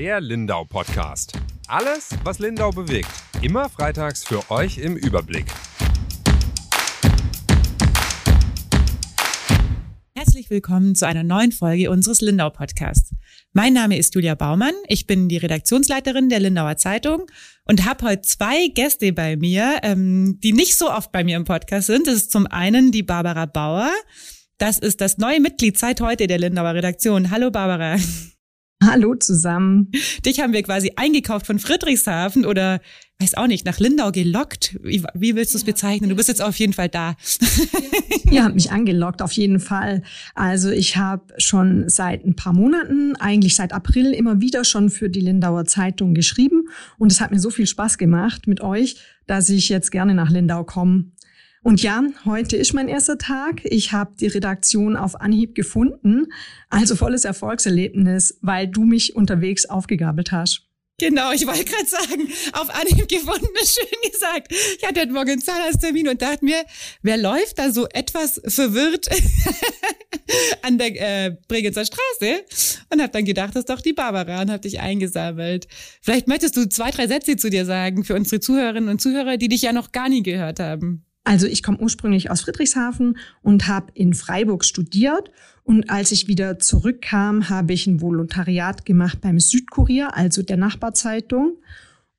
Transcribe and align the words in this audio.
Der 0.00 0.18
Lindau 0.18 0.64
Podcast. 0.64 1.34
Alles, 1.68 2.08
was 2.24 2.38
Lindau 2.38 2.70
bewegt. 2.70 3.10
Immer 3.42 3.68
freitags 3.68 4.24
für 4.24 4.50
euch 4.50 4.78
im 4.78 4.96
Überblick. 4.96 5.44
Herzlich 10.14 10.48
willkommen 10.48 10.94
zu 10.94 11.06
einer 11.06 11.22
neuen 11.22 11.52
Folge 11.52 11.90
unseres 11.90 12.22
Lindau 12.22 12.48
Podcasts. 12.48 13.14
Mein 13.52 13.74
Name 13.74 13.98
ist 13.98 14.14
Julia 14.14 14.34
Baumann. 14.34 14.72
Ich 14.88 15.06
bin 15.06 15.28
die 15.28 15.36
Redaktionsleiterin 15.36 16.30
der 16.30 16.40
Lindauer 16.40 16.78
Zeitung 16.78 17.26
und 17.66 17.84
habe 17.84 18.06
heute 18.06 18.22
zwei 18.22 18.68
Gäste 18.68 19.12
bei 19.12 19.36
mir, 19.36 19.80
ähm, 19.82 20.40
die 20.42 20.54
nicht 20.54 20.78
so 20.78 20.90
oft 20.90 21.12
bei 21.12 21.24
mir 21.24 21.36
im 21.36 21.44
Podcast 21.44 21.88
sind. 21.88 22.06
Das 22.06 22.14
ist 22.14 22.32
zum 22.32 22.46
einen 22.46 22.90
die 22.90 23.02
Barbara 23.02 23.44
Bauer. 23.44 23.90
Das 24.56 24.78
ist 24.78 25.02
das 25.02 25.18
neue 25.18 25.40
Mitglied 25.40 25.76
seit 25.76 26.00
heute 26.00 26.26
der 26.26 26.38
Lindauer 26.38 26.72
Redaktion. 26.72 27.30
Hallo 27.30 27.50
Barbara. 27.50 27.98
Hallo 28.82 29.14
zusammen. 29.14 29.90
Dich 30.24 30.40
haben 30.40 30.54
wir 30.54 30.62
quasi 30.62 30.92
eingekauft 30.96 31.46
von 31.46 31.58
Friedrichshafen 31.58 32.46
oder 32.46 32.80
weiß 33.20 33.34
auch 33.34 33.46
nicht, 33.46 33.66
nach 33.66 33.78
Lindau 33.78 34.10
gelockt. 34.10 34.78
Wie, 34.82 35.04
wie 35.14 35.36
willst 35.36 35.52
du 35.52 35.58
es 35.58 35.64
bezeichnen? 35.64 36.08
Du 36.08 36.16
bist 36.16 36.28
jetzt 36.28 36.40
auf 36.40 36.56
jeden 36.56 36.72
Fall 36.72 36.88
da. 36.88 37.14
Ihr 38.30 38.42
habt 38.42 38.54
mich 38.54 38.72
angelockt, 38.72 39.20
auf 39.20 39.32
jeden 39.32 39.60
Fall. 39.60 40.02
Also 40.34 40.70
ich 40.70 40.96
habe 40.96 41.34
schon 41.36 41.90
seit 41.90 42.24
ein 42.24 42.34
paar 42.34 42.54
Monaten, 42.54 43.16
eigentlich 43.16 43.54
seit 43.54 43.74
April, 43.74 44.12
immer 44.12 44.40
wieder 44.40 44.64
schon 44.64 44.88
für 44.88 45.10
die 45.10 45.20
Lindauer 45.20 45.66
Zeitung 45.66 46.14
geschrieben. 46.14 46.68
Und 46.96 47.12
es 47.12 47.20
hat 47.20 47.30
mir 47.30 47.40
so 47.40 47.50
viel 47.50 47.66
Spaß 47.66 47.98
gemacht 47.98 48.46
mit 48.46 48.62
euch, 48.62 48.96
dass 49.26 49.50
ich 49.50 49.68
jetzt 49.68 49.90
gerne 49.90 50.14
nach 50.14 50.30
Lindau 50.30 50.64
komme. 50.64 51.12
Und 51.62 51.82
ja, 51.82 52.02
heute 52.24 52.56
ist 52.56 52.72
mein 52.72 52.88
erster 52.88 53.18
Tag. 53.18 53.60
Ich 53.64 53.92
habe 53.92 54.14
die 54.18 54.28
Redaktion 54.28 54.96
auf 54.96 55.20
Anhieb 55.20 55.54
gefunden. 55.54 56.32
Also 56.70 56.96
volles 56.96 57.24
Erfolgserlebnis, 57.24 58.38
weil 58.40 58.66
du 58.66 58.84
mich 58.84 59.14
unterwegs 59.14 59.66
aufgegabelt 59.66 60.32
hast. 60.32 60.70
Genau, 60.98 61.32
ich 61.32 61.46
wollte 61.46 61.64
gerade 61.64 61.86
sagen, 61.86 62.28
auf 62.52 62.68
Anhieb 62.74 63.08
gefunden, 63.08 63.48
schön 63.64 64.12
gesagt. 64.12 64.52
Ich 64.52 64.86
hatte 64.86 65.00
heute 65.00 65.12
Morgen 65.12 65.30
einen 65.30 65.40
Zahnarzttermin 65.40 66.08
und 66.08 66.20
dachte 66.20 66.44
mir, 66.44 66.62
wer 67.02 67.16
läuft 67.16 67.58
da 67.58 67.72
so 67.72 67.86
etwas 67.88 68.40
verwirrt 68.46 69.08
an 70.62 70.76
der 70.76 71.26
äh, 71.26 71.36
Bregenzer 71.48 71.86
Straße? 71.86 72.44
Und 72.92 73.00
habe 73.00 73.12
dann 73.12 73.24
gedacht, 73.24 73.54
das 73.54 73.60
ist 73.60 73.70
doch 73.70 73.80
die 73.80 73.94
Barbara 73.94 74.42
und 74.42 74.50
habe 74.50 74.60
dich 74.60 74.80
eingesammelt. 74.80 75.68
Vielleicht 76.02 76.28
möchtest 76.28 76.56
du 76.56 76.68
zwei, 76.68 76.90
drei 76.90 77.06
Sätze 77.06 77.36
zu 77.36 77.48
dir 77.48 77.64
sagen 77.64 78.04
für 78.04 78.14
unsere 78.14 78.40
Zuhörerinnen 78.40 78.90
und 78.90 79.00
Zuhörer, 79.00 79.38
die 79.38 79.48
dich 79.48 79.62
ja 79.62 79.72
noch 79.72 79.92
gar 79.92 80.10
nie 80.10 80.22
gehört 80.22 80.58
haben. 80.58 81.06
Also 81.24 81.46
ich 81.46 81.62
komme 81.62 81.78
ursprünglich 81.78 82.30
aus 82.30 82.40
Friedrichshafen 82.42 83.18
und 83.42 83.68
habe 83.68 83.92
in 83.94 84.14
Freiburg 84.14 84.64
studiert. 84.64 85.30
Und 85.62 85.90
als 85.90 86.12
ich 86.12 86.28
wieder 86.28 86.58
zurückkam, 86.58 87.48
habe 87.48 87.72
ich 87.72 87.86
ein 87.86 88.00
Volontariat 88.00 88.84
gemacht 88.84 89.20
beim 89.20 89.38
Südkurier, 89.38 90.16
also 90.16 90.42
der 90.42 90.56
Nachbarzeitung. 90.56 91.58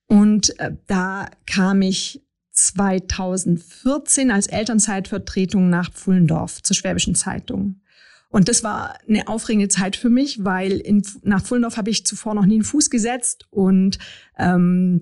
Und 0.07 0.57
äh, 0.59 0.73
da 0.88 1.29
kam 1.45 1.81
ich 1.81 2.22
2014 2.52 4.29
als 4.29 4.47
Elternzeitvertretung 4.47 5.69
nach 5.69 5.91
Pfullendorf 5.91 6.61
zur 6.61 6.75
Schwäbischen 6.75 7.16
Zeitung. 7.16 7.81
Und 8.29 8.47
das 8.47 8.63
war 8.63 8.97
eine 9.07 9.27
aufregende 9.27 9.67
Zeit 9.67 9.95
für 9.95 10.09
mich, 10.09 10.44
weil 10.44 10.73
in, 10.73 11.03
nach 11.23 11.44
Pfullendorf 11.44 11.77
habe 11.77 11.89
ich 11.89 12.05
zuvor 12.05 12.33
noch 12.33 12.45
nie 12.45 12.55
einen 12.55 12.63
Fuß 12.63 12.89
gesetzt 12.89 13.47
und 13.49 13.99
ähm, 14.38 15.02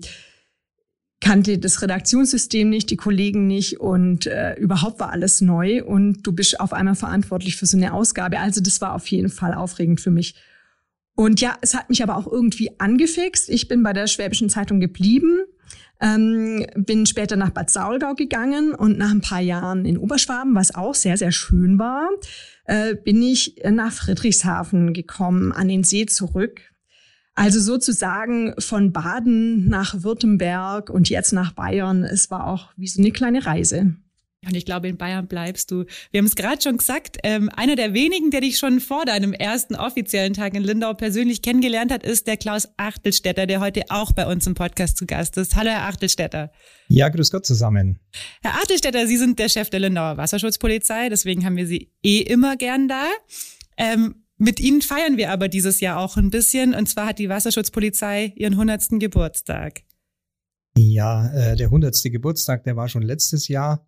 kannte 1.20 1.58
das 1.58 1.82
Redaktionssystem 1.82 2.68
nicht, 2.68 2.90
die 2.90 2.96
Kollegen 2.96 3.46
nicht 3.46 3.78
und 3.78 4.26
äh, 4.26 4.54
überhaupt 4.54 5.00
war 5.00 5.10
alles 5.10 5.40
neu 5.40 5.84
und 5.84 6.22
du 6.26 6.32
bist 6.32 6.58
auf 6.60 6.72
einmal 6.72 6.94
verantwortlich 6.94 7.56
für 7.56 7.66
so 7.66 7.76
eine 7.76 7.92
Ausgabe. 7.92 8.40
Also 8.40 8.60
das 8.60 8.80
war 8.80 8.94
auf 8.94 9.06
jeden 9.08 9.28
Fall 9.28 9.54
aufregend 9.54 10.00
für 10.00 10.10
mich. 10.10 10.34
Und 11.14 11.40
ja, 11.42 11.58
es 11.60 11.74
hat 11.74 11.90
mich 11.90 12.02
aber 12.02 12.16
auch 12.16 12.26
irgendwie 12.26 12.70
angefixt. 12.80 13.50
Ich 13.50 13.68
bin 13.68 13.82
bei 13.82 13.92
der 13.92 14.06
Schwäbischen 14.06 14.48
Zeitung 14.48 14.80
geblieben, 14.80 15.40
ähm, 16.00 16.64
bin 16.74 17.04
später 17.04 17.36
nach 17.36 17.50
Bad 17.50 17.68
Saulgau 17.68 18.14
gegangen 18.14 18.74
und 18.74 18.96
nach 18.96 19.10
ein 19.10 19.20
paar 19.20 19.42
Jahren 19.42 19.84
in 19.84 19.98
Oberschwaben, 19.98 20.54
was 20.54 20.74
auch 20.74 20.94
sehr, 20.94 21.18
sehr 21.18 21.32
schön 21.32 21.78
war, 21.78 22.08
äh, 22.64 22.94
bin 22.94 23.22
ich 23.22 23.56
nach 23.70 23.92
Friedrichshafen 23.92 24.94
gekommen, 24.94 25.52
an 25.52 25.68
den 25.68 25.84
See 25.84 26.06
zurück 26.06 26.62
also 27.40 27.58
sozusagen 27.58 28.54
von 28.58 28.92
Baden 28.92 29.66
nach 29.66 30.02
Württemberg 30.02 30.90
und 30.90 31.08
jetzt 31.08 31.32
nach 31.32 31.52
Bayern. 31.52 32.04
Es 32.04 32.30
war 32.30 32.46
auch 32.46 32.68
wie 32.76 32.86
so 32.86 33.00
eine 33.00 33.12
kleine 33.12 33.46
Reise. 33.46 33.94
Und 34.46 34.56
ich 34.56 34.64
glaube, 34.64 34.88
in 34.88 34.96
Bayern 34.96 35.26
bleibst 35.26 35.70
du. 35.70 35.84
Wir 36.10 36.18
haben 36.18 36.26
es 36.26 36.34
gerade 36.34 36.60
schon 36.62 36.78
gesagt, 36.78 37.18
ähm, 37.24 37.50
einer 37.54 37.76
der 37.76 37.94
wenigen, 37.94 38.30
der 38.30 38.42
dich 38.42 38.58
schon 38.58 38.80
vor 38.80 39.04
deinem 39.04 39.32
ersten 39.32 39.74
offiziellen 39.74 40.34
Tag 40.34 40.54
in 40.54 40.62
Lindau 40.62 40.94
persönlich 40.94 41.40
kennengelernt 41.40 41.92
hat, 41.92 42.04
ist 42.04 42.26
der 42.26 42.36
Klaus 42.36 42.68
Achtelstädter, 42.76 43.46
der 43.46 43.60
heute 43.60 43.84
auch 43.88 44.12
bei 44.12 44.26
uns 44.26 44.46
im 44.46 44.54
Podcast 44.54 44.98
zu 44.98 45.06
Gast 45.06 45.36
ist. 45.38 45.56
Hallo, 45.56 45.70
Herr 45.70 45.88
Achtelstädter. 45.88 46.52
Ja, 46.88 47.08
grüß 47.08 47.30
Gott 47.30 47.46
zusammen. 47.46 48.00
Herr 48.42 48.52
Achtelstädter, 48.52 49.06
Sie 49.06 49.16
sind 49.16 49.38
der 49.38 49.48
Chef 49.48 49.68
der 49.70 49.80
Lindauer 49.80 50.16
Wasserschutzpolizei, 50.18 51.08
deswegen 51.08 51.44
haben 51.44 51.56
wir 51.56 51.66
Sie 51.66 51.90
eh 52.02 52.20
immer 52.20 52.56
gern 52.56 52.88
da. 52.88 53.08
Ähm, 53.76 54.19
mit 54.40 54.58
ihnen 54.58 54.80
feiern 54.80 55.18
wir 55.18 55.30
aber 55.30 55.48
dieses 55.48 55.80
Jahr 55.80 55.98
auch 55.98 56.16
ein 56.16 56.30
bisschen. 56.30 56.74
Und 56.74 56.88
zwar 56.88 57.06
hat 57.06 57.18
die 57.18 57.28
Wasserschutzpolizei 57.28 58.32
ihren 58.36 58.54
100. 58.54 58.98
Geburtstag. 58.98 59.82
Ja, 60.76 61.30
äh, 61.32 61.56
der 61.56 61.66
100. 61.66 62.02
Geburtstag, 62.04 62.64
der 62.64 62.74
war 62.74 62.88
schon 62.88 63.02
letztes 63.02 63.48
Jahr. 63.48 63.86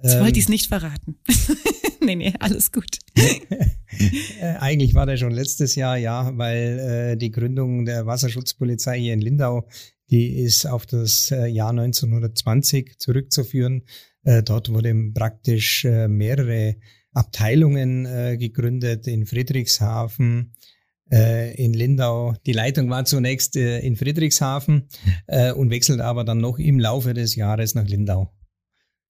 Jetzt 0.00 0.14
ähm, 0.14 0.20
wollte 0.20 0.38
ich 0.38 0.44
es 0.44 0.48
nicht 0.48 0.68
verraten. 0.68 1.18
nee, 2.00 2.14
nee, 2.14 2.34
alles 2.40 2.72
gut. 2.72 2.98
Äh, 4.40 4.54
eigentlich 4.58 4.94
war 4.94 5.06
der 5.06 5.16
schon 5.16 5.32
letztes 5.32 5.74
Jahr, 5.74 5.96
ja, 5.96 6.30
weil 6.36 6.78
äh, 6.78 7.16
die 7.16 7.32
Gründung 7.32 7.86
der 7.86 8.06
Wasserschutzpolizei 8.06 9.00
hier 9.00 9.14
in 9.14 9.20
Lindau, 9.20 9.66
die 10.10 10.38
ist 10.38 10.66
auf 10.66 10.86
das 10.86 11.30
äh, 11.32 11.46
Jahr 11.46 11.70
1920 11.70 12.98
zurückzuführen. 12.98 13.82
Äh, 14.22 14.42
dort 14.42 14.68
wurde 14.68 14.94
praktisch 15.14 15.84
äh, 15.86 16.06
mehrere 16.06 16.76
Abteilungen 17.18 18.06
äh, 18.06 18.36
gegründet 18.38 19.08
in 19.08 19.26
Friedrichshafen, 19.26 20.54
äh, 21.10 21.54
in 21.62 21.74
Lindau. 21.74 22.34
Die 22.46 22.52
Leitung 22.52 22.88
war 22.90 23.04
zunächst 23.04 23.56
äh, 23.56 23.80
in 23.80 23.96
Friedrichshafen 23.96 24.88
äh, 25.26 25.52
und 25.52 25.70
wechselt 25.70 26.00
aber 26.00 26.24
dann 26.24 26.38
noch 26.38 26.58
im 26.58 26.78
Laufe 26.78 27.14
des 27.14 27.34
Jahres 27.34 27.74
nach 27.74 27.86
Lindau. 27.86 28.32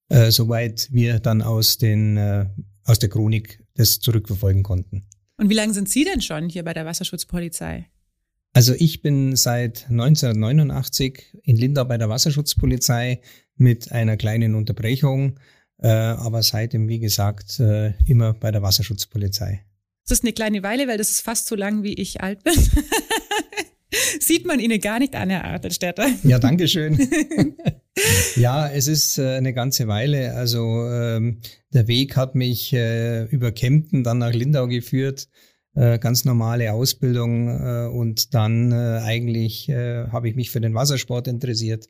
Äh, 0.08 0.30
soweit 0.30 0.88
wir 0.90 1.20
dann 1.20 1.42
aus, 1.42 1.76
den, 1.76 2.16
äh, 2.16 2.46
aus 2.84 2.98
der 2.98 3.10
Chronik 3.10 3.62
das 3.74 4.00
zurückverfolgen 4.00 4.62
konnten. 4.62 5.04
Und 5.36 5.50
wie 5.50 5.54
lange 5.54 5.74
sind 5.74 5.88
Sie 5.88 6.04
denn 6.04 6.22
schon 6.22 6.48
hier 6.48 6.64
bei 6.64 6.72
der 6.72 6.86
Wasserschutzpolizei? 6.86 7.86
Also 8.54 8.74
ich 8.74 9.02
bin 9.02 9.36
seit 9.36 9.90
1989 9.90 11.38
in 11.42 11.56
Lindau 11.56 11.84
bei 11.84 11.98
der 11.98 12.08
Wasserschutzpolizei 12.08 13.20
mit 13.56 13.92
einer 13.92 14.16
kleinen 14.16 14.54
Unterbrechung 14.54 15.38
äh, 15.80 15.88
aber 15.88 16.42
seitdem, 16.42 16.88
wie 16.88 16.98
gesagt, 16.98 17.60
äh, 17.60 17.92
immer 18.06 18.34
bei 18.34 18.50
der 18.50 18.62
Wasserschutzpolizei. 18.62 19.64
Das 20.06 20.18
ist 20.18 20.24
eine 20.24 20.32
kleine 20.32 20.62
Weile, 20.62 20.88
weil 20.88 20.98
das 20.98 21.10
ist 21.10 21.20
fast 21.20 21.46
so 21.46 21.54
lang, 21.54 21.82
wie 21.82 21.94
ich 21.94 22.20
alt 22.20 22.42
bin. 22.42 22.54
Sieht 24.20 24.46
man 24.46 24.60
Ihnen 24.60 24.80
gar 24.80 24.98
nicht 24.98 25.14
an, 25.14 25.30
Herr 25.30 25.44
Artelstädter. 25.44 26.06
Ja, 26.22 26.38
danke 26.38 26.68
schön. 26.68 26.98
ja, 28.36 28.68
es 28.68 28.86
ist 28.86 29.18
äh, 29.18 29.36
eine 29.36 29.54
ganze 29.54 29.88
Weile. 29.88 30.34
Also 30.34 30.86
ähm, 30.90 31.40
der 31.72 31.88
Weg 31.88 32.16
hat 32.16 32.34
mich 32.34 32.72
äh, 32.72 33.24
über 33.24 33.52
Kempten 33.52 34.04
dann 34.04 34.18
nach 34.18 34.32
Lindau 34.32 34.66
geführt. 34.66 35.28
Äh, 35.74 35.98
ganz 35.98 36.24
normale 36.24 36.72
Ausbildung 36.72 37.48
äh, 37.48 37.86
und 37.86 38.34
dann 38.34 38.72
äh, 38.72 39.00
eigentlich 39.04 39.68
habe 39.68 40.28
ich 40.28 40.34
mich 40.34 40.50
für 40.50 40.60
den 40.60 40.74
Wassersport 40.74 41.28
interessiert 41.28 41.88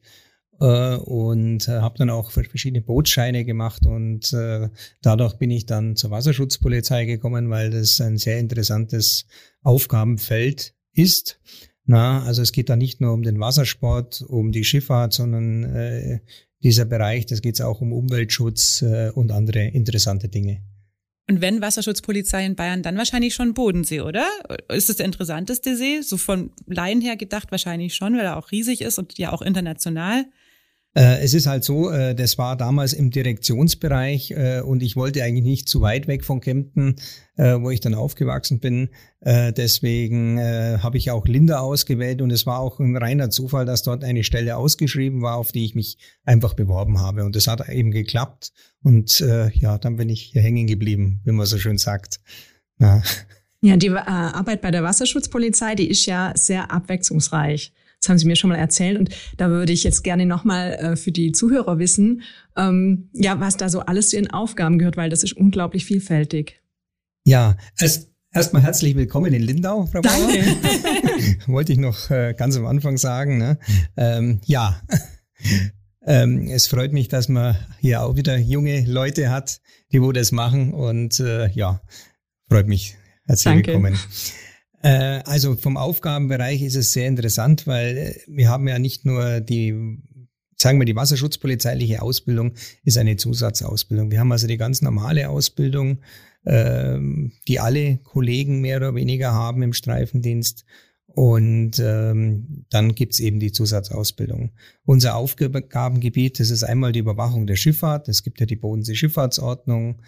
und 0.65 1.69
äh, 1.69 1.81
habe 1.81 1.99
dann 1.99 2.11
auch 2.11 2.31
verschiedene 2.31 2.83
Bootsscheine 2.83 3.45
gemacht 3.45 3.87
und 3.87 4.33
äh, 4.33 4.69
dadurch 5.03 5.35
bin 5.35 5.51
ich 5.51 5.67
dann 5.67 5.97
zur 5.97 6.11
Wasserschutzpolizei 6.11 7.05
gekommen, 7.05 7.49
weil 7.51 7.71
das 7.71 8.01
ein 8.01 8.19
sehr 8.19 8.39
interessantes 8.39 9.27
Aufgabenfeld 9.63 10.75
ist. 10.93 11.41
Na, 11.85 12.23
also 12.25 12.43
es 12.43 12.53
geht 12.53 12.69
da 12.69 12.77
nicht 12.77 13.01
nur 13.01 13.15
um 13.15 13.23
den 13.23 13.41
Wassersport, 13.41 14.23
um 14.29 14.53
die 14.53 14.65
Schifffahrt, 14.65 15.13
sondern 15.13 15.65
äh, 15.65 16.21
dieser 16.63 16.85
Bereich, 16.85 17.27
das 17.27 17.41
geht 17.41 17.61
auch 17.63 17.81
um 17.81 17.93
Umweltschutz 17.93 18.83
äh, 18.83 19.11
und 19.15 19.31
andere 19.31 19.61
interessante 19.61 20.29
Dinge. 20.29 20.63
Und 21.31 21.43
wenn 21.43 21.61
Wasserschutzpolizei 21.61 22.45
in 22.45 22.57
Bayern, 22.57 22.83
dann 22.83 22.97
wahrscheinlich 22.97 23.35
schon 23.35 23.53
Bodensee, 23.53 24.01
oder? 24.01 24.27
Ist 24.71 24.89
es 24.89 24.97
der 24.97 25.07
interessanteste 25.07 25.77
See? 25.77 26.01
So 26.01 26.17
von 26.17 26.51
Laien 26.67 27.03
her 27.03 27.17
gedacht 27.17 27.51
wahrscheinlich 27.51 27.95
schon, 27.95 28.15
weil 28.17 28.25
er 28.25 28.39
auch 28.39 28.51
riesig 28.51 28.81
ist 28.81 28.99
und 28.99 29.19
ja 29.19 29.33
auch 29.33 29.43
international. 29.43 30.25
Äh, 30.99 31.23
es 31.23 31.33
ist 31.33 31.47
halt 31.47 31.63
so, 31.63 31.91
äh, 31.91 32.17
das 32.17 32.39
war 32.39 32.57
damals 32.57 32.93
im 32.93 33.13
Direktionsbereich 33.13 34.33
äh, 34.33 34.61
und 34.63 34.83
ich 34.83 34.97
wollte 34.97 35.23
eigentlich 35.23 35.45
nicht 35.45 35.69
zu 35.69 35.81
weit 35.81 36.09
weg 36.09 36.25
von 36.25 36.41
Kempten, 36.41 36.97
wo 37.41 37.71
ich 37.71 37.79
dann 37.79 37.95
aufgewachsen 37.95 38.59
bin. 38.59 38.89
Deswegen 39.25 40.41
habe 40.41 40.99
ich 40.99 41.13
auch 41.13 41.25
Linda 41.25 41.61
ausgewählt 41.61 42.21
und 42.21 42.33
es 42.33 42.47
war 42.47 42.59
auch 42.59 42.81
ein 42.81 42.97
reiner 42.97 43.31
Zufall, 43.31 43.65
dass 43.65 43.85
dort 43.85 44.03
eine 44.03 44.25
Stelle 44.25 44.57
ausgeschrieben 44.57 45.23
war, 45.23 45.37
auf 45.37 45.53
die 45.53 45.65
ich 45.65 45.77
mich 45.77 45.99
einfach 46.25 46.55
beworben 46.55 46.99
habe. 46.99 47.25
Und 47.25 47.37
das 47.37 47.47
hat 47.47 47.69
eben 47.69 47.93
geklappt 47.93 48.51
und 48.83 49.21
ja, 49.21 49.79
dann 49.79 49.95
bin 49.95 50.09
ich 50.09 50.23
hier 50.33 50.43
hängen 50.43 50.67
geblieben, 50.67 51.21
wie 51.23 51.31
man 51.31 51.47
so 51.47 51.59
schön 51.59 51.79
sagt. 51.79 52.19
Na. 52.79 53.05
Ja, 53.61 53.77
die 53.77 53.89
äh, 53.89 53.99
Arbeit 53.99 54.61
bei 54.61 54.71
der 54.71 54.83
Wasserschutzpolizei, 54.83 55.75
die 55.75 55.89
ist 55.89 56.07
ja 56.07 56.33
sehr 56.35 56.71
abwechslungsreich. 56.71 57.73
Das 58.01 58.09
haben 58.09 58.19
Sie 58.19 58.27
mir 58.27 58.37
schon 58.37 58.51
mal 58.51 58.57
erzählt 58.57 58.99
und 58.99 59.11
da 59.37 59.51
würde 59.51 59.73
ich 59.73 59.85
jetzt 59.85 60.05
gerne 60.05 60.25
nochmal 60.25 60.73
äh, 60.75 60.97
für 60.97 61.11
die 61.13 61.33
Zuhörer 61.33 61.79
wissen, 61.79 62.23
ähm, 62.57 63.11
ja, 63.13 63.41
was 63.41 63.57
da 63.57 63.69
so 63.69 63.81
alles 63.81 64.11
zu 64.11 64.17
Ihren 64.17 64.31
Aufgaben 64.31 64.79
gehört, 64.79 64.97
weil 64.97 65.11
das 65.11 65.25
ist 65.25 65.33
unglaublich 65.33 65.85
vielfältig. 65.85 66.63
Ja, 67.25 67.57
erst 67.79 68.11
erstmal 68.33 68.63
herzlich 68.63 68.95
willkommen 68.95 69.35
in 69.35 69.43
Lindau, 69.43 69.87
Frau 69.87 70.01
Bauer. 70.01 70.29
Danke. 70.29 71.47
Wollte 71.47 71.73
ich 71.73 71.79
noch 71.79 72.11
äh, 72.11 72.35
ganz 72.37 72.57
am 72.57 72.67
Anfang 72.67 72.97
sagen. 72.99 73.39
Ne? 73.39 73.59
Ähm, 73.97 74.41
ja, 74.45 74.81
ähm, 76.07 76.47
es 76.49 76.69
freut 76.69 76.93
mich, 76.93 77.09
dass 77.09 77.29
man 77.29 77.57
hier 77.81 78.03
auch 78.03 78.17
wieder 78.17 78.39
junge 78.39 78.85
Leute 78.87 79.31
hat, 79.31 79.61
die 79.93 80.01
wo 80.01 80.13
das 80.13 80.31
machen 80.31 80.73
und 80.73 81.19
äh, 81.21 81.49
ja, 81.51 81.83
freut 82.49 82.69
mich. 82.69 82.97
Herzlich 83.27 83.55
Danke. 83.55 83.73
willkommen. 83.73 83.99
Äh, 84.83 85.21
also 85.25 85.57
vom 85.57 85.77
Aufgabenbereich 85.77 86.63
ist 86.63 86.77
es 86.77 86.93
sehr 86.93 87.09
interessant, 87.09 87.67
weil 87.67 87.97
äh, 87.97 88.15
wir 88.29 88.49
haben 88.49 88.69
ja 88.69 88.79
nicht 88.79 89.05
nur 89.05 89.41
die, 89.41 89.99
sagen 90.57 90.79
wir, 90.79 90.85
die 90.85 90.97
wasserschutzpolizeiliche 90.97 92.03
Ausbildung 92.03 92.55
ist 92.85 92.99
eine 92.99 93.17
Zusatzausbildung. 93.17 94.11
Wir 94.11 94.21
haben 94.21 94.33
also 94.33 94.47
die 94.47 94.57
ganz 94.57 94.83
normale 94.83 95.29
Ausbildung, 95.29 95.99
äh, 96.45 96.99
die 97.49 97.61
alle 97.61 97.99
Kollegen 97.99 98.61
mehr 98.61 98.77
oder 98.79 98.95
weniger 98.95 99.33
haben 99.33 99.63
im 99.63 99.73
Streifendienst. 99.73 100.65
Und 101.07 101.81
ähm, 101.81 102.65
dann 102.71 102.95
gibt's 102.95 103.19
eben 103.19 103.41
die 103.41 103.51
Zusatzausbildung. 103.51 104.53
Unser 104.85 105.17
Aufgabengebiet, 105.17 106.39
das 106.39 106.51
ist 106.51 106.63
einmal 106.63 106.93
die 106.93 107.01
Überwachung 107.01 107.49
der 107.49 107.57
Schifffahrt. 107.57 108.09
Es 108.09 108.23
gibt 108.23 108.39
ja 108.39 108.47
die 108.47 108.55
Bodensee-Schifffahrtsordnung. 108.55 110.01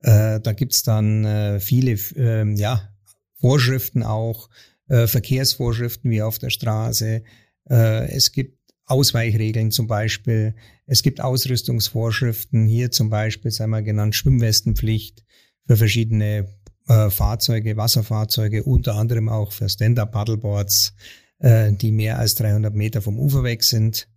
Äh, 0.00 0.40
da 0.40 0.52
gibt's 0.54 0.82
dann 0.82 1.24
äh, 1.24 1.60
viele 1.60 1.92
äh, 2.16 2.52
ja, 2.54 2.95
Vorschriften 3.40 4.02
auch, 4.02 4.48
äh, 4.88 5.06
Verkehrsvorschriften 5.06 6.10
wie 6.10 6.22
auf 6.22 6.38
der 6.38 6.50
Straße. 6.50 7.22
Äh, 7.68 8.08
es 8.12 8.32
gibt 8.32 8.56
Ausweichregeln 8.86 9.70
zum 9.70 9.86
Beispiel. 9.86 10.54
Es 10.86 11.02
gibt 11.02 11.20
Ausrüstungsvorschriften, 11.20 12.66
hier 12.66 12.90
zum 12.90 13.10
Beispiel, 13.10 13.50
sei 13.50 13.66
mal 13.66 13.82
genannt, 13.82 14.14
Schwimmwestenpflicht 14.14 15.24
für 15.66 15.76
verschiedene 15.76 16.48
äh, 16.88 17.10
Fahrzeuge, 17.10 17.76
Wasserfahrzeuge, 17.76 18.62
unter 18.62 18.94
anderem 18.94 19.28
auch 19.28 19.52
für 19.52 19.68
Stand-Up-Paddleboards, 19.68 20.94
äh, 21.40 21.72
die 21.72 21.90
mehr 21.90 22.18
als 22.18 22.36
300 22.36 22.74
Meter 22.74 23.02
vom 23.02 23.18
Ufer 23.18 23.42
weg 23.42 23.64
sind. 23.64 24.08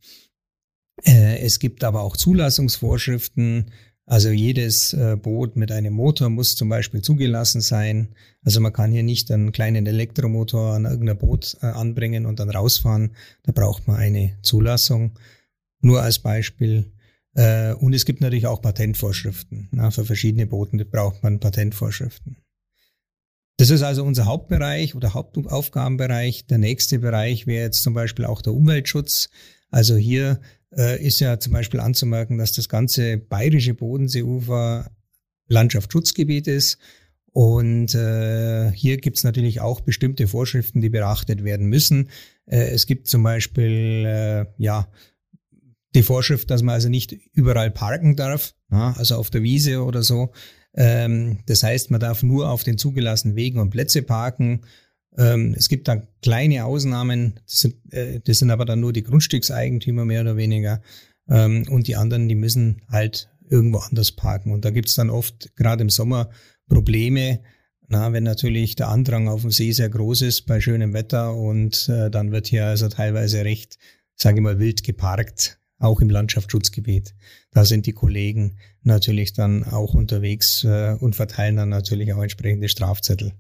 Äh, 1.03 1.39
es 1.39 1.59
gibt 1.59 1.83
aber 1.83 2.01
auch 2.01 2.15
Zulassungsvorschriften 2.15 3.71
also 4.09 4.31
jedes 4.31 4.93
äh, 4.93 5.15
Boot 5.21 5.55
mit 5.55 5.71
einem 5.71 5.93
Motor 5.93 6.29
muss 6.29 6.55
zum 6.55 6.67
Beispiel 6.67 7.03
zugelassen 7.03 7.61
sein. 7.61 8.15
Also 8.41 8.59
man 8.59 8.73
kann 8.73 8.91
hier 8.91 9.03
nicht 9.03 9.29
einen 9.29 9.51
kleinen 9.51 9.85
Elektromotor 9.85 10.73
an 10.73 10.85
irgendein 10.85 11.19
Boot 11.19 11.55
äh, 11.61 11.67
anbringen 11.67 12.25
und 12.25 12.39
dann 12.39 12.49
rausfahren. 12.49 13.11
Da 13.43 13.51
braucht 13.51 13.87
man 13.87 13.97
eine 13.97 14.35
Zulassung. 14.41 15.19
Nur 15.81 16.01
als 16.01 16.17
Beispiel. 16.17 16.91
Äh, 17.35 17.73
und 17.73 17.93
es 17.93 18.03
gibt 18.03 18.19
natürlich 18.21 18.47
auch 18.47 18.63
Patentvorschriften. 18.63 19.69
für 19.91 20.05
verschiedene 20.05 20.47
Boote 20.47 20.85
braucht 20.85 21.21
man 21.21 21.39
Patentvorschriften. 21.39 22.37
Das 23.57 23.69
ist 23.69 23.83
also 23.83 24.03
unser 24.03 24.25
Hauptbereich 24.25 24.95
oder 24.95 25.13
Hauptaufgabenbereich. 25.13 26.47
Der 26.47 26.57
nächste 26.57 26.97
Bereich 26.97 27.45
wäre 27.45 27.65
jetzt 27.65 27.83
zum 27.83 27.93
Beispiel 27.93 28.25
auch 28.25 28.41
der 28.41 28.53
Umweltschutz. 28.53 29.29
Also 29.69 29.95
hier 29.97 30.39
äh, 30.75 31.03
ist 31.03 31.19
ja 31.19 31.39
zum 31.39 31.53
Beispiel 31.53 31.79
anzumerken, 31.79 32.37
dass 32.37 32.51
das 32.51 32.69
ganze 32.69 33.17
bayerische 33.17 33.73
Bodenseeufer 33.73 34.91
Landschaftsschutzgebiet 35.47 36.47
ist. 36.47 36.77
Und 37.31 37.93
äh, 37.93 38.71
hier 38.71 38.97
gibt 38.97 39.17
es 39.17 39.23
natürlich 39.23 39.61
auch 39.61 39.81
bestimmte 39.81 40.27
Vorschriften, 40.27 40.81
die 40.81 40.89
beachtet 40.89 41.43
werden 41.43 41.67
müssen. 41.67 42.09
Äh, 42.45 42.69
es 42.71 42.85
gibt 42.85 43.07
zum 43.07 43.23
Beispiel 43.23 44.05
äh, 44.05 44.45
ja 44.57 44.87
die 45.95 46.03
Vorschrift, 46.03 46.49
dass 46.49 46.61
man 46.61 46.75
also 46.75 46.89
nicht 46.89 47.13
überall 47.33 47.71
parken 47.71 48.15
darf, 48.15 48.53
na, 48.69 48.93
also 48.93 49.15
auf 49.15 49.29
der 49.29 49.43
Wiese 49.43 49.83
oder 49.83 50.03
so. 50.03 50.31
Ähm, 50.75 51.39
das 51.45 51.63
heißt, 51.63 51.91
man 51.91 51.99
darf 51.99 52.23
nur 52.23 52.49
auf 52.49 52.63
den 52.63 52.77
zugelassenen 52.77 53.35
Wegen 53.35 53.59
und 53.59 53.71
Plätze 53.71 54.01
parken. 54.01 54.61
Ähm, 55.17 55.55
es 55.57 55.69
gibt 55.69 55.87
da 55.87 56.01
kleine 56.21 56.65
Ausnahmen, 56.65 57.39
das 57.47 57.59
sind, 57.61 57.93
äh, 57.93 58.19
das 58.23 58.39
sind 58.39 58.51
aber 58.51 58.65
dann 58.65 58.79
nur 58.79 58.93
die 58.93 59.03
Grundstückseigentümer 59.03 60.05
mehr 60.05 60.21
oder 60.21 60.37
weniger. 60.37 60.81
Ähm, 61.27 61.65
und 61.69 61.87
die 61.87 61.95
anderen, 61.95 62.27
die 62.27 62.35
müssen 62.35 62.81
halt 62.89 63.29
irgendwo 63.49 63.79
anders 63.79 64.11
parken. 64.11 64.51
Und 64.51 64.65
da 64.65 64.69
gibt's 64.69 64.95
dann 64.95 65.09
oft, 65.09 65.55
gerade 65.55 65.81
im 65.81 65.89
Sommer, 65.89 66.29
Probleme, 66.67 67.39
na, 67.87 68.13
wenn 68.13 68.23
natürlich 68.23 68.75
der 68.75 68.89
Andrang 68.89 69.27
auf 69.27 69.41
dem 69.41 69.49
See 69.49 69.71
sehr 69.71 69.89
groß 69.89 70.21
ist 70.21 70.43
bei 70.43 70.61
schönem 70.61 70.93
Wetter 70.93 71.35
und 71.35 71.89
äh, 71.89 72.11
dann 72.11 72.31
wird 72.31 72.47
hier 72.47 72.67
also 72.67 72.87
teilweise 72.87 73.43
recht, 73.43 73.79
sage 74.15 74.37
ich 74.37 74.43
mal, 74.43 74.59
wild 74.59 74.83
geparkt, 74.83 75.59
auch 75.79 75.99
im 75.99 76.11
Landschaftsschutzgebiet. 76.11 77.15
Da 77.49 77.65
sind 77.65 77.87
die 77.87 77.93
Kollegen 77.93 78.57
natürlich 78.83 79.33
dann 79.33 79.63
auch 79.63 79.95
unterwegs 79.95 80.63
äh, 80.63 80.95
und 80.99 81.15
verteilen 81.15 81.55
dann 81.55 81.69
natürlich 81.69 82.13
auch 82.13 82.21
entsprechende 82.21 82.69
Strafzettel. 82.69 83.33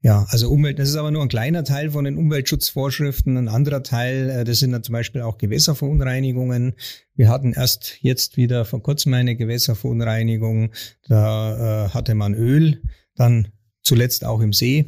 Ja, 0.00 0.26
also 0.28 0.48
Umwelt, 0.48 0.78
das 0.78 0.88
ist 0.88 0.96
aber 0.96 1.10
nur 1.10 1.22
ein 1.22 1.28
kleiner 1.28 1.64
Teil 1.64 1.90
von 1.90 2.04
den 2.04 2.16
Umweltschutzvorschriften. 2.16 3.36
Ein 3.36 3.48
anderer 3.48 3.82
Teil, 3.82 4.30
äh, 4.30 4.44
das 4.44 4.60
sind 4.60 4.70
dann 4.70 4.84
zum 4.84 4.92
Beispiel 4.92 5.22
auch 5.22 5.38
Gewässerverunreinigungen. 5.38 6.74
Wir 7.16 7.28
hatten 7.28 7.52
erst 7.52 7.98
jetzt 8.00 8.36
wieder 8.36 8.64
vor 8.64 8.80
kurzem 8.80 9.14
eine 9.14 9.34
Gewässerverunreinigung. 9.34 10.72
Da 11.08 11.86
äh, 11.86 11.88
hatte 11.88 12.14
man 12.14 12.34
Öl, 12.34 12.80
dann 13.16 13.48
zuletzt 13.82 14.24
auch 14.24 14.40
im 14.40 14.52
See. 14.52 14.86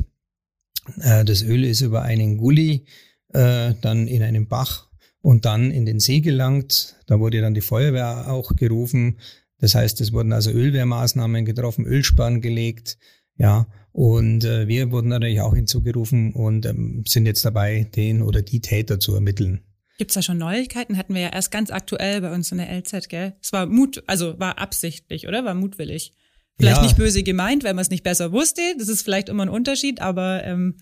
Äh, 1.00 1.24
das 1.24 1.42
Öl 1.42 1.64
ist 1.64 1.80
über 1.80 2.02
einen 2.02 2.38
Gully 2.38 2.86
äh, 3.32 3.74
dann 3.80 4.06
in 4.06 4.22
einen 4.22 4.46
Bach 4.46 4.88
und 5.22 5.44
dann 5.44 5.72
in 5.72 5.86
den 5.86 5.98
See 5.98 6.20
gelangt. 6.20 6.96
Da 7.06 7.18
wurde 7.18 7.40
dann 7.40 7.54
die 7.54 7.60
Feuerwehr 7.60 8.30
auch 8.30 8.54
gerufen. 8.54 9.18
Das 9.58 9.74
heißt, 9.74 10.00
es 10.00 10.12
wurden 10.12 10.32
also 10.32 10.50
Ölwehrmaßnahmen 10.50 11.44
getroffen, 11.44 11.84
Ölspann 11.84 12.40
gelegt. 12.40 12.96
Ja, 13.36 13.66
und 13.92 14.44
äh, 14.44 14.68
wir 14.68 14.90
wurden 14.90 15.08
natürlich 15.08 15.40
auch 15.40 15.54
hinzugerufen 15.54 16.32
und 16.32 16.66
ähm, 16.66 17.04
sind 17.06 17.26
jetzt 17.26 17.44
dabei, 17.44 17.88
den 17.94 18.22
oder 18.22 18.42
die 18.42 18.60
Täter 18.60 19.00
zu 19.00 19.14
ermitteln. 19.14 19.60
Gibt's 19.98 20.14
da 20.14 20.22
schon 20.22 20.38
Neuigkeiten? 20.38 20.96
Hatten 20.96 21.14
wir 21.14 21.20
ja 21.20 21.28
erst 21.28 21.50
ganz 21.50 21.70
aktuell 21.70 22.20
bei 22.22 22.32
uns 22.32 22.50
in 22.52 22.58
der 22.58 22.70
LZ, 22.70 23.08
gell? 23.08 23.34
Es 23.42 23.52
war 23.52 23.66
Mut, 23.66 24.02
also 24.06 24.38
war 24.38 24.58
absichtlich, 24.58 25.28
oder? 25.28 25.44
War 25.44 25.54
mutwillig. 25.54 26.12
Vielleicht 26.56 26.78
ja. 26.78 26.82
nicht 26.82 26.96
böse 26.96 27.22
gemeint, 27.22 27.64
weil 27.64 27.74
man 27.74 27.82
es 27.82 27.90
nicht 27.90 28.02
besser 28.02 28.32
wusste. 28.32 28.62
Das 28.78 28.88
ist 28.88 29.02
vielleicht 29.02 29.28
immer 29.28 29.44
ein 29.44 29.48
Unterschied, 29.48 30.00
aber 30.00 30.44
ähm, 30.44 30.76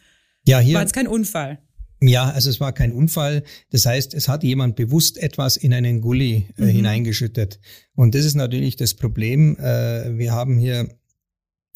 ja, 0.45 0.61
hier, 0.61 0.75
war 0.75 0.83
jetzt 0.83 0.93
kein 0.93 1.09
Unfall. 1.09 1.59
Ja, 2.01 2.31
also 2.31 2.49
es 2.49 2.61
war 2.61 2.73
kein 2.73 2.93
Unfall. 2.93 3.43
Das 3.71 3.87
heißt, 3.87 4.15
es 4.15 4.29
hat 4.29 4.45
jemand 4.45 4.77
bewusst 4.77 5.19
etwas 5.19 5.57
in 5.57 5.73
einen 5.73 6.01
Gully 6.01 6.47
äh, 6.57 6.63
mhm. 6.63 6.69
hineingeschüttet. 6.69 7.59
Und 7.95 8.15
das 8.15 8.25
ist 8.25 8.35
natürlich 8.35 8.77
das 8.77 8.95
Problem. 8.95 9.57
Äh, 9.59 10.17
wir 10.17 10.33
haben 10.33 10.59
hier 10.59 10.98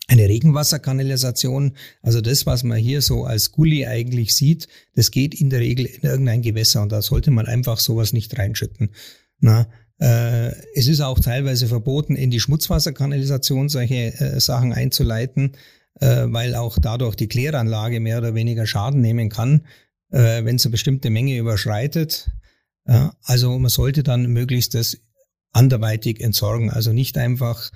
eine 0.08 0.28
Regenwasserkanalisation, 0.28 1.76
also 2.02 2.20
das, 2.20 2.44
was 2.44 2.64
man 2.64 2.78
hier 2.78 3.02
so 3.02 3.24
als 3.24 3.52
Gully 3.52 3.86
eigentlich 3.86 4.34
sieht, 4.34 4.68
das 4.94 5.10
geht 5.10 5.34
in 5.34 5.48
der 5.48 5.60
Regel 5.60 5.86
in 5.86 6.02
irgendein 6.02 6.42
Gewässer 6.42 6.82
und 6.82 6.92
da 6.92 7.02
sollte 7.02 7.30
man 7.30 7.46
einfach 7.46 7.78
sowas 7.78 8.12
nicht 8.12 8.36
reinschütten. 8.38 8.90
Na, 9.40 9.68
äh, 10.00 10.52
es 10.74 10.88
ist 10.88 11.00
auch 11.00 11.20
teilweise 11.20 11.68
verboten, 11.68 12.16
in 12.16 12.30
die 12.30 12.40
Schmutzwasserkanalisation 12.40 13.68
solche 13.68 14.18
äh, 14.18 14.40
Sachen 14.40 14.72
einzuleiten, 14.72 15.52
äh, 16.00 16.24
weil 16.26 16.56
auch 16.56 16.78
dadurch 16.80 17.14
die 17.14 17.28
Kläranlage 17.28 18.00
mehr 18.00 18.18
oder 18.18 18.34
weniger 18.34 18.66
Schaden 18.66 19.00
nehmen 19.00 19.28
kann, 19.28 19.62
äh, 20.10 20.44
wenn 20.44 20.56
es 20.56 20.66
eine 20.66 20.72
bestimmte 20.72 21.10
Menge 21.10 21.36
überschreitet. 21.38 22.30
Also 23.22 23.56
man 23.60 23.68
sollte 23.68 24.02
dann 24.02 24.26
möglichst 24.26 24.74
das 24.74 24.98
anderweitig 25.52 26.20
entsorgen, 26.20 26.68
also 26.68 26.92
nicht 26.92 27.16
einfach 27.16 27.70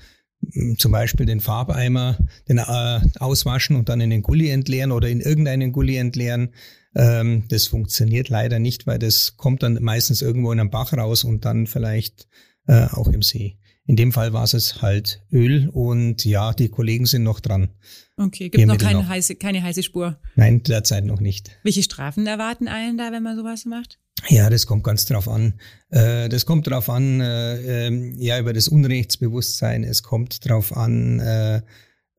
zum 0.78 0.92
Beispiel 0.92 1.26
den 1.26 1.40
Farbeimer 1.40 2.18
den, 2.48 2.58
äh, 2.58 3.00
auswaschen 3.18 3.76
und 3.76 3.88
dann 3.88 4.00
in 4.00 4.10
den 4.10 4.22
Gully 4.22 4.50
entleeren 4.50 4.92
oder 4.92 5.08
in 5.08 5.20
irgendeinen 5.20 5.72
Gully 5.72 5.96
entleeren. 5.96 6.50
Ähm, 6.94 7.44
das 7.48 7.66
funktioniert 7.66 8.28
leider 8.28 8.58
nicht, 8.58 8.86
weil 8.86 8.98
das 8.98 9.36
kommt 9.36 9.62
dann 9.62 9.78
meistens 9.82 10.22
irgendwo 10.22 10.52
in 10.52 10.60
einem 10.60 10.70
Bach 10.70 10.92
raus 10.92 11.24
und 11.24 11.44
dann 11.44 11.66
vielleicht 11.66 12.26
äh, 12.66 12.86
auch 12.86 13.08
im 13.08 13.22
See. 13.22 13.58
In 13.86 13.96
dem 13.96 14.12
Fall 14.12 14.32
war 14.32 14.44
es 14.44 14.82
halt 14.82 15.22
Öl 15.30 15.68
und 15.68 16.24
ja, 16.24 16.52
die 16.52 16.68
Kollegen 16.68 17.06
sind 17.06 17.22
noch 17.22 17.40
dran. 17.40 17.70
Okay, 18.18 18.48
gibt 18.48 18.66
noch 18.66 18.78
keine, 18.78 19.00
noch. 19.00 19.08
Heiße, 19.08 19.36
keine 19.36 19.62
heiße 19.62 19.82
Spur? 19.82 20.18
Nein, 20.36 20.62
derzeit 20.62 21.04
noch 21.04 21.20
nicht. 21.20 21.50
Welche 21.62 21.82
Strafen 21.82 22.26
erwarten 22.26 22.66
einen 22.66 22.96
da, 22.96 23.12
wenn 23.12 23.22
man 23.22 23.36
sowas 23.36 23.66
macht? 23.66 23.98
Ja, 24.28 24.48
das 24.48 24.66
kommt 24.66 24.84
ganz 24.84 25.04
drauf 25.04 25.28
an. 25.28 25.60
Äh, 25.90 26.30
das 26.30 26.46
kommt 26.46 26.66
drauf 26.66 26.88
an, 26.88 27.20
äh, 27.20 27.86
ähm, 27.86 28.14
ja, 28.18 28.38
über 28.38 28.54
das 28.54 28.68
Unrechtsbewusstsein. 28.68 29.84
Es 29.84 30.02
kommt 30.02 30.48
drauf 30.48 30.74
an, 30.74 31.20
äh, 31.20 31.60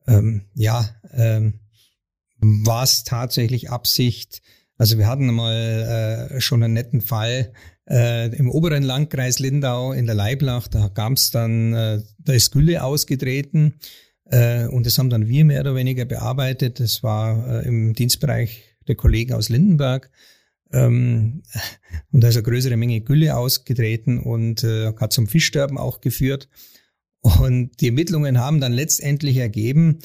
ähm, 0.06 0.42
ja, 0.54 0.88
ähm, 1.12 1.60
was 2.38 3.02
tatsächlich 3.02 3.70
Absicht. 3.70 4.40
Also 4.76 4.98
wir 4.98 5.08
hatten 5.08 5.26
mal 5.34 6.36
schon 6.38 6.62
einen 6.62 6.74
netten 6.74 7.00
Fall 7.00 7.52
im 7.84 8.48
oberen 8.48 8.84
Landkreis 8.84 9.40
Lindau 9.40 9.92
in 9.92 10.06
der 10.06 10.14
Leiblach. 10.14 10.68
Da 10.68 10.86
gab 10.86 11.14
es 11.14 11.32
dann, 11.32 11.72
da 11.72 12.32
ist 12.32 12.52
Gülle 12.52 12.84
ausgetreten 12.84 13.74
und 14.66 14.86
das 14.86 14.98
haben 14.98 15.10
dann 15.10 15.28
wir 15.28 15.44
mehr 15.44 15.60
oder 15.60 15.74
weniger 15.74 16.04
bearbeitet. 16.04 16.80
Das 16.80 17.02
war 17.02 17.62
äh, 17.62 17.66
im 17.66 17.94
Dienstbereich 17.94 18.64
der 18.86 18.94
Kollegen 18.94 19.32
aus 19.34 19.48
Lindenberg. 19.48 20.10
Ähm, 20.72 21.42
und 22.12 22.22
da 22.22 22.28
ist 22.28 22.36
eine 22.36 22.42
größere 22.42 22.76
Menge 22.76 23.00
Gülle 23.00 23.36
ausgetreten 23.36 24.18
und 24.20 24.64
äh, 24.64 24.92
hat 24.94 25.12
zum 25.12 25.26
Fischsterben 25.26 25.78
auch 25.78 26.00
geführt. 26.00 26.48
Und 27.20 27.80
die 27.80 27.86
Ermittlungen 27.86 28.38
haben 28.38 28.60
dann 28.60 28.72
letztendlich 28.72 29.36
ergeben, 29.36 29.98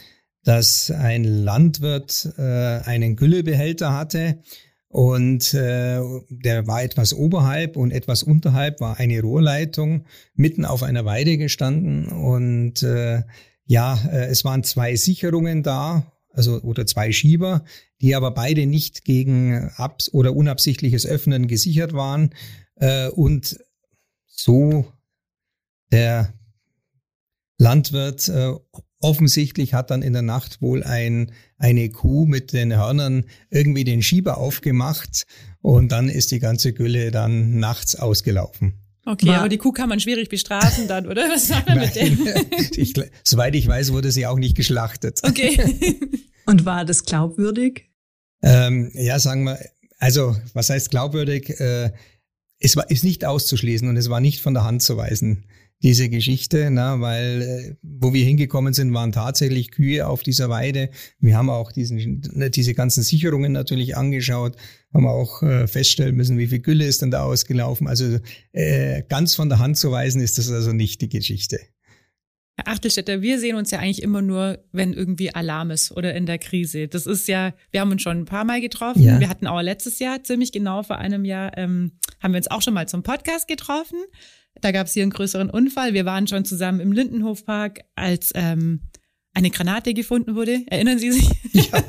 dass 0.44 0.92
ein 0.92 1.24
Landwirt 1.24 2.34
äh, 2.38 2.42
einen 2.42 3.16
Güllebehälter 3.16 3.94
hatte 3.94 4.40
und 4.94 5.54
äh, 5.56 6.00
der 6.30 6.68
war 6.68 6.84
etwas 6.84 7.14
oberhalb 7.14 7.78
und 7.78 7.92
etwas 7.92 8.22
unterhalb 8.22 8.80
war 8.80 9.00
eine 9.00 9.22
Rohrleitung 9.22 10.06
mitten 10.36 10.66
auf 10.66 10.84
einer 10.84 11.06
Weide 11.06 11.38
gestanden 11.38 12.08
und 12.08 12.84
äh, 12.84 13.24
ja, 13.66 13.98
äh, 14.12 14.28
es 14.28 14.44
waren 14.44 14.64
zwei 14.64 14.96
Sicherungen 14.96 15.64
da, 15.64 16.12
also 16.30 16.62
oder 16.62 16.86
zwei 16.86 17.12
Schieber, 17.12 17.64
die 18.02 18.16
aber 18.16 18.32
beide 18.32 18.66
nicht 18.66 19.06
gegen 19.06 19.72
abs 19.76 20.12
oder 20.14 20.36
unabsichtliches 20.36 21.06
Öffnen 21.06 21.48
gesichert 21.48 21.94
waren 21.94 22.34
äh, 22.76 23.08
und 23.10 23.58
so 24.26 24.86
der 25.92 26.34
Landwirt 27.58 28.28
äh, 28.30 28.54
offensichtlich 29.00 29.74
hat 29.74 29.92
dann 29.92 30.02
in 30.02 30.14
der 30.14 30.22
Nacht 30.22 30.62
wohl 30.62 30.84
ein, 30.84 31.32
eine 31.58 31.90
Kuh 31.90 32.26
mit 32.26 32.54
den 32.54 32.76
Hörnern 32.76 33.26
irgendwie 33.50 33.84
den 33.84 34.02
Schieber 34.02 34.38
aufgemacht 34.38 35.26
und 35.62 35.92
dann 35.92 36.10
ist 36.10 36.32
die 36.32 36.40
ganze 36.40 36.74
Gülle 36.74 37.12
dann 37.12 37.60
nachts 37.60 37.96
ausgelaufen. 37.96 38.83
Okay, 39.06 39.28
war, 39.28 39.40
aber 39.40 39.50
die 39.50 39.58
Kuh 39.58 39.72
kann 39.72 39.90
man 39.90 40.00
schwierig 40.00 40.30
bestrafen 40.30 40.88
dann, 40.88 41.08
oder? 41.08 41.30
Was 41.30 41.50
war 41.50 41.62
denn 41.62 41.80
mit 41.80 41.96
der? 41.96 42.08
ich, 42.78 42.94
soweit 43.24 43.54
ich 43.56 43.68
weiß, 43.68 43.92
wurde 43.92 44.12
sie 44.12 44.26
auch 44.26 44.38
nicht 44.38 44.56
geschlachtet. 44.56 45.20
Okay. 45.24 46.00
Und 46.46 46.66
war 46.66 46.86
das 46.86 47.04
glaubwürdig? 47.04 47.90
Ähm, 48.42 48.92
ja, 48.94 49.20
sagen 49.20 49.44
wir, 49.44 49.60
also 50.00 50.36
was 50.54 50.70
heißt 50.70 50.90
glaubwürdig? 50.90 51.60
Äh, 51.60 51.92
es 52.60 52.76
war, 52.76 52.90
ist 52.90 53.04
nicht 53.04 53.26
auszuschließen 53.26 53.88
und 53.88 53.98
es 53.98 54.10
war 54.10 54.22
nicht 54.22 54.42
von 54.42 54.54
der 54.54 54.64
Hand 54.64 54.82
zu 54.82 54.96
weisen 54.96 55.46
diese 55.84 56.08
Geschichte, 56.08 56.70
na, 56.72 57.02
weil 57.02 57.42
äh, 57.42 57.76
wo 57.82 58.14
wir 58.14 58.24
hingekommen 58.24 58.74
sind, 58.74 58.94
waren 58.94 59.12
tatsächlich 59.12 59.72
Kühe 59.72 60.08
auf 60.08 60.24
dieser 60.24 60.50
Weide. 60.50 60.90
Wir 61.20 61.38
haben 61.38 61.50
auch 61.50 61.74
diesen, 61.74 62.22
ne, 62.34 62.50
diese 62.50 62.74
ganzen 62.74 63.04
Sicherungen 63.04 63.52
natürlich 63.52 63.98
angeschaut, 63.98 64.56
haben 64.94 65.08
auch 65.08 65.44
äh, 65.44 65.68
feststellen 65.68 66.16
müssen, 66.16 66.38
wie 66.38 66.48
viel 66.48 66.60
Gülle 66.60 66.86
ist 66.86 67.02
denn 67.02 67.12
da 67.12 67.24
ausgelaufen. 67.24 67.88
Also 67.88 68.20
äh, 68.54 69.04
ganz 69.10 69.36
von 69.36 69.50
der 69.50 69.60
Hand 69.60 69.78
zu 69.78 69.92
weisen 69.92 70.22
ist 70.22 70.38
das 70.38 70.50
also 70.50 70.72
nicht 70.72 71.02
die 71.02 71.10
Geschichte. 71.10 71.60
Herr 72.56 72.68
Achtelstädter, 72.68 73.22
wir 73.22 73.40
sehen 73.40 73.56
uns 73.56 73.72
ja 73.72 73.80
eigentlich 73.80 74.04
immer 74.04 74.22
nur, 74.22 74.64
wenn 74.72 74.94
irgendwie 74.94 75.34
Alarm 75.34 75.72
ist 75.72 75.92
oder 75.92 76.14
in 76.14 76.28
der 76.28 76.38
Krise. 76.38 76.88
Das 76.88 77.08
ist 77.08 77.28
ja, 77.28 77.54
wir 77.72 77.82
haben 77.82 77.92
uns 77.92 78.04
schon 78.04 78.20
ein 78.20 78.26
paar 78.26 78.46
Mal 78.46 78.62
getroffen. 78.62 79.02
Ja. 79.02 79.20
Wir 79.20 79.28
hatten 79.28 79.48
auch 79.48 79.60
letztes 79.62 80.00
Jahr, 80.00 80.24
ziemlich 80.24 80.52
genau 80.52 80.84
vor 80.84 80.98
einem 80.98 81.26
Jahr, 81.26 81.58
ähm, 81.58 81.94
haben 82.22 82.34
wir 82.34 82.38
uns 82.38 82.52
auch 82.52 82.62
schon 82.62 82.76
mal 82.76 82.88
zum 82.88 83.02
Podcast 83.04 83.48
getroffen. 83.48 83.98
Da 84.62 84.72
gab 84.72 84.88
es 84.88 84.94
hier 84.94 85.04
einen 85.04 85.12
größeren 85.12 85.50
Unfall. 85.50 85.94
Wir 85.94 86.06
waren 86.06 86.28
schon 86.28 86.46
zusammen 86.46 86.80
im 86.80 86.92
Lindenhofpark, 86.92 87.82
als 87.96 88.32
ähm, 88.36 88.82
eine 89.34 89.50
Granate 89.50 89.94
gefunden 89.94 90.36
wurde. 90.36 90.62
Erinnern 90.68 91.00
Sie 91.00 91.12
sich? 91.12 91.30
Ja. 91.54 91.84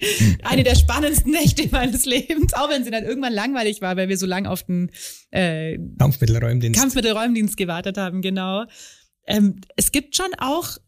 eine 0.44 0.62
der 0.62 0.76
spannendsten 0.76 1.32
Nächte 1.32 1.68
meines 1.70 2.06
Lebens, 2.06 2.54
auch 2.54 2.70
wenn 2.70 2.84
sie 2.84 2.90
dann 2.90 3.04
irgendwann 3.04 3.32
langweilig 3.32 3.82
war, 3.82 3.96
weil 3.96 4.08
wir 4.08 4.16
so 4.16 4.26
lange 4.26 4.48
auf 4.48 4.62
den 4.62 4.90
äh, 5.30 5.78
Kampfmittelräumdienst. 5.98 6.78
Kampfmittelräumdienst 6.78 7.56
gewartet 7.56 7.98
haben, 7.98 8.22
genau. 8.22 8.64
Ähm, 9.26 9.60
es 9.76 9.92
gibt 9.92 10.16
schon 10.16 10.30
auch 10.38 10.78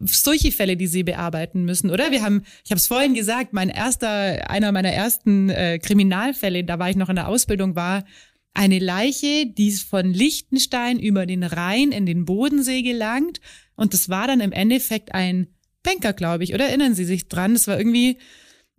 solche 0.00 0.50
Fälle, 0.50 0.76
die 0.76 0.88
Sie 0.88 1.04
bearbeiten 1.04 1.64
müssen, 1.64 1.90
oder? 1.90 2.10
Wir 2.10 2.22
haben, 2.22 2.42
ich 2.64 2.72
habe 2.72 2.78
es 2.78 2.88
vorhin 2.88 3.14
gesagt, 3.14 3.52
mein 3.52 3.68
erster, 3.68 4.50
einer 4.50 4.72
meiner 4.72 4.90
ersten 4.90 5.48
äh, 5.48 5.78
Kriminalfälle, 5.78 6.64
da 6.64 6.78
war 6.78 6.90
ich 6.90 6.96
noch 6.96 7.08
in 7.08 7.16
der 7.16 7.28
Ausbildung, 7.28 7.76
war 7.76 8.04
eine 8.54 8.78
Leiche, 8.78 9.46
die 9.46 9.70
von 9.72 10.12
Liechtenstein 10.12 10.98
über 10.98 11.26
den 11.26 11.44
Rhein 11.44 11.92
in 11.92 12.06
den 12.06 12.24
Bodensee 12.24 12.82
gelangt. 12.82 13.40
Und 13.76 13.94
das 13.94 14.08
war 14.08 14.26
dann 14.26 14.40
im 14.40 14.52
Endeffekt 14.52 15.14
ein 15.14 15.48
Banker, 15.82 16.12
glaube 16.12 16.44
ich, 16.44 16.54
oder 16.54 16.66
erinnern 16.66 16.94
Sie 16.94 17.04
sich 17.04 17.28
dran? 17.28 17.54
Das 17.54 17.66
war 17.66 17.78
irgendwie, 17.78 18.18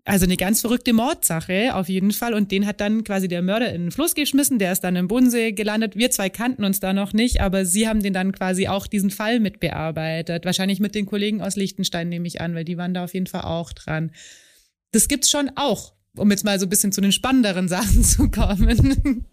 also 0.04 0.26
eine 0.26 0.38
ganz 0.38 0.62
verrückte 0.62 0.94
Mordsache 0.94 1.74
auf 1.74 1.90
jeden 1.90 2.12
Fall. 2.12 2.34
Und 2.34 2.52
den 2.52 2.68
hat 2.68 2.82
dann 2.82 3.04
quasi 3.04 3.28
der 3.28 3.42
Mörder 3.42 3.74
in 3.74 3.84
den 3.84 3.92
Fluss 3.92 4.14
geschmissen. 4.14 4.60
Der 4.60 4.72
ist 4.72 4.82
dann 4.82 4.96
im 4.96 5.08
Bodensee 5.08 5.52
gelandet. 5.52 5.96
Wir 5.96 6.12
zwei 6.12 6.30
kannten 6.30 6.64
uns 6.64 6.80
da 6.80 6.94
noch 6.94 7.14
nicht, 7.14 7.42
aber 7.42 7.66
Sie 7.66 7.88
haben 7.88 8.04
den 8.04 8.14
dann 8.14 8.32
quasi 8.34 8.68
auch 8.68 8.88
diesen 8.88 9.10
Fall 9.10 9.40
mitbearbeitet. 9.40 10.46
Wahrscheinlich 10.46 10.80
mit 10.80 10.96
den 10.96 11.06
Kollegen 11.06 11.42
aus 11.42 11.56
Liechtenstein 11.56 12.10
nehme 12.10 12.28
ich 12.28 12.42
an, 12.42 12.54
weil 12.54 12.66
die 12.66 12.78
waren 12.78 12.94
da 12.94 13.04
auf 13.04 13.14
jeden 13.14 13.28
Fall 13.28 13.42
auch 13.42 13.74
dran. 13.74 14.12
Das 14.92 15.08
gibt's 15.08 15.30
schon 15.30 15.52
auch, 15.56 15.94
um 16.16 16.30
jetzt 16.30 16.44
mal 16.44 16.60
so 16.60 16.66
ein 16.66 16.70
bisschen 16.70 16.92
zu 16.92 17.02
den 17.02 17.12
spannenderen 17.12 17.68
Sachen 17.70 18.04
zu 18.04 18.30
kommen. 18.30 19.26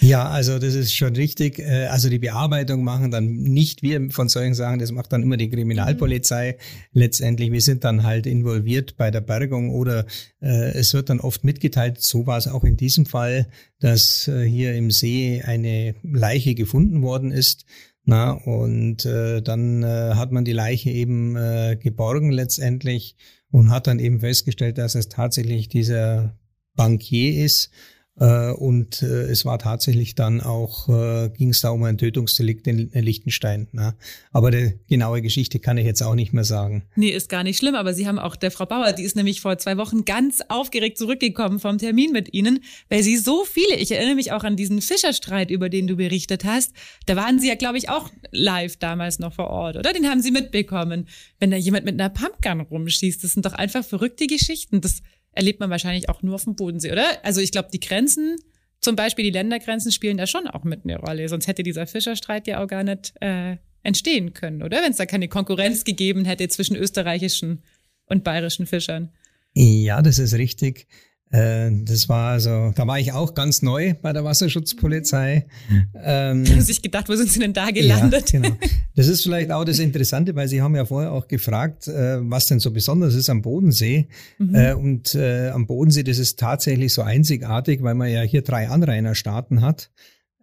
Ja, 0.00 0.28
also 0.28 0.58
das 0.58 0.74
ist 0.74 0.94
schon 0.94 1.14
richtig. 1.14 1.58
Äh, 1.58 1.86
also 1.86 2.08
die 2.08 2.18
Bearbeitung 2.18 2.84
machen 2.84 3.10
dann 3.10 3.26
nicht 3.34 3.82
wir 3.82 4.10
von 4.10 4.28
solchen 4.28 4.54
Sachen, 4.54 4.78
das 4.78 4.92
macht 4.92 5.12
dann 5.12 5.22
immer 5.22 5.36
die 5.36 5.50
Kriminalpolizei. 5.50 6.52
Mhm. 6.52 7.00
Letztendlich, 7.00 7.52
wir 7.52 7.60
sind 7.60 7.84
dann 7.84 8.02
halt 8.02 8.26
involviert 8.26 8.96
bei 8.96 9.10
der 9.10 9.20
Bergung 9.20 9.70
oder 9.70 10.06
äh, 10.40 10.72
es 10.72 10.94
wird 10.94 11.10
dann 11.10 11.20
oft 11.20 11.44
mitgeteilt, 11.44 12.00
so 12.00 12.26
war 12.26 12.38
es 12.38 12.48
auch 12.48 12.64
in 12.64 12.76
diesem 12.76 13.06
Fall, 13.06 13.46
dass 13.78 14.26
äh, 14.28 14.44
hier 14.44 14.74
im 14.74 14.90
See 14.90 15.42
eine 15.44 15.94
Leiche 16.02 16.54
gefunden 16.54 17.02
worden 17.02 17.30
ist. 17.30 17.64
Na, 18.06 18.32
und 18.32 19.06
äh, 19.06 19.40
dann 19.40 19.82
äh, 19.82 20.14
hat 20.14 20.30
man 20.30 20.44
die 20.44 20.52
Leiche 20.52 20.90
eben 20.90 21.36
äh, 21.36 21.78
geborgen 21.80 22.32
letztendlich 22.32 23.16
und 23.50 23.70
hat 23.70 23.86
dann 23.86 23.98
eben 23.98 24.20
festgestellt, 24.20 24.76
dass 24.76 24.94
es 24.94 25.08
tatsächlich 25.08 25.68
dieser 25.68 26.38
Bankier 26.74 27.44
ist, 27.44 27.70
und 28.16 29.02
äh, 29.02 29.22
es 29.24 29.44
war 29.44 29.58
tatsächlich 29.58 30.14
dann 30.14 30.40
auch, 30.40 30.88
äh, 30.88 31.30
ging 31.30 31.50
es 31.50 31.62
da 31.62 31.70
um 31.70 31.82
ein 31.82 31.98
Tötungsdelikt 31.98 32.66
in 32.68 32.90
Liechtenstein. 32.92 33.66
Ne? 33.72 33.94
Aber 34.30 34.52
die 34.52 34.78
genaue 34.88 35.20
Geschichte 35.20 35.58
kann 35.58 35.78
ich 35.78 35.84
jetzt 35.84 36.00
auch 36.00 36.14
nicht 36.14 36.32
mehr 36.32 36.44
sagen. 36.44 36.84
Nee, 36.94 37.10
ist 37.10 37.28
gar 37.28 37.42
nicht 37.42 37.58
schlimm, 37.58 37.74
aber 37.74 37.92
Sie 37.92 38.06
haben 38.06 38.20
auch 38.20 38.36
der 38.36 38.52
Frau 38.52 38.66
Bauer, 38.66 38.92
die 38.92 39.02
ist 39.02 39.16
nämlich 39.16 39.40
vor 39.40 39.58
zwei 39.58 39.76
Wochen 39.78 40.04
ganz 40.04 40.42
aufgeregt 40.48 40.96
zurückgekommen 40.96 41.58
vom 41.58 41.78
Termin 41.78 42.12
mit 42.12 42.32
Ihnen, 42.32 42.60
weil 42.88 43.02
sie 43.02 43.16
so 43.16 43.44
viele, 43.44 43.76
ich 43.76 43.90
erinnere 43.90 44.14
mich 44.14 44.30
auch 44.30 44.44
an 44.44 44.54
diesen 44.56 44.80
Fischerstreit, 44.80 45.50
über 45.50 45.68
den 45.68 45.88
du 45.88 45.96
berichtet 45.96 46.44
hast, 46.44 46.72
da 47.06 47.16
waren 47.16 47.40
Sie 47.40 47.48
ja, 47.48 47.56
glaube 47.56 47.78
ich, 47.78 47.88
auch 47.88 48.10
live 48.30 48.76
damals 48.76 49.18
noch 49.18 49.34
vor 49.34 49.48
Ort, 49.48 49.76
oder? 49.76 49.92
Den 49.92 50.08
haben 50.08 50.22
Sie 50.22 50.30
mitbekommen. 50.30 51.08
Wenn 51.40 51.50
da 51.50 51.56
jemand 51.56 51.84
mit 51.84 52.00
einer 52.00 52.10
Pumpgun 52.10 52.60
rumschießt, 52.60 53.24
das 53.24 53.32
sind 53.32 53.44
doch 53.44 53.54
einfach 53.54 53.84
verrückte 53.84 54.26
Geschichten. 54.28 54.80
Das 54.80 55.02
erlebt 55.34 55.60
man 55.60 55.70
wahrscheinlich 55.70 56.08
auch 56.08 56.22
nur 56.22 56.36
auf 56.36 56.44
dem 56.44 56.56
Bodensee, 56.56 56.92
oder? 56.92 57.06
Also 57.22 57.40
ich 57.40 57.52
glaube, 57.52 57.68
die 57.72 57.80
Grenzen, 57.80 58.36
zum 58.80 58.96
Beispiel 58.96 59.24
die 59.24 59.30
Ländergrenzen, 59.30 59.92
spielen 59.92 60.16
da 60.16 60.26
schon 60.26 60.46
auch 60.46 60.64
mit 60.64 60.84
eine 60.84 60.98
Rolle. 60.98 61.28
Sonst 61.28 61.46
hätte 61.46 61.62
dieser 61.62 61.86
Fischerstreit 61.86 62.46
ja 62.46 62.62
auch 62.62 62.68
gar 62.68 62.84
nicht 62.84 63.14
äh, 63.20 63.56
entstehen 63.82 64.32
können, 64.32 64.62
oder? 64.62 64.82
Wenn 64.82 64.92
es 64.92 64.96
da 64.96 65.06
keine 65.06 65.28
Konkurrenz 65.28 65.84
gegeben 65.84 66.24
hätte 66.24 66.48
zwischen 66.48 66.76
österreichischen 66.76 67.62
und 68.06 68.24
bayerischen 68.24 68.66
Fischern. 68.66 69.10
Ja, 69.54 70.02
das 70.02 70.18
ist 70.18 70.34
richtig. 70.34 70.86
Äh, 71.34 71.70
das 71.84 72.08
war 72.08 72.30
also, 72.30 72.72
da 72.76 72.86
war 72.86 73.00
ich 73.00 73.12
auch 73.12 73.34
ganz 73.34 73.60
neu 73.60 73.94
bei 74.00 74.12
der 74.12 74.22
Wasserschutzpolizei. 74.22 75.46
Ähm, 75.94 76.46
Haben 76.46 76.60
sich 76.60 76.80
gedacht, 76.80 77.08
wo 77.08 77.16
sind 77.16 77.28
Sie 77.28 77.40
denn 77.40 77.52
da 77.52 77.70
gelandet? 77.70 78.32
Ja, 78.32 78.40
genau. 78.40 78.56
Das 78.96 79.08
ist 79.08 79.24
vielleicht 79.24 79.50
auch 79.50 79.64
das 79.64 79.80
Interessante, 79.80 80.36
weil 80.36 80.46
Sie 80.46 80.62
haben 80.62 80.76
ja 80.76 80.84
vorher 80.84 81.10
auch 81.10 81.26
gefragt, 81.26 81.88
äh, 81.88 82.18
was 82.20 82.46
denn 82.46 82.60
so 82.60 82.70
besonders 82.70 83.16
ist 83.16 83.28
am 83.28 83.42
Bodensee. 83.42 84.06
Mhm. 84.38 84.54
Äh, 84.54 84.74
und 84.74 85.16
am 85.16 85.66
Bodensee, 85.66 86.04
das 86.04 86.18
ist 86.18 86.38
tatsächlich 86.38 86.92
so 86.92 87.02
einzigartig, 87.02 87.82
weil 87.82 87.94
man 87.94 88.08
ja 88.08 88.22
hier 88.22 88.42
drei 88.42 88.68
Anrainerstaaten 88.68 89.62
hat. 89.62 89.90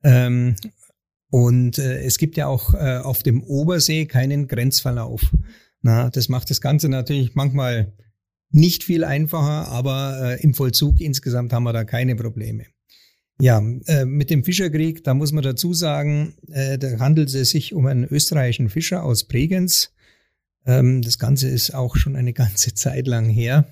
Ähm, 0.03 0.55
und 1.29 1.77
es 1.77 2.17
gibt 2.17 2.35
ja 2.35 2.47
auch 2.47 2.73
auf 2.73 3.23
dem 3.23 3.41
Obersee 3.41 4.05
keinen 4.05 4.49
Grenzverlauf. 4.49 5.21
Na, 5.81 6.09
das 6.09 6.27
macht 6.27 6.49
das 6.49 6.59
Ganze 6.59 6.89
natürlich 6.89 7.35
manchmal 7.35 7.93
nicht 8.51 8.83
viel 8.83 9.03
einfacher, 9.03 9.69
aber 9.69 10.37
äh, 10.37 10.43
im 10.43 10.53
Vollzug 10.53 11.01
insgesamt 11.01 11.53
haben 11.53 11.63
wir 11.63 11.73
da 11.73 11.83
keine 11.83 12.15
Probleme. 12.15 12.65
Ja, 13.39 13.59
äh, 13.87 14.05
mit 14.05 14.29
dem 14.29 14.43
Fischerkrieg, 14.43 15.03
da 15.03 15.15
muss 15.15 15.31
man 15.31 15.43
dazu 15.43 15.73
sagen, 15.73 16.35
äh, 16.51 16.77
da 16.77 16.99
handelt 16.99 17.33
es 17.33 17.49
sich 17.49 17.73
um 17.73 17.87
einen 17.87 18.03
österreichischen 18.03 18.69
Fischer 18.69 19.03
aus 19.03 19.23
Bregenz. 19.23 19.91
Ähm, 20.65 21.01
das 21.01 21.17
Ganze 21.17 21.47
ist 21.47 21.73
auch 21.73 21.95
schon 21.95 22.15
eine 22.15 22.33
ganze 22.33 22.75
Zeit 22.75 23.07
lang 23.07 23.29
her. 23.29 23.65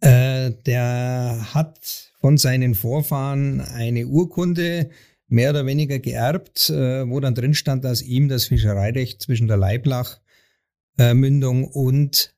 Äh, 0.00 0.50
der 0.66 1.54
hat 1.54 2.12
von 2.20 2.36
seinen 2.36 2.74
Vorfahren 2.74 3.60
eine 3.60 4.08
Urkunde 4.08 4.90
mehr 5.28 5.50
oder 5.50 5.64
weniger 5.66 6.00
geerbt, 6.00 6.70
äh, 6.70 7.08
wo 7.08 7.20
dann 7.20 7.36
drin 7.36 7.54
stand, 7.54 7.84
dass 7.84 8.02
ihm 8.02 8.28
das 8.28 8.46
Fischereirecht 8.46 9.22
zwischen 9.22 9.46
der 9.46 9.58
Leiblach-Mündung 9.58 11.62
und 11.64 12.33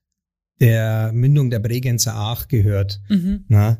der 0.60 1.12
Mündung 1.12 1.50
der 1.50 1.58
Bregenzer 1.58 2.14
Aach 2.14 2.48
gehört. 2.48 3.00
Mhm. 3.08 3.44
Na? 3.48 3.78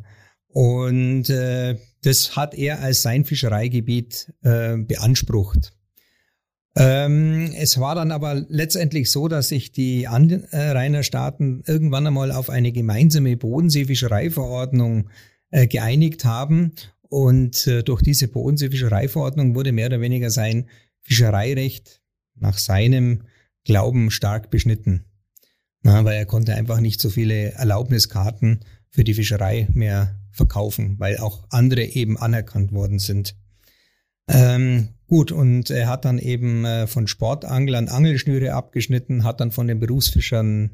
Und 0.49 1.29
äh, 1.29 1.77
das 2.03 2.37
hat 2.37 2.55
er 2.55 2.81
als 2.81 3.03
sein 3.03 3.25
Fischereigebiet 3.25 4.33
äh, 4.43 4.77
beansprucht. 4.77 5.73
Ähm, 6.77 7.53
es 7.57 7.81
war 7.81 7.95
dann 7.95 8.13
aber 8.13 8.45
letztendlich 8.49 9.11
so, 9.11 9.29
dass 9.29 9.49
sich 9.49 9.73
die 9.73 10.07
Anrainerstaaten 10.07 11.63
irgendwann 11.67 12.07
einmal 12.07 12.31
auf 12.33 12.51
eine 12.51 12.71
gemeinsame 12.71 13.37
Bodenseefischereiverordnung 13.37 15.09
äh, 15.51 15.67
geeinigt 15.67 16.25
haben. 16.25 16.73
Und 17.09 17.67
äh, 17.67 17.83
durch 17.83 18.03
diese 18.03 18.29
Bodenseefischereiverordnung 18.29 19.55
wurde 19.55 19.73
mehr 19.73 19.87
oder 19.87 20.01
weniger 20.01 20.31
sein 20.31 20.69
Fischereirecht 21.01 22.03
nach 22.35 22.59
seinem 22.59 23.23
Glauben 23.65 24.11
stark 24.11 24.51
beschnitten. 24.51 25.05
Na, 25.87 26.05
weil 26.05 26.17
er 26.17 26.27
konnte 26.27 26.57
einfach 26.57 26.81
nicht 26.81 27.01
so 27.01 27.11
viele 27.11 27.53
Erlaubniskarten 27.53 28.59
für 28.91 29.05
die 29.05 29.15
Fischerei 29.15 29.69
mehr 29.73 30.17
verkaufen, 30.33 30.97
weil 30.99 31.19
auch 31.19 31.45
andere 31.51 31.85
eben 31.85 32.19
anerkannt 32.19 32.73
worden 32.73 32.99
sind. 32.99 33.37
Ähm, 34.29 34.89
gut, 35.07 35.31
und 35.31 35.71
er 35.71 35.87
hat 35.87 36.05
dann 36.05 36.19
eben 36.19 36.65
äh, 36.65 36.89
von 36.89 37.07
Sportanglern 37.07 37.87
Angelschnüre 37.87 38.55
abgeschnitten, 38.55 39.23
hat 39.23 39.41
dann 39.41 39.53
von 39.53 39.69
den 39.69 39.79
Berufsfischern 39.79 40.73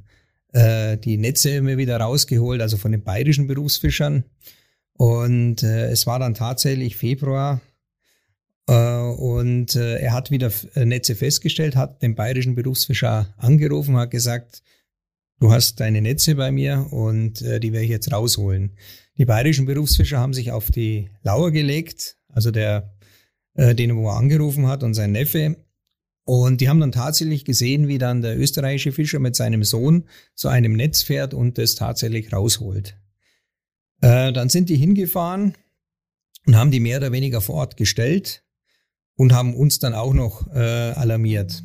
äh, 0.54 0.96
die 0.96 1.18
Netze 1.18 1.50
immer 1.50 1.76
wieder 1.76 1.98
rausgeholt, 1.98 2.62
also 2.62 2.78
von 2.78 2.92
den 2.92 3.04
bayerischen 3.04 3.46
Berufsfischern. 3.46 4.24
Und 4.94 5.62
äh, 5.62 5.90
es 5.90 6.06
war 6.06 6.20
dann 6.20 6.32
tatsächlich 6.32 6.96
Februar 6.96 7.60
äh, 8.66 8.96
und 8.96 9.76
äh, 9.76 9.98
er 9.98 10.14
hat 10.14 10.30
wieder 10.30 10.50
äh, 10.74 10.86
Netze 10.86 11.14
festgestellt, 11.16 11.76
hat 11.76 12.00
den 12.00 12.14
bayerischen 12.14 12.54
Berufsfischer 12.54 13.34
angerufen, 13.36 13.98
hat 13.98 14.10
gesagt, 14.10 14.62
du 15.42 15.50
hast 15.50 15.80
deine 15.80 16.00
Netze 16.00 16.36
bei 16.36 16.52
mir 16.52 16.86
und 16.92 17.42
äh, 17.42 17.58
die 17.58 17.72
werde 17.72 17.84
ich 17.84 17.90
jetzt 17.90 18.12
rausholen. 18.12 18.76
Die 19.18 19.24
bayerischen 19.24 19.66
Berufsfischer 19.66 20.18
haben 20.18 20.34
sich 20.34 20.52
auf 20.52 20.70
die 20.70 21.10
Lauer 21.22 21.50
gelegt, 21.50 22.16
also 22.28 22.52
der 22.52 22.94
äh, 23.54 23.74
den 23.74 23.96
wo 23.96 24.08
er 24.08 24.16
angerufen 24.16 24.68
hat 24.68 24.84
und 24.84 24.94
sein 24.94 25.10
Neffe. 25.10 25.56
Und 26.24 26.60
die 26.60 26.68
haben 26.68 26.78
dann 26.78 26.92
tatsächlich 26.92 27.44
gesehen, 27.44 27.88
wie 27.88 27.98
dann 27.98 28.22
der 28.22 28.38
österreichische 28.38 28.92
Fischer 28.92 29.18
mit 29.18 29.34
seinem 29.34 29.64
Sohn 29.64 30.04
zu 30.36 30.46
einem 30.46 30.74
Netz 30.74 31.02
fährt 31.02 31.34
und 31.34 31.58
das 31.58 31.74
tatsächlich 31.74 32.32
rausholt. 32.32 32.96
Äh, 34.00 34.32
dann 34.32 34.48
sind 34.48 34.68
die 34.68 34.76
hingefahren 34.76 35.54
und 36.46 36.54
haben 36.54 36.70
die 36.70 36.78
mehr 36.78 36.98
oder 36.98 37.10
weniger 37.10 37.40
vor 37.40 37.56
Ort 37.56 37.76
gestellt 37.76 38.44
und 39.16 39.32
haben 39.32 39.54
uns 39.56 39.80
dann 39.80 39.94
auch 39.94 40.14
noch 40.14 40.46
äh, 40.54 40.92
alarmiert. 40.92 41.64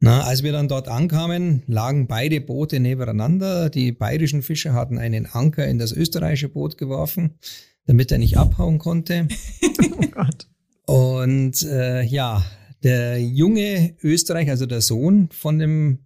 Na, 0.00 0.22
als 0.22 0.44
wir 0.44 0.52
dann 0.52 0.68
dort 0.68 0.86
ankamen, 0.86 1.64
lagen 1.66 2.06
beide 2.06 2.40
Boote 2.40 2.78
nebeneinander. 2.78 3.68
Die 3.68 3.90
bayerischen 3.90 4.42
Fischer 4.42 4.72
hatten 4.72 4.96
einen 4.96 5.26
Anker 5.26 5.66
in 5.66 5.78
das 5.78 5.92
österreichische 5.92 6.48
Boot 6.48 6.78
geworfen, 6.78 7.38
damit 7.84 8.12
er 8.12 8.18
nicht 8.18 8.38
abhauen 8.38 8.78
konnte. 8.78 9.26
oh 9.98 10.06
Gott. 10.12 10.46
Und 10.86 11.62
äh, 11.64 12.02
ja, 12.04 12.44
der 12.84 13.20
junge 13.20 13.96
Österreicher, 14.02 14.52
also 14.52 14.66
der 14.66 14.82
Sohn 14.82 15.30
von 15.32 15.58
dem 15.58 16.04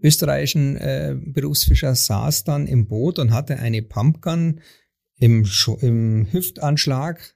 österreichischen 0.00 0.76
äh, 0.76 1.16
Berufsfischer, 1.18 1.96
saß 1.96 2.44
dann 2.44 2.68
im 2.68 2.86
Boot 2.86 3.18
und 3.18 3.32
hatte 3.32 3.58
eine 3.58 3.82
Pumpgun 3.82 4.60
im, 5.18 5.44
im 5.80 6.26
Hüftanschlag 6.30 7.34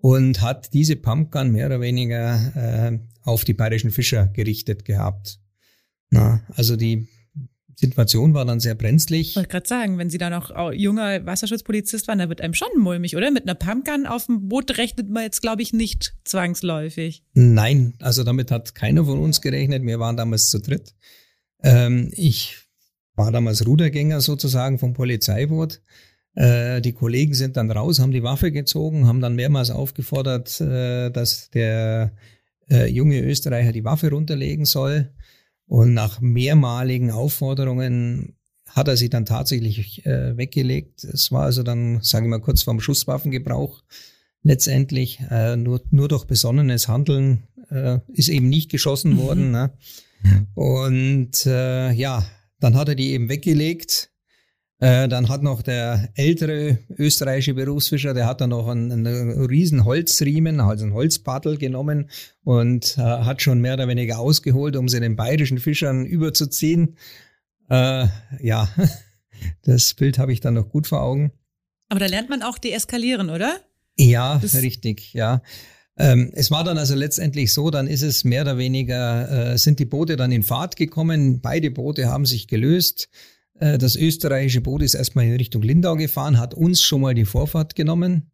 und 0.00 0.40
hat 0.40 0.72
diese 0.72 0.96
Pumpgun 0.96 1.52
mehr 1.52 1.66
oder 1.66 1.80
weniger 1.80 2.52
äh, 2.56 2.98
auf 3.22 3.44
die 3.44 3.54
bayerischen 3.54 3.90
Fischer 3.90 4.26
gerichtet 4.28 4.84
gehabt. 4.84 5.38
Na, 6.10 6.42
also 6.54 6.76
die 6.76 7.08
Situation 7.80 8.34
war 8.34 8.44
dann 8.44 8.60
sehr 8.60 8.74
brenzlig. 8.74 9.30
Ich 9.30 9.36
wollte 9.36 9.48
gerade 9.48 9.68
sagen, 9.68 9.96
wenn 9.96 10.10
Sie 10.10 10.18
da 10.18 10.28
noch 10.28 10.50
junger 10.72 11.24
Wasserschutzpolizist 11.24 12.08
waren, 12.08 12.18
da 12.18 12.28
wird 12.28 12.42
einem 12.42 12.52
schon 12.52 12.68
mulmig, 12.76 13.16
oder? 13.16 13.30
Mit 13.30 13.44
einer 13.44 13.54
Pumpgun 13.54 14.06
auf 14.06 14.26
dem 14.26 14.48
Boot 14.48 14.76
rechnet 14.76 15.08
man 15.08 15.22
jetzt, 15.22 15.40
glaube 15.40 15.62
ich, 15.62 15.72
nicht 15.72 16.14
zwangsläufig. 16.24 17.24
Nein, 17.32 17.94
also 18.00 18.22
damit 18.22 18.50
hat 18.50 18.74
keiner 18.74 19.04
von 19.04 19.18
uns 19.18 19.40
gerechnet. 19.40 19.82
Wir 19.84 19.98
waren 19.98 20.16
damals 20.16 20.50
zu 20.50 20.60
dritt. 20.60 20.94
Ähm, 21.62 22.10
ich 22.12 22.58
war 23.14 23.32
damals 23.32 23.66
Rudergänger 23.66 24.20
sozusagen 24.20 24.78
vom 24.78 24.92
Polizeiboot. 24.92 25.80
Äh, 26.34 26.80
die 26.80 26.92
Kollegen 26.92 27.34
sind 27.34 27.56
dann 27.56 27.70
raus, 27.70 27.98
haben 27.98 28.12
die 28.12 28.22
Waffe 28.22 28.52
gezogen, 28.52 29.06
haben 29.06 29.20
dann 29.20 29.34
mehrmals 29.34 29.70
aufgefordert, 29.70 30.60
äh, 30.60 31.10
dass 31.10 31.50
der 31.50 32.12
äh, 32.70 32.86
junge 32.86 33.20
Österreicher 33.20 33.72
die 33.72 33.84
Waffe 33.84 34.10
runterlegen 34.10 34.64
soll. 34.64 35.10
Und 35.66 35.94
nach 35.94 36.20
mehrmaligen 36.20 37.10
Aufforderungen 37.10 38.36
hat 38.66 38.88
er 38.88 38.96
sie 38.96 39.08
dann 39.08 39.24
tatsächlich 39.24 40.04
äh, 40.06 40.36
weggelegt. 40.36 41.04
Es 41.04 41.32
war 41.32 41.42
also 41.42 41.62
dann, 41.62 42.00
sage 42.02 42.26
ich 42.26 42.30
mal, 42.30 42.40
kurz 42.40 42.62
vorm 42.62 42.80
Schusswaffengebrauch 42.80 43.82
letztendlich. 44.42 45.20
Äh, 45.30 45.56
nur, 45.56 45.82
nur 45.90 46.08
durch 46.08 46.24
besonnenes 46.24 46.88
Handeln 46.88 47.44
äh, 47.70 47.98
ist 48.08 48.28
eben 48.28 48.48
nicht 48.48 48.70
geschossen 48.70 49.14
mhm. 49.14 49.18
worden. 49.18 49.50
Ne? 49.50 49.72
Und 50.54 51.46
äh, 51.46 51.92
ja, 51.92 52.24
dann 52.60 52.74
hat 52.74 52.88
er 52.88 52.94
die 52.94 53.10
eben 53.10 53.28
weggelegt 53.28 54.09
äh, 54.80 55.08
dann 55.08 55.28
hat 55.28 55.42
noch 55.42 55.60
der 55.60 56.08
ältere 56.14 56.78
österreichische 56.88 57.52
Berufsfischer, 57.52 58.14
der 58.14 58.26
hat 58.26 58.40
dann 58.40 58.50
noch 58.50 58.66
einen, 58.66 58.90
einen 59.06 59.44
riesen 59.44 59.84
Holzriemen, 59.84 60.58
also 60.58 60.84
einen 60.84 60.94
Holzpaddel 60.94 61.58
genommen 61.58 62.10
und 62.44 62.96
äh, 62.96 63.02
hat 63.02 63.42
schon 63.42 63.60
mehr 63.60 63.74
oder 63.74 63.88
weniger 63.88 64.18
ausgeholt, 64.18 64.76
um 64.76 64.88
sie 64.88 65.00
den 65.00 65.16
bayerischen 65.16 65.58
Fischern 65.58 66.06
überzuziehen. 66.06 66.96
Äh, 67.68 68.06
ja, 68.40 68.68
das 69.62 69.92
Bild 69.92 70.18
habe 70.18 70.32
ich 70.32 70.40
dann 70.40 70.54
noch 70.54 70.70
gut 70.70 70.86
vor 70.86 71.02
Augen. 71.02 71.32
Aber 71.90 72.00
da 72.00 72.06
lernt 72.06 72.30
man 72.30 72.42
auch 72.42 72.56
deeskalieren, 72.56 73.28
oder? 73.28 73.60
Ja, 73.98 74.38
das 74.38 74.54
richtig, 74.62 75.12
ja. 75.12 75.42
Ähm, 75.98 76.30
es 76.32 76.50
war 76.50 76.64
dann 76.64 76.78
also 76.78 76.94
letztendlich 76.94 77.52
so, 77.52 77.70
dann 77.70 77.86
ist 77.86 78.00
es 78.00 78.24
mehr 78.24 78.42
oder 78.42 78.56
weniger, 78.56 79.52
äh, 79.52 79.58
sind 79.58 79.78
die 79.78 79.84
Boote 79.84 80.16
dann 80.16 80.32
in 80.32 80.42
Fahrt 80.42 80.76
gekommen, 80.76 81.42
beide 81.42 81.70
Boote 81.70 82.08
haben 82.08 82.24
sich 82.24 82.48
gelöst. 82.48 83.10
Äh, 83.60 83.78
das 83.78 83.96
österreichische 83.96 84.60
Boot 84.60 84.82
ist 84.82 84.94
erstmal 84.94 85.26
in 85.26 85.36
Richtung 85.36 85.62
Lindau 85.62 85.96
gefahren, 85.96 86.38
hat 86.38 86.54
uns 86.54 86.82
schon 86.82 87.02
mal 87.02 87.14
die 87.14 87.24
Vorfahrt 87.24 87.74
genommen. 87.74 88.30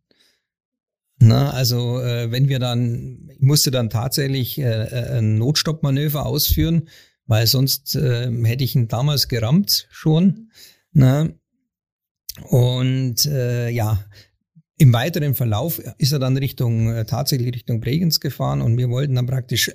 Na, 1.19 1.51
also 1.51 2.01
äh, 2.01 2.31
wenn 2.31 2.49
wir 2.49 2.59
dann, 2.59 3.31
ich 3.31 3.41
musste 3.41 3.71
dann 3.71 3.91
tatsächlich 3.91 4.59
äh, 4.59 5.19
ein 5.19 5.39
Notstoppmanöver 5.39 6.27
ausführen, 6.27 6.89
weil 7.27 7.49
sonst 7.49 7.97
hätte 7.97 8.63
ich 8.63 8.77
ihn 8.77 8.87
damals 8.87 9.27
gerammt 9.27 9.89
schon. 9.91 10.53
Na, 10.93 11.29
und 12.43 13.25
äh, 13.27 13.69
ja, 13.71 14.05
im 14.79 14.93
weiteren 14.93 15.35
Verlauf 15.35 15.81
ist 15.99 16.13
er 16.13 16.19
dann 16.19 16.37
Richtung, 16.37 16.93
äh, 16.93 17.05
tatsächlich 17.07 17.55
Richtung 17.55 17.81
Bregenz 17.81 18.21
gefahren 18.21 18.61
und 18.61 18.77
wir 18.77 18.91
wollten 18.91 19.15
dann 19.15 19.27
praktisch 19.27 19.73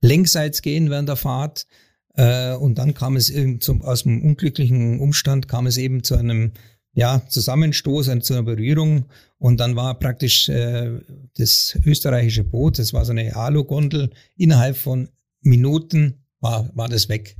längsseits 0.00 0.62
gehen 0.62 0.90
während 0.90 1.08
der 1.08 1.16
Fahrt. 1.16 1.66
Äh, 2.16 2.54
und 2.54 2.78
dann 2.78 2.94
kam 2.94 3.16
es 3.16 3.32
zum, 3.60 3.82
aus 3.82 4.04
dem 4.04 4.22
unglücklichen 4.22 5.00
Umstand 5.00 5.48
kam 5.48 5.66
es 5.66 5.76
eben 5.76 6.02
zu 6.02 6.16
einem 6.16 6.52
ja, 6.94 7.22
Zusammenstoß, 7.28 8.10
zu 8.20 8.32
einer 8.34 8.42
Berührung. 8.42 9.06
Und 9.38 9.58
dann 9.60 9.76
war 9.76 9.98
praktisch 9.98 10.48
äh, 10.48 10.92
das 11.36 11.76
österreichische 11.84 12.44
Boot, 12.44 12.78
das 12.78 12.92
war 12.92 13.04
so 13.04 13.12
eine 13.12 13.34
Alu-Gondel, 13.34 14.10
innerhalb 14.36 14.76
von 14.76 15.08
Minuten 15.42 16.24
war, 16.40 16.70
war 16.74 16.88
das 16.88 17.08
weg. 17.08 17.36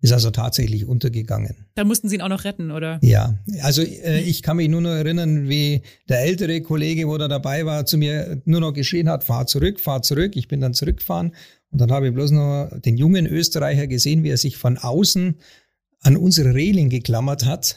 Ist 0.00 0.12
also 0.12 0.30
tatsächlich 0.30 0.86
untergegangen. 0.86 1.66
Da 1.74 1.82
mussten 1.82 2.08
Sie 2.08 2.14
ihn 2.14 2.20
auch 2.20 2.28
noch 2.28 2.44
retten, 2.44 2.70
oder? 2.70 3.00
Ja, 3.02 3.36
also 3.62 3.82
äh, 3.82 4.20
ich 4.20 4.42
kann 4.44 4.58
mich 4.58 4.68
nur 4.68 4.80
noch 4.80 4.90
erinnern, 4.90 5.48
wie 5.48 5.82
der 6.08 6.20
ältere 6.20 6.60
Kollege, 6.60 7.08
wo 7.08 7.18
da 7.18 7.26
dabei 7.26 7.66
war, 7.66 7.84
zu 7.84 7.98
mir 7.98 8.40
nur 8.44 8.60
noch 8.60 8.72
geschrien 8.72 9.08
hat, 9.08 9.24
fahr 9.24 9.48
zurück, 9.48 9.80
fahr 9.80 10.02
zurück. 10.02 10.36
Ich 10.36 10.46
bin 10.46 10.60
dann 10.60 10.72
zurückgefahren 10.72 11.34
und 11.70 11.80
dann 11.80 11.90
habe 11.90 12.08
ich 12.08 12.14
bloß 12.14 12.30
noch 12.30 12.70
den 12.84 12.96
jungen 12.96 13.26
Österreicher 13.26 13.86
gesehen, 13.86 14.22
wie 14.22 14.30
er 14.30 14.36
sich 14.36 14.56
von 14.56 14.78
außen 14.78 15.36
an 16.00 16.16
unsere 16.16 16.54
Reling 16.54 16.88
geklammert 16.88 17.44
hat. 17.44 17.76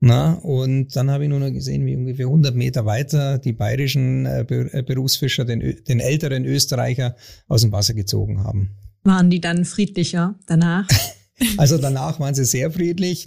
Na, 0.00 0.34
und 0.34 0.94
dann 0.96 1.10
habe 1.10 1.24
ich 1.24 1.30
nur 1.30 1.40
noch 1.40 1.50
gesehen, 1.50 1.86
wie 1.86 1.96
ungefähr 1.96 2.26
100 2.26 2.54
Meter 2.54 2.84
weiter 2.84 3.38
die 3.38 3.54
bayerischen 3.54 4.26
äh, 4.26 4.40
äh, 4.42 4.82
Berufsfischer 4.82 5.46
den, 5.46 5.82
den 5.88 6.00
älteren 6.00 6.44
Österreicher 6.44 7.16
aus 7.48 7.62
dem 7.62 7.72
Wasser 7.72 7.94
gezogen 7.94 8.44
haben. 8.44 8.76
Waren 9.04 9.30
die 9.30 9.40
dann 9.40 9.64
friedlicher 9.64 10.38
danach? 10.46 10.86
also 11.56 11.78
danach 11.78 12.20
waren 12.20 12.34
sie 12.34 12.44
sehr 12.44 12.70
friedlich. 12.70 13.26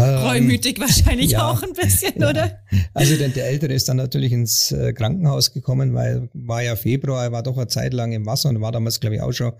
Ne? 0.00 0.12
Ähm, 0.12 0.26
Reumütig 0.26 0.80
wahrscheinlich 0.80 1.32
ja, 1.32 1.50
auch 1.50 1.62
ein 1.62 1.72
bisschen, 1.72 2.20
ja. 2.20 2.30
oder? 2.30 2.60
Also 2.94 3.16
der, 3.16 3.28
der 3.28 3.46
Ältere 3.46 3.72
ist 3.72 3.88
dann 3.88 3.96
natürlich 3.96 4.32
ins 4.32 4.72
äh, 4.72 4.92
Krankenhaus 4.92 5.52
gekommen, 5.52 5.94
weil 5.94 6.28
war 6.34 6.62
ja 6.62 6.76
Februar, 6.76 7.24
er 7.24 7.32
war 7.32 7.42
doch 7.42 7.56
eine 7.56 7.68
Zeit 7.68 7.92
lang 7.94 8.12
im 8.12 8.26
Wasser 8.26 8.48
und 8.48 8.60
war 8.60 8.72
damals, 8.72 9.00
glaube 9.00 9.16
ich, 9.16 9.22
auch 9.22 9.32
schon 9.32 9.52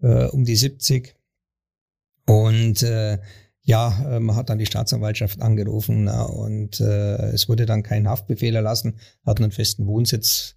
äh, 0.00 0.26
um 0.26 0.44
die 0.44 0.56
70. 0.56 1.14
Und 2.26 2.82
äh, 2.82 3.18
ja, 3.62 4.16
äh, 4.16 4.20
man 4.20 4.36
hat 4.36 4.50
dann 4.50 4.58
die 4.58 4.66
Staatsanwaltschaft 4.66 5.40
angerufen 5.40 6.04
na, 6.04 6.22
und 6.22 6.80
äh, 6.80 7.30
es 7.32 7.48
wurde 7.48 7.66
dann 7.66 7.82
kein 7.82 8.08
Haftbefehl 8.08 8.54
erlassen, 8.54 8.98
hatten 9.24 9.44
einen 9.44 9.52
festen 9.52 9.86
Wohnsitz 9.86 10.56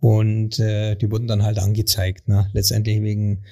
und 0.00 0.58
äh, 0.58 0.96
die 0.96 1.10
wurden 1.10 1.28
dann 1.28 1.44
halt 1.44 1.58
angezeigt, 1.58 2.24
na, 2.26 2.48
letztendlich 2.52 3.00
wegen 3.02 3.44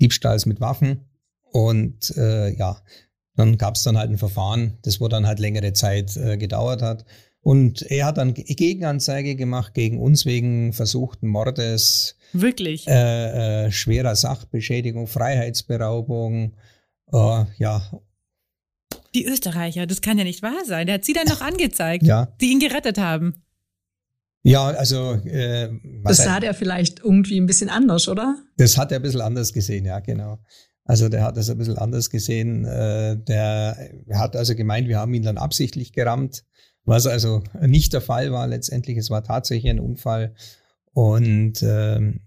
Diebstahls 0.00 0.46
mit 0.46 0.60
Waffen. 0.60 1.06
Und 1.50 2.14
äh, 2.16 2.50
ja, 2.50 2.82
dann 3.38 3.56
gab 3.56 3.76
es 3.76 3.84
dann 3.84 3.96
halt 3.96 4.10
ein 4.10 4.18
Verfahren, 4.18 4.78
das 4.82 5.00
wo 5.00 5.06
dann 5.06 5.26
halt 5.26 5.38
längere 5.38 5.72
Zeit 5.72 6.16
äh, 6.16 6.36
gedauert 6.36 6.82
hat. 6.82 7.04
Und 7.40 7.82
er 7.82 8.06
hat 8.06 8.18
dann 8.18 8.34
Gegenanzeige 8.34 9.36
gemacht 9.36 9.74
gegen 9.74 10.00
uns 10.00 10.26
wegen 10.26 10.72
versuchten 10.72 11.28
Mordes. 11.28 12.16
Wirklich? 12.32 12.88
Äh, 12.88 13.66
äh, 13.66 13.70
schwerer 13.70 14.16
Sachbeschädigung, 14.16 15.06
Freiheitsberaubung, 15.06 16.56
äh, 17.12 17.44
ja. 17.58 17.80
Die 19.14 19.24
Österreicher, 19.24 19.86
das 19.86 20.00
kann 20.00 20.18
ja 20.18 20.24
nicht 20.24 20.42
wahr 20.42 20.64
sein. 20.66 20.86
Der 20.86 20.96
hat 20.96 21.04
sie 21.04 21.12
dann 21.12 21.28
noch 21.28 21.40
angezeigt, 21.40 22.02
ja. 22.02 22.26
die 22.40 22.50
ihn 22.50 22.58
gerettet 22.58 22.98
haben. 22.98 23.44
Ja, 24.42 24.66
also. 24.66 25.12
Äh, 25.12 25.70
das 26.02 26.16
sah 26.16 26.40
der 26.40 26.54
vielleicht 26.54 27.00
irgendwie 27.04 27.40
ein 27.40 27.46
bisschen 27.46 27.70
anders, 27.70 28.08
oder? 28.08 28.36
Das 28.56 28.76
hat 28.76 28.90
er 28.90 28.98
ein 28.98 29.02
bisschen 29.02 29.20
anders 29.20 29.52
gesehen, 29.52 29.84
ja, 29.84 30.00
genau. 30.00 30.40
Also 30.88 31.10
der 31.10 31.22
hat 31.22 31.36
das 31.36 31.50
ein 31.50 31.58
bisschen 31.58 31.76
anders 31.76 32.08
gesehen. 32.08 32.64
Äh, 32.64 33.18
der 33.18 33.90
hat 34.10 34.34
also 34.34 34.54
gemeint, 34.54 34.88
wir 34.88 34.98
haben 34.98 35.12
ihn 35.12 35.22
dann 35.22 35.36
absichtlich 35.36 35.92
gerammt, 35.92 36.44
was 36.84 37.06
also 37.06 37.42
nicht 37.60 37.92
der 37.92 38.00
Fall 38.00 38.32
war 38.32 38.46
letztendlich. 38.46 38.96
Es 38.96 39.10
war 39.10 39.22
tatsächlich 39.22 39.70
ein 39.70 39.80
Unfall. 39.80 40.34
Und 40.94 41.62
ähm, 41.62 42.20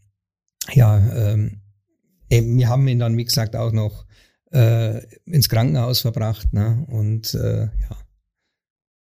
ja, 0.74 1.00
ähm, 1.12 1.62
wir 2.30 2.70
haben 2.70 2.88
ihn 2.88 3.00
dann, 3.00 3.18
wie 3.18 3.26
gesagt, 3.26 3.56
auch 3.56 3.72
noch 3.72 4.06
äh, 4.52 5.02
ins 5.26 5.50
Krankenhaus 5.50 6.02
verbracht. 6.02 6.54
Ne? 6.54 6.86
Und 6.88 7.34
äh, 7.34 7.64
ja. 7.64 7.98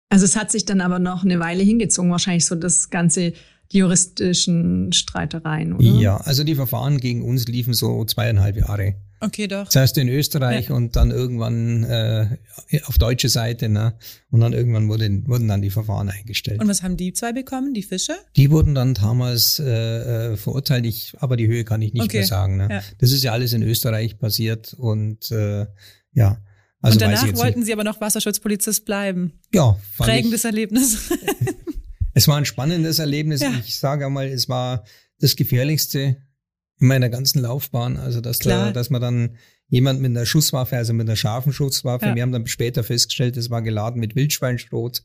Also 0.10 0.26
es 0.26 0.36
hat 0.36 0.52
sich 0.52 0.66
dann 0.66 0.82
aber 0.82 1.00
noch 1.00 1.24
eine 1.24 1.40
Weile 1.40 1.64
hingezogen, 1.64 2.12
wahrscheinlich 2.12 2.46
so 2.46 2.56
das 2.56 2.90
ganze 2.90 3.32
die 3.72 3.78
juristischen 3.78 4.92
Streitereien, 4.92 5.74
oder? 5.74 5.86
Ja, 5.86 6.18
also 6.18 6.44
die 6.44 6.56
Verfahren 6.56 7.00
gegen 7.00 7.24
uns 7.24 7.48
liefen 7.48 7.74
so 7.74 8.04
zweieinhalb 8.04 8.58
Jahre. 8.58 8.96
Okay, 9.22 9.48
doch. 9.48 9.70
Zuerst 9.70 9.98
in 9.98 10.10
Österreich 10.10 10.70
ja. 10.70 10.76
und 10.76 10.96
dann 10.96 11.12
irgendwann 11.12 11.84
äh, 11.84 12.38
auf 12.86 12.98
deutsche 12.98 13.30
Seite, 13.30 13.70
ne? 13.70 13.94
Und 14.30 14.42
dann 14.42 14.54
irgendwann 14.54 14.90
wurde, 14.90 15.10
wurden 15.26 15.48
dann 15.48 15.62
die 15.62 15.70
Verfahren 15.70 16.10
eingestellt. 16.10 16.62
Und 16.62 16.68
was 16.68 16.84
haben 16.84 16.98
die 16.98 17.14
zwei 17.14 17.32
bekommen, 17.32 17.74
die 17.74 17.84
Fische? 17.84 18.14
Die 18.36 18.52
wurden 18.52 18.76
dann 18.76 18.94
damals 18.94 19.60
äh, 19.60 20.34
äh 20.34 20.38
verurteilt, 20.38 20.86
ich, 20.86 21.14
aber 21.20 21.38
die 21.38 21.48
Höhe 21.48 21.64
kann 21.64 21.82
ich 21.82 21.94
nicht 21.94 22.04
okay. 22.04 22.18
mehr 22.18 22.28
sagen. 22.28 22.58
Ne? 22.58 22.68
Ja. 22.70 22.82
Das 22.98 23.12
ist 23.12 23.24
ja 23.24 23.32
alles 23.32 23.54
in 23.54 23.64
Österreich 23.64 24.18
passiert 24.18 24.74
und 24.74 25.32
äh, 25.32 25.66
ja. 26.12 26.42
Also 26.82 26.96
und 26.96 27.02
danach 27.02 27.24
wollten 27.36 27.60
nicht. 27.60 27.68
Sie 27.68 27.74
aber 27.74 27.84
noch 27.84 28.02
Wasserschutzpolizist 28.02 28.86
bleiben. 28.86 29.40
Ja. 29.54 29.78
Prägendes 29.98 30.42
ich, 30.42 30.46
Erlebnis. 30.46 31.10
es 32.14 32.28
war 32.28 32.38
ein 32.38 32.46
spannendes 32.46 33.00
Erlebnis. 33.00 33.42
Ja. 33.42 33.52
Ich 33.66 33.78
sage 33.78 34.06
einmal, 34.06 34.28
es 34.28 34.50
war 34.50 34.84
das 35.20 35.36
Gefährlichste 35.36 36.18
in 36.80 36.88
meiner 36.88 37.10
ganzen 37.10 37.42
Laufbahn. 37.42 37.98
Also, 37.98 38.22
dass, 38.22 38.40
da, 38.40 38.72
dass 38.72 38.90
man 38.90 39.02
dann 39.02 39.38
jemand 39.68 40.02
mit 40.02 40.12
einer 40.12 40.26
Schusswaffe, 40.26 40.78
also 40.78 40.94
mit 40.94 41.08
einer 41.08 41.16
scharfen 41.16 41.54
Schusswaffe, 41.54 42.08
ja. 42.08 42.16
wir 42.16 42.22
haben 42.22 42.32
dann 42.32 42.48
später 42.48 42.84
festgestellt, 42.84 43.38
es 43.38 43.50
war 43.50 43.62
geladen 43.62 44.00
mit 44.00 44.16
Wildschweinschrot, 44.16 45.04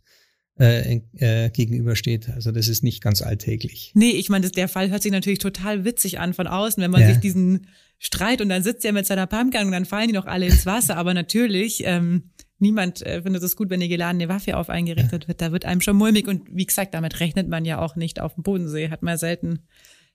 äh, 0.59 1.01
äh, 1.17 1.51
gegenübersteht. 1.51 2.29
Also 2.29 2.53
das 2.53 2.69
ist 2.69 2.85
nicht 2.85 3.03
ganz 3.03 3.23
alltäglich. 3.23 3.93
Nee, 3.95 4.11
ich 4.11 4.29
meine, 4.29 4.51
der 4.51 4.69
Fall 4.69 4.91
hört 4.91 5.03
sich 5.03 5.13
natürlich 5.13 5.39
total 5.39 5.85
witzig 5.85 6.19
an 6.19 6.35
von 6.35 6.47
außen, 6.47 6.83
wenn 6.83 6.91
man 6.91 7.01
ja. 7.01 7.09
sich 7.09 7.19
diesen 7.19 7.67
Streit 7.99 8.43
und 8.43 8.51
dann 8.51 8.63
sitzt 8.63 8.85
er 8.85 8.93
mit 8.93 9.07
seiner 9.07 9.27
Pumpgun 9.27 9.67
und 9.67 9.73
dann 9.73 9.87
fallen 9.87 10.09
die 10.09 10.15
noch 10.15 10.27
alle 10.27 10.47
ins 10.47 10.67
Wasser. 10.67 10.97
Aber 10.99 11.15
natürlich, 11.15 11.83
ähm, 11.87 12.31
niemand 12.59 13.01
äh, 13.07 13.23
findet 13.23 13.43
es 13.43 13.57
gut, 13.57 13.71
wenn 13.71 13.81
eine 13.81 13.89
geladene 13.89 14.29
Waffe 14.29 14.57
auf 14.59 14.69
eingerichtet 14.69 15.23
ja. 15.23 15.29
wird. 15.29 15.41
Da 15.41 15.51
wird 15.53 15.65
einem 15.65 15.81
schon 15.81 15.97
mulmig 15.97 16.29
und 16.29 16.43
wie 16.51 16.67
gesagt, 16.67 16.93
damit 16.93 17.21
rechnet 17.21 17.49
man 17.49 17.65
ja 17.65 17.79
auch 17.79 17.97
nicht 17.97 18.21
auf 18.21 18.35
dem 18.35 18.43
Bodensee, 18.43 18.91
hat 18.91 19.03
man 19.03 19.17
selten 19.17 19.61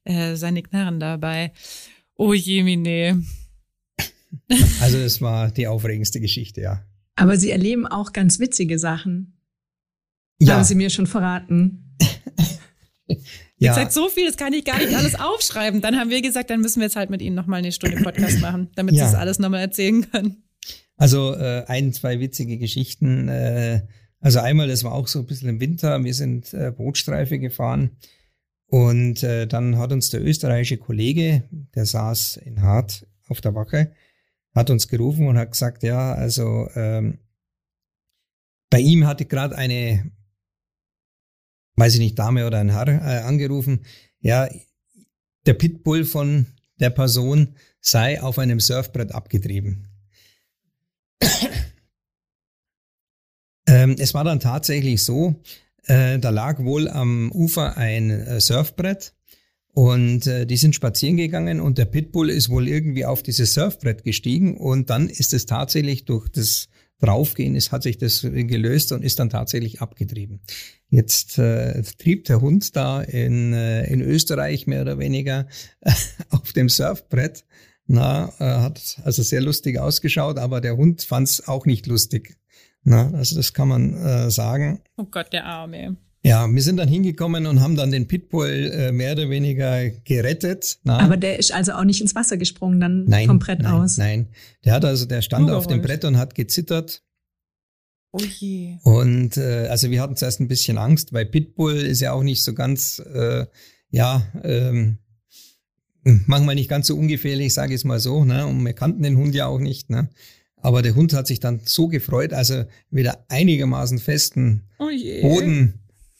äh, 0.06 0.36
seine 0.36 0.64
Knarren 0.64 1.00
dabei. 1.00 1.52
Oh 2.16 2.34
Jemine. 2.34 3.24
Also 4.80 4.98
es 4.98 5.22
war 5.22 5.52
die 5.52 5.68
aufregendste 5.68 6.20
Geschichte, 6.20 6.62
ja. 6.62 6.84
Aber 7.16 7.38
Sie 7.38 7.52
erleben 7.52 7.88
auch 7.88 8.14
ganz 8.14 8.40
witzige 8.40 8.78
Sachen. 8.80 9.38
Ja. 10.40 10.56
Haben 10.56 10.64
Sie 10.64 10.76
mir 10.76 10.90
schon 10.90 11.08
verraten. 11.08 11.96
ja. 13.08 13.16
Wie 13.58 13.68
gesagt, 13.68 13.94
so 13.94 14.10
viel, 14.10 14.28
das 14.28 14.38
kann 14.38 14.54
ich 14.54 14.66
gar 14.66 14.78
nicht 14.78 14.94
alles 14.94 15.16
aufschreiben. 15.16 15.82
Dann 15.82 15.98
haben 15.98 16.10
wir 16.10 16.22
gesagt, 16.22 16.50
dann 16.50 16.62
müssen 16.62 16.82
wir 16.82 16.86
jetzt 16.86 16.96
halt 16.96 17.10
mit 17.10 17.22
Ihnen 17.22 17.36
nochmal 17.36 17.60
eine 17.60 17.72
Stunde 17.72 17.98
Podcast 18.02 18.40
machen, 18.42 18.70
damit 18.76 18.96
ja. 18.96 19.06
Sie 19.06 19.12
das 19.12 19.20
alles 19.20 19.40
nochmal 19.40 19.62
erzählen 19.62 20.10
können. 20.12 20.44
Also 20.98 21.34
äh, 21.34 21.64
ein, 21.68 21.94
zwei 21.94 22.20
witzige 22.20 22.58
Geschichten. 22.58 23.28
Äh, 23.30 23.82
also 24.20 24.40
einmal, 24.40 24.68
das 24.68 24.84
war 24.84 24.94
auch 24.94 25.08
so 25.08 25.20
ein 25.20 25.26
bisschen 25.26 25.50
im 25.50 25.60
Winter, 25.60 26.04
wir 26.04 26.14
sind 26.14 26.54
äh, 26.54 26.72
Bootstreife 26.72 27.40
gefahren 27.40 27.92
und 28.68 29.24
äh, 29.24 29.48
dann 29.48 29.78
hat 29.78 29.92
uns 29.92 30.10
der 30.10 30.24
österreichische 30.24 30.78
Kollege, 30.78 31.44
der 31.76 31.86
saß 31.86 32.38
in 32.38 32.62
Hart 32.62 33.06
auf 33.28 33.42
der 33.42 33.56
Wache, 33.56 33.94
hat 34.54 34.70
uns 34.70 34.88
gerufen 34.88 35.28
und 35.28 35.38
hat 35.38 35.52
gesagt, 35.52 35.84
ja, 35.84 36.14
also 36.14 36.70
ähm, 36.76 37.20
bei 38.70 38.80
ihm 38.80 39.06
hatte 39.06 39.26
gerade 39.26 39.56
eine, 39.56 40.12
weiß 41.76 41.94
ich 41.96 42.00
nicht, 42.00 42.18
Dame 42.18 42.48
oder 42.48 42.60
ein 42.60 42.72
Herr 42.72 42.88
äh, 42.88 43.22
angerufen, 43.22 43.86
ja, 44.20 44.50
der 45.46 45.54
Pitbull 45.54 46.06
von 46.06 46.48
der 46.80 46.90
Person 46.90 47.56
sei 47.80 48.22
auf 48.22 48.40
einem 48.40 48.60
Surfbrett 48.60 49.12
abgetrieben. 49.12 49.88
ähm, 53.68 53.96
es 54.00 54.14
war 54.14 54.24
dann 54.24 54.40
tatsächlich 54.40 55.04
so, 55.04 55.36
äh, 55.88 56.20
da 56.20 56.30
lag 56.30 56.64
wohl 56.64 56.88
am 56.88 57.32
Ufer 57.32 57.78
ein 57.78 58.10
äh, 58.10 58.42
Surfbrett 58.42 59.14
und 59.74 60.28
äh, 60.28 60.46
die 60.46 60.58
sind 60.58 60.76
spazieren 60.76 61.18
gegangen 61.18 61.60
und 61.60 61.78
der 61.78 61.86
Pitbull 61.86 62.30
ist 62.30 62.50
wohl 62.50 62.68
irgendwie 62.68 63.06
auf 63.06 63.24
dieses 63.24 63.54
Surfbrett 63.54 64.04
gestiegen 64.04 64.58
und 64.58 64.90
dann 64.90 65.10
ist 65.10 65.34
es 65.34 65.46
tatsächlich 65.46 66.06
durch 66.06 66.30
das 66.30 66.70
Draufgehen, 67.00 67.58
es 67.58 67.74
hat 67.74 67.84
sich 67.84 67.98
das 67.98 68.22
gelöst 68.22 68.94
und 68.94 69.04
ist 69.04 69.20
dann 69.20 69.30
tatsächlich 69.30 69.82
abgetrieben. 69.82 70.40
Jetzt 70.90 71.38
äh, 71.38 71.84
trieb 71.84 72.24
der 72.24 72.40
Hund 72.40 72.76
da 72.76 73.02
in, 73.02 73.54
äh, 73.54 73.86
in 73.88 74.02
Österreich 74.02 74.66
mehr 74.66 74.82
oder 74.82 74.98
weniger 74.98 75.48
auf 76.30 76.54
dem 76.54 76.70
Surfbrett. 76.70 77.44
Na, 77.86 78.34
äh, 78.40 78.46
hat 78.46 79.00
also 79.04 79.24
sehr 79.24 79.42
lustig 79.42 79.78
ausgeschaut, 79.78 80.38
aber 80.38 80.62
der 80.62 80.78
Hund 80.78 81.04
fand 81.04 81.28
es 81.28 81.48
auch 81.48 81.66
nicht 81.66 81.86
lustig. 81.86 82.38
Na, 82.86 83.12
also 83.14 83.36
das 83.36 83.54
kann 83.54 83.68
man 83.68 83.94
äh, 83.96 84.30
sagen. 84.30 84.80
Oh 84.96 85.06
Gott, 85.06 85.34
der 85.34 85.46
Arme. 85.46 85.98
Ja, 86.24 86.48
wir 86.48 86.62
sind 86.62 86.78
dann 86.78 86.88
hingekommen 86.88 87.48
und 87.48 87.60
haben 87.60 87.76
dann 87.76 87.92
den 87.92 88.08
Pitbull 88.08 88.72
äh, 88.74 88.92
mehr 88.92 89.14
oder 89.14 89.30
weniger 89.30 89.90
gerettet. 89.90 90.80
Na? 90.84 91.00
Aber 91.00 91.18
der 91.18 91.38
ist 91.38 91.52
also 91.52 91.74
auch 91.74 91.84
nicht 91.84 92.02
ins 92.02 92.16
Wasser 92.16 92.38
gesprungen 92.38 92.80
dann 92.80 93.06
nein, 93.06 93.28
vom 93.28 93.40
Brett 93.40 93.62
nein, 93.62 93.72
aus. 93.72 93.98
Nein, 93.98 94.30
der 94.64 94.74
hat 94.74 94.86
also, 94.86 95.06
der 95.06 95.22
stand 95.24 95.48
Nur 95.48 95.58
auf 95.58 95.68
dem 95.68 95.82
Brett 95.82 96.06
und 96.06 96.18
hat 96.18 96.36
gezittert. 96.36 97.04
Oh 98.12 98.22
je. 98.24 98.78
Und 98.84 99.38
äh, 99.38 99.68
also 99.68 99.90
wir 99.90 100.02
hatten 100.02 100.16
zuerst 100.16 100.40
ein 100.40 100.48
bisschen 100.48 100.78
Angst, 100.78 101.12
weil 101.12 101.26
Pitbull 101.26 101.76
ist 101.76 102.02
ja 102.02 102.14
auch 102.14 102.24
nicht 102.24 102.44
so 102.44 102.54
ganz, 102.54 103.00
äh, 103.00 103.46
ja, 103.90 104.26
ähm, 104.44 105.00
manchmal 106.04 106.56
nicht 106.56 106.70
ganz 106.70 106.88
so 106.88 106.96
ungefährlich, 106.96 107.54
sage 107.54 107.74
ich 107.74 107.82
es 107.82 107.84
mal 107.84 108.00
so. 108.00 108.26
Ne? 108.26 108.46
Und 108.46 108.64
wir 108.64 108.74
kannten 108.74 109.04
den 109.04 109.18
Hund 109.18 109.36
ja 109.36 109.48
auch 109.48 109.60
nicht. 109.60 109.90
Ne? 109.90 110.10
Aber 110.66 110.82
der 110.82 110.96
Hund 110.96 111.14
hat 111.14 111.28
sich 111.28 111.40
dann 111.40 111.62
so 111.64 111.88
gefreut, 111.88 112.34
als 112.34 112.50
er 112.50 112.68
wieder 112.90 113.24
einigermaßen 113.30 114.00
festen 114.00 114.64
oh 114.80 114.90
Boden 115.22 115.76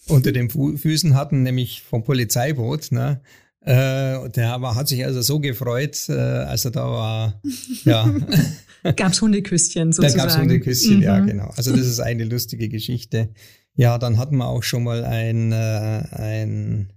unter 0.08 0.32
den 0.32 0.52
Fu 0.52 0.78
Füßen 0.78 1.16
hatten, 1.16 1.42
nämlich 1.42 1.82
vom 1.82 2.04
Polizeiboot. 2.04 2.92
Ne? 2.92 3.22
Äh, 3.62 4.30
der 4.30 4.62
war, 4.62 4.76
hat 4.76 4.88
sich 4.88 5.04
also 5.04 5.24
so 5.24 5.40
gefreut, 5.40 6.10
äh, 6.10 6.14
als 6.14 6.64
er 6.64 6.70
da 6.72 6.86
war. 6.88 7.42
Ja. 7.86 8.08
gab's 8.96 9.20
Hundeküsschen 9.20 9.92
sozusagen. 9.92 10.16
Da 10.16 10.24
gab's 10.26 10.38
Hundeküsschen, 10.38 10.98
mhm. 10.98 11.02
ja 11.02 11.20
genau. 11.22 11.52
Also 11.58 11.76
das 11.76 11.88
ist 11.88 12.00
eine 12.00 12.26
lustige 12.26 12.70
Geschichte. 12.70 13.30
Ja, 13.74 13.98
dann 13.98 14.20
hatten 14.20 14.38
wir 14.38 14.48
auch 14.48 14.62
schon 14.62 14.84
mal 14.84 15.04
ein, 15.04 15.54
äh, 15.54 15.56
ein, 15.56 16.94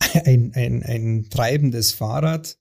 ein, 0.24 0.52
ein, 0.54 0.84
ein 0.84 1.26
treibendes 1.28 1.90
Fahrrad 1.90 2.56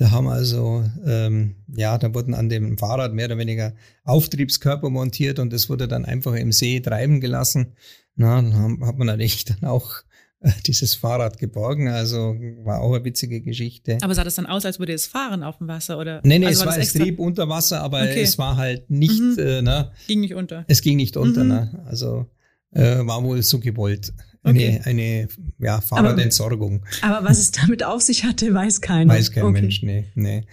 da 0.00 0.12
haben 0.12 0.28
also, 0.28 0.82
ähm, 1.04 1.56
ja, 1.68 1.98
da 1.98 2.14
wurden 2.14 2.32
an 2.32 2.48
dem 2.48 2.78
Fahrrad 2.78 3.12
mehr 3.12 3.26
oder 3.26 3.36
weniger 3.36 3.74
Auftriebskörper 4.04 4.88
montiert 4.88 5.38
und 5.38 5.52
das 5.52 5.68
wurde 5.68 5.88
dann 5.88 6.06
einfach 6.06 6.32
im 6.32 6.52
See 6.52 6.80
treiben 6.80 7.20
gelassen. 7.20 7.74
Na, 8.16 8.36
dann 8.36 8.54
haben, 8.54 8.86
hat 8.86 8.96
man 8.96 9.08
natürlich 9.08 9.44
dann 9.44 9.62
auch 9.68 9.96
äh, 10.40 10.52
dieses 10.64 10.94
Fahrrad 10.94 11.38
geborgen, 11.38 11.88
also 11.88 12.34
war 12.64 12.80
auch 12.80 12.94
eine 12.94 13.04
witzige 13.04 13.42
Geschichte. 13.42 13.98
Aber 14.00 14.14
sah 14.14 14.24
das 14.24 14.36
dann 14.36 14.46
aus, 14.46 14.64
als 14.64 14.78
würde 14.78 14.94
es 14.94 15.04
fahren 15.04 15.42
auf 15.42 15.58
dem 15.58 15.68
Wasser 15.68 15.98
oder? 15.98 16.22
Nee, 16.24 16.38
nee, 16.38 16.46
also 16.46 16.60
es 16.60 16.66
war, 16.66 16.72
war 16.72 16.80
es 16.80 16.94
trieb 16.94 17.18
unter 17.18 17.50
Wasser, 17.50 17.82
aber 17.82 17.98
okay. 17.98 18.22
es 18.22 18.38
war 18.38 18.56
halt 18.56 18.88
nicht, 18.88 19.20
mhm. 19.20 19.38
äh, 19.38 19.60
ne? 19.60 19.92
Ging 20.06 20.20
nicht 20.20 20.34
unter. 20.34 20.64
Es 20.66 20.80
ging 20.80 20.96
nicht 20.96 21.18
unter, 21.18 21.44
mhm. 21.44 21.48
ne? 21.50 21.84
Also 21.84 22.24
äh, 22.72 23.06
war 23.06 23.22
wohl 23.22 23.42
so 23.42 23.60
gewollt. 23.60 24.14
Okay. 24.42 24.80
Eine, 24.84 25.02
eine 25.02 25.28
ja, 25.58 25.80
Fahrradentsorgung. 25.80 26.84
Aber, 27.02 27.18
aber 27.18 27.28
was 27.28 27.38
es 27.38 27.52
damit 27.52 27.84
auf 27.84 28.00
sich 28.00 28.24
hatte, 28.24 28.52
weiß 28.54 28.80
keiner. 28.80 29.12
Weiß 29.12 29.32
kein 29.32 29.44
okay. 29.44 29.60
Mensch, 29.60 29.82
nee. 29.82 30.06
nee. 30.14 30.44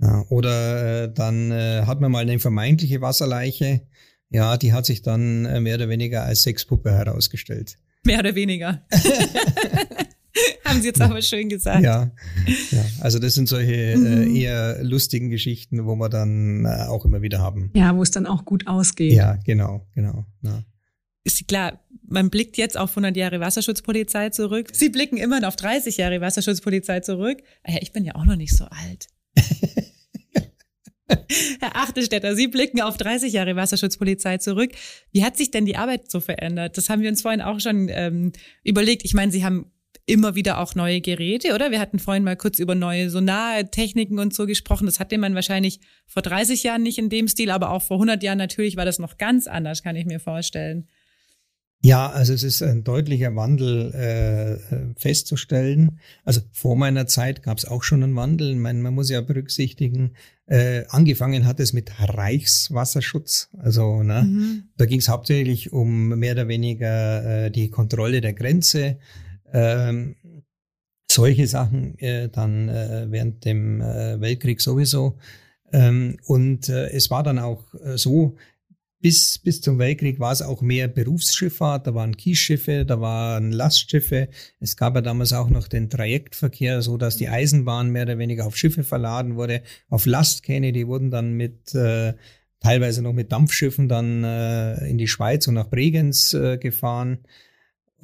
Ja, 0.00 0.24
oder 0.28 1.04
äh, 1.04 1.12
dann 1.12 1.50
äh, 1.50 1.82
hat 1.86 2.00
man 2.00 2.10
mal 2.10 2.20
eine 2.20 2.38
vermeintliche 2.38 3.00
Wasserleiche. 3.00 3.82
Ja, 4.30 4.56
die 4.56 4.72
hat 4.72 4.86
sich 4.86 5.02
dann 5.02 5.44
äh, 5.44 5.60
mehr 5.60 5.76
oder 5.76 5.88
weniger 5.88 6.24
als 6.24 6.42
Sexpuppe 6.42 6.90
herausgestellt. 6.90 7.78
Mehr 8.04 8.20
oder 8.20 8.34
weniger. 8.34 8.84
Haben 10.64 10.80
Sie 10.80 10.88
jetzt 10.88 11.00
aber 11.02 11.20
schön 11.20 11.48
gesagt. 11.48 11.82
Ja, 11.82 12.10
ja. 12.70 12.84
also 13.00 13.18
das 13.18 13.34
sind 13.34 13.48
solche 13.48 13.74
äh, 13.74 13.96
mhm. 13.96 14.34
eher 14.34 14.82
lustigen 14.82 15.28
Geschichten, 15.28 15.84
wo 15.84 15.94
wir 15.96 16.08
dann 16.08 16.64
äh, 16.64 16.86
auch 16.88 17.04
immer 17.04 17.20
wieder 17.20 17.38
haben. 17.40 17.70
Ja, 17.74 17.94
wo 17.94 18.02
es 18.02 18.10
dann 18.10 18.26
auch 18.26 18.44
gut 18.44 18.66
ausgeht. 18.66 19.12
Ja, 19.12 19.36
genau, 19.44 19.86
genau. 19.94 20.24
Ja. 20.42 20.64
ist 21.24 21.46
klar, 21.46 21.78
man 22.12 22.30
blickt 22.30 22.56
jetzt 22.56 22.76
auf 22.78 22.90
100 22.90 23.16
Jahre 23.16 23.40
Wasserschutzpolizei 23.40 24.28
zurück. 24.30 24.68
Sie 24.72 24.90
blicken 24.90 25.16
immer 25.16 25.46
auf 25.48 25.56
30 25.56 25.96
Jahre 25.96 26.20
Wasserschutzpolizei 26.20 27.00
zurück. 27.00 27.38
Ah 27.64 27.72
ja, 27.72 27.78
ich 27.80 27.92
bin 27.92 28.04
ja 28.04 28.14
auch 28.14 28.24
noch 28.24 28.36
nicht 28.36 28.54
so 28.54 28.64
alt. 28.66 29.08
Herr 31.60 31.76
Achtelstädter, 31.76 32.36
Sie 32.36 32.48
blicken 32.48 32.80
auf 32.80 32.96
30 32.96 33.32
Jahre 33.32 33.56
Wasserschutzpolizei 33.56 34.38
zurück. 34.38 34.72
Wie 35.10 35.24
hat 35.24 35.36
sich 35.36 35.50
denn 35.50 35.66
die 35.66 35.76
Arbeit 35.76 36.10
so 36.10 36.20
verändert? 36.20 36.76
Das 36.76 36.88
haben 36.88 37.02
wir 37.02 37.08
uns 37.08 37.22
vorhin 37.22 37.40
auch 37.40 37.60
schon 37.60 37.88
ähm, 37.90 38.32
überlegt. 38.62 39.04
Ich 39.04 39.14
meine, 39.14 39.32
Sie 39.32 39.44
haben 39.44 39.72
immer 40.04 40.34
wieder 40.34 40.58
auch 40.58 40.74
neue 40.74 41.00
Geräte, 41.00 41.54
oder? 41.54 41.70
Wir 41.70 41.80
hatten 41.80 41.98
vorhin 41.98 42.24
mal 42.24 42.36
kurz 42.36 42.58
über 42.58 42.74
neue 42.74 43.08
Sonartechniken 43.08 44.18
und 44.18 44.34
so 44.34 44.46
gesprochen. 44.46 44.86
Das 44.86 45.00
hatte 45.00 45.16
man 45.16 45.34
wahrscheinlich 45.34 45.80
vor 46.06 46.22
30 46.22 46.62
Jahren 46.62 46.82
nicht 46.82 46.98
in 46.98 47.08
dem 47.08 47.28
Stil, 47.28 47.50
aber 47.50 47.70
auch 47.70 47.82
vor 47.82 47.96
100 47.96 48.22
Jahren 48.22 48.38
natürlich 48.38 48.76
war 48.76 48.84
das 48.84 48.98
noch 48.98 49.16
ganz 49.16 49.46
anders, 49.46 49.82
kann 49.82 49.96
ich 49.96 50.04
mir 50.04 50.20
vorstellen. 50.20 50.88
Ja, 51.84 52.10
also 52.10 52.32
es 52.32 52.44
ist 52.44 52.62
ein 52.62 52.84
deutlicher 52.84 53.34
Wandel 53.34 53.92
äh, 53.92 55.00
festzustellen. 55.00 55.98
Also 56.24 56.40
vor 56.52 56.76
meiner 56.76 57.08
Zeit 57.08 57.42
gab 57.42 57.58
es 57.58 57.64
auch 57.64 57.82
schon 57.82 58.04
einen 58.04 58.14
Wandel. 58.14 58.54
meine, 58.54 58.78
man 58.80 58.94
muss 58.94 59.10
ja 59.10 59.20
berücksichtigen, 59.20 60.12
äh, 60.46 60.84
angefangen 60.90 61.44
hat 61.44 61.58
es 61.58 61.72
mit 61.72 61.90
Reichswasserschutz. 61.98 63.48
Also 63.58 64.04
ne, 64.04 64.22
mhm. 64.22 64.62
da 64.76 64.86
ging 64.86 65.00
es 65.00 65.08
hauptsächlich 65.08 65.72
um 65.72 66.10
mehr 66.10 66.34
oder 66.34 66.46
weniger 66.46 67.46
äh, 67.46 67.50
die 67.50 67.68
Kontrolle 67.68 68.20
der 68.20 68.34
Grenze. 68.34 68.98
Ähm, 69.52 70.14
solche 71.10 71.48
Sachen 71.48 71.98
äh, 71.98 72.28
dann 72.28 72.68
äh, 72.68 73.06
während 73.10 73.44
dem 73.44 73.80
äh, 73.80 74.20
Weltkrieg 74.20 74.60
sowieso. 74.60 75.18
Ähm, 75.72 76.18
und 76.26 76.68
äh, 76.68 76.90
es 76.90 77.10
war 77.10 77.22
dann 77.22 77.38
auch 77.38 77.62
äh, 77.82 77.96
so, 77.96 78.36
bis, 79.02 79.38
bis 79.38 79.60
zum 79.60 79.78
Weltkrieg 79.78 80.20
war 80.20 80.32
es 80.32 80.40
auch 80.40 80.62
mehr 80.62 80.86
Berufsschifffahrt, 80.88 81.86
da 81.86 81.94
waren 81.94 82.16
Kiesschiffe, 82.16 82.86
da 82.86 83.00
waren 83.00 83.50
Lastschiffe. 83.50 84.28
Es 84.60 84.76
gab 84.76 84.94
ja 84.94 85.00
damals 85.00 85.32
auch 85.32 85.50
noch 85.50 85.66
den 85.66 85.90
Trajektverkehr, 85.90 86.80
so 86.82 86.96
dass 86.96 87.16
die 87.16 87.28
Eisenbahn 87.28 87.90
mehr 87.90 88.04
oder 88.04 88.18
weniger 88.18 88.46
auf 88.46 88.56
Schiffe 88.56 88.84
verladen 88.84 89.34
wurde, 89.34 89.62
auf 89.90 90.06
Lastkähne, 90.06 90.72
die 90.72 90.86
wurden 90.86 91.10
dann 91.10 91.32
mit 91.32 91.74
äh, 91.74 92.14
teilweise 92.60 93.02
noch 93.02 93.12
mit 93.12 93.32
Dampfschiffen 93.32 93.88
dann 93.88 94.22
äh, 94.22 94.86
in 94.86 94.98
die 94.98 95.08
Schweiz 95.08 95.48
und 95.48 95.54
nach 95.54 95.68
Bregenz 95.68 96.32
äh, 96.32 96.56
gefahren. 96.58 97.18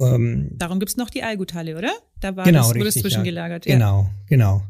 Ähm, 0.01 0.51
Darum 0.57 0.79
gibt's 0.79 0.97
noch 0.97 1.09
die 1.09 1.23
Alguthalle, 1.23 1.77
oder? 1.77 1.93
Da 2.19 2.35
war 2.35 2.43
genau, 2.43 2.59
das, 2.59 2.69
wurde 2.69 2.85
richtig, 2.85 3.03
zwischengelagert. 3.03 3.65
Ja. 3.65 3.73
Genau, 3.73 4.09
genau. 4.27 4.63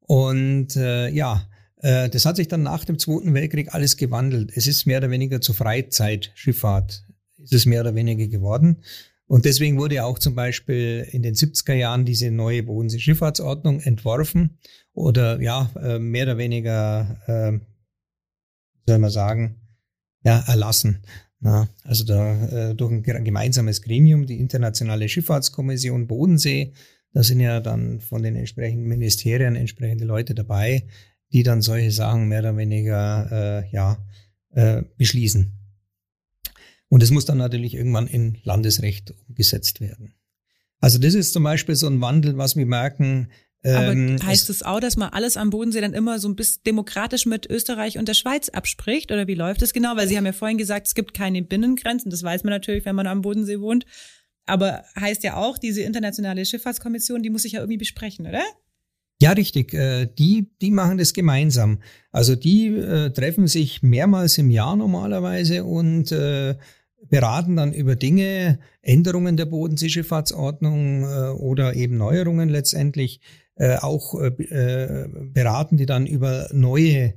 Und 0.00 0.76
äh, 0.76 1.08
ja, 1.10 1.46
das 1.84 2.24
hat 2.24 2.36
sich 2.36 2.48
dann 2.48 2.62
nach 2.62 2.86
dem 2.86 2.98
Zweiten 2.98 3.34
Weltkrieg 3.34 3.74
alles 3.74 3.98
gewandelt. 3.98 4.52
Es 4.54 4.66
ist 4.66 4.86
mehr 4.86 4.98
oder 4.98 5.10
weniger 5.10 5.42
zur 5.42 5.54
Freizeitschifffahrt, 5.54 7.04
ist 7.36 7.52
es 7.52 7.66
mehr 7.66 7.82
oder 7.82 7.94
weniger 7.94 8.26
geworden. 8.26 8.78
Und 9.26 9.44
deswegen 9.44 9.78
wurde 9.78 10.04
auch 10.04 10.18
zum 10.18 10.34
Beispiel 10.34 11.06
in 11.10 11.22
den 11.22 11.34
70er 11.34 11.74
Jahren 11.74 12.04
diese 12.04 12.30
neue 12.30 12.62
Bodensee-Schifffahrtsordnung 12.62 13.80
entworfen 13.80 14.58
oder 14.92 15.40
ja, 15.40 15.70
äh, 15.82 15.98
mehr 15.98 16.24
oder 16.24 16.38
weniger, 16.38 17.18
äh, 17.26 17.58
soll 18.86 18.98
man 18.98 19.10
sagen, 19.10 19.60
ja, 20.24 20.44
erlassen. 20.46 21.02
Na, 21.40 21.68
also 21.82 22.04
da 22.04 22.70
äh, 22.70 22.74
durch 22.74 22.90
ein 22.90 23.24
gemeinsames 23.24 23.82
Gremium, 23.82 24.26
die 24.26 24.38
Internationale 24.38 25.08
Schifffahrtskommission 25.08 26.06
Bodensee, 26.06 26.72
da 27.12 27.22
sind 27.22 27.40
ja 27.40 27.60
dann 27.60 28.00
von 28.00 28.22
den 28.22 28.34
entsprechenden 28.34 28.88
Ministerien 28.88 29.54
entsprechende 29.54 30.04
Leute 30.04 30.34
dabei, 30.34 30.86
die 31.34 31.42
dann 31.42 31.60
solche 31.60 31.90
Sachen 31.90 32.28
mehr 32.28 32.38
oder 32.38 32.56
weniger 32.56 33.64
äh, 33.66 33.70
ja, 33.72 33.98
äh, 34.52 34.82
beschließen. 34.96 35.52
Und 36.88 37.02
es 37.02 37.10
muss 37.10 37.24
dann 37.24 37.38
natürlich 37.38 37.74
irgendwann 37.74 38.06
in 38.06 38.38
Landesrecht 38.44 39.12
umgesetzt 39.28 39.80
werden. 39.80 40.14
Also 40.78 40.98
das 40.98 41.14
ist 41.14 41.32
zum 41.32 41.42
Beispiel 41.42 41.74
so 41.74 41.88
ein 41.88 42.00
Wandel, 42.00 42.38
was 42.38 42.54
wir 42.54 42.66
merken. 42.66 43.30
Ähm, 43.64 44.16
Aber 44.16 44.26
heißt 44.26 44.48
es 44.48 44.62
auch, 44.62 44.78
dass 44.78 44.96
man 44.96 45.08
alles 45.08 45.36
am 45.36 45.50
Bodensee 45.50 45.80
dann 45.80 45.92
immer 45.92 46.20
so 46.20 46.28
ein 46.28 46.36
bisschen 46.36 46.62
demokratisch 46.66 47.26
mit 47.26 47.50
Österreich 47.50 47.98
und 47.98 48.06
der 48.06 48.14
Schweiz 48.14 48.48
abspricht? 48.50 49.10
Oder 49.10 49.26
wie 49.26 49.34
läuft 49.34 49.62
es 49.62 49.72
genau? 49.72 49.96
Weil 49.96 50.06
Sie 50.06 50.16
haben 50.16 50.26
ja 50.26 50.32
vorhin 50.32 50.58
gesagt, 50.58 50.86
es 50.86 50.94
gibt 50.94 51.14
keine 51.14 51.42
Binnengrenzen. 51.42 52.12
Das 52.12 52.22
weiß 52.22 52.44
man 52.44 52.52
natürlich, 52.52 52.84
wenn 52.84 52.94
man 52.94 53.08
am 53.08 53.22
Bodensee 53.22 53.58
wohnt. 53.58 53.86
Aber 54.46 54.84
heißt 54.94 55.24
ja 55.24 55.36
auch, 55.36 55.58
diese 55.58 55.82
internationale 55.82 56.44
Schifffahrtskommission, 56.44 57.24
die 57.24 57.30
muss 57.30 57.42
sich 57.42 57.52
ja 57.52 57.60
irgendwie 57.60 57.78
besprechen, 57.78 58.26
oder? 58.26 58.44
Ja, 59.24 59.32
richtig. 59.32 59.72
Äh, 59.72 60.06
die, 60.18 60.50
die 60.60 60.70
machen 60.70 60.98
das 60.98 61.14
gemeinsam. 61.14 61.78
Also 62.12 62.36
die 62.36 62.66
äh, 62.66 63.08
treffen 63.08 63.46
sich 63.46 63.82
mehrmals 63.82 64.36
im 64.36 64.50
Jahr 64.50 64.76
normalerweise 64.76 65.64
und 65.64 66.12
äh, 66.12 66.56
beraten 67.08 67.56
dann 67.56 67.72
über 67.72 67.96
Dinge, 67.96 68.58
Änderungen 68.82 69.38
der 69.38 69.46
Bodenseeschifffahrtsordnung 69.46 71.04
äh, 71.04 71.28
oder 71.38 71.74
eben 71.74 71.96
Neuerungen 71.96 72.50
letztendlich. 72.50 73.20
Auch 73.82 74.20
beraten 74.42 75.76
die 75.76 75.86
dann 75.86 76.06
über 76.06 76.48
neue 76.52 77.14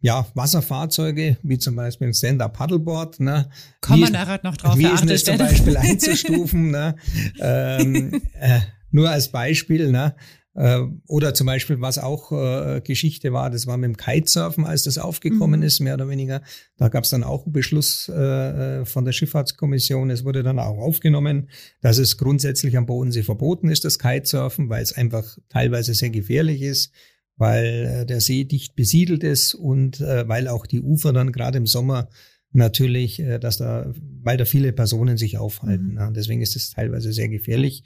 ja, 0.00 0.24
Wasserfahrzeuge, 0.34 1.36
wie 1.42 1.58
zum 1.58 1.74
Beispiel 1.74 2.06
ein 2.06 2.14
Stand-Up-Paddleboard. 2.14 3.18
Ne? 3.18 3.50
Kommen 3.80 4.02
wir 4.02 4.10
nachher 4.10 4.38
noch 4.44 4.56
drauf. 4.56 4.78
Wie 4.78 4.86
ist 4.86 5.10
es 5.10 5.24
zum 5.24 5.36
Beispiel 5.36 5.76
einzustufen? 5.76 6.70
ne? 6.70 6.94
ähm, 7.40 8.22
äh, 8.40 8.60
nur 8.92 9.10
als 9.10 9.32
Beispiel. 9.32 9.90
Ne? 9.90 10.14
Äh, 10.56 10.80
oder 11.06 11.34
zum 11.34 11.46
Beispiel, 11.46 11.80
was 11.82 11.98
auch 11.98 12.32
äh, 12.32 12.80
Geschichte 12.80 13.32
war, 13.32 13.50
das 13.50 13.66
war 13.66 13.76
mit 13.76 13.88
dem 13.88 13.96
Kitesurfen, 13.98 14.64
als 14.64 14.84
das 14.84 14.96
aufgekommen 14.96 15.60
mhm. 15.60 15.66
ist, 15.66 15.80
mehr 15.80 15.94
oder 15.94 16.08
weniger. 16.08 16.42
Da 16.78 16.88
gab 16.88 17.04
es 17.04 17.10
dann 17.10 17.24
auch 17.24 17.44
einen 17.44 17.52
Beschluss 17.52 18.08
äh, 18.08 18.86
von 18.86 19.04
der 19.04 19.12
Schifffahrtskommission. 19.12 20.08
Es 20.08 20.24
wurde 20.24 20.42
dann 20.42 20.58
auch 20.58 20.78
aufgenommen, 20.78 21.50
dass 21.82 21.98
es 21.98 22.16
grundsätzlich 22.16 22.76
am 22.78 22.86
Bodensee 22.86 23.22
verboten 23.22 23.68
ist, 23.68 23.84
das 23.84 23.98
Kitesurfen, 23.98 24.70
weil 24.70 24.82
es 24.82 24.94
einfach 24.94 25.36
teilweise 25.50 25.92
sehr 25.92 26.10
gefährlich 26.10 26.62
ist, 26.62 26.90
weil 27.36 28.06
der 28.06 28.22
See 28.22 28.44
dicht 28.44 28.76
besiedelt 28.76 29.22
ist 29.22 29.54
und 29.54 30.00
weil 30.00 30.48
auch 30.48 30.66
die 30.66 30.80
Ufer 30.80 31.12
dann 31.12 31.32
gerade 31.32 31.58
im 31.58 31.66
Sommer 31.66 32.08
natürlich, 32.52 33.22
dass 33.40 33.58
da, 33.58 33.92
weil 34.22 34.38
da 34.38 34.46
viele 34.46 34.72
Personen 34.72 35.18
sich 35.18 35.36
aufhalten. 35.36 35.98
Mhm. 36.00 36.14
Deswegen 36.14 36.40
ist 36.40 36.56
es 36.56 36.70
teilweise 36.70 37.12
sehr 37.12 37.28
gefährlich. 37.28 37.84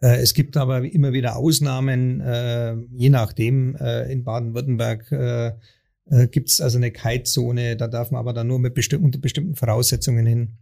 Äh, 0.00 0.20
es 0.20 0.34
gibt 0.34 0.56
aber 0.56 0.82
immer 0.84 1.12
wieder 1.12 1.36
Ausnahmen, 1.36 2.20
äh, 2.20 2.76
je 2.92 3.10
nachdem. 3.10 3.76
Äh, 3.76 4.10
in 4.12 4.24
Baden-Württemberg 4.24 5.10
gibt 6.30 6.50
es 6.50 6.60
also 6.60 6.78
eine 6.78 6.92
Kitezone, 6.92 7.74
da 7.74 7.88
darf 7.88 8.12
man 8.12 8.20
aber 8.20 8.32
dann 8.32 8.46
nur 8.46 8.60
mit 8.60 8.74
bestimm 8.74 9.02
unter 9.02 9.18
bestimmten 9.18 9.56
Voraussetzungen 9.56 10.24
hin. 10.24 10.58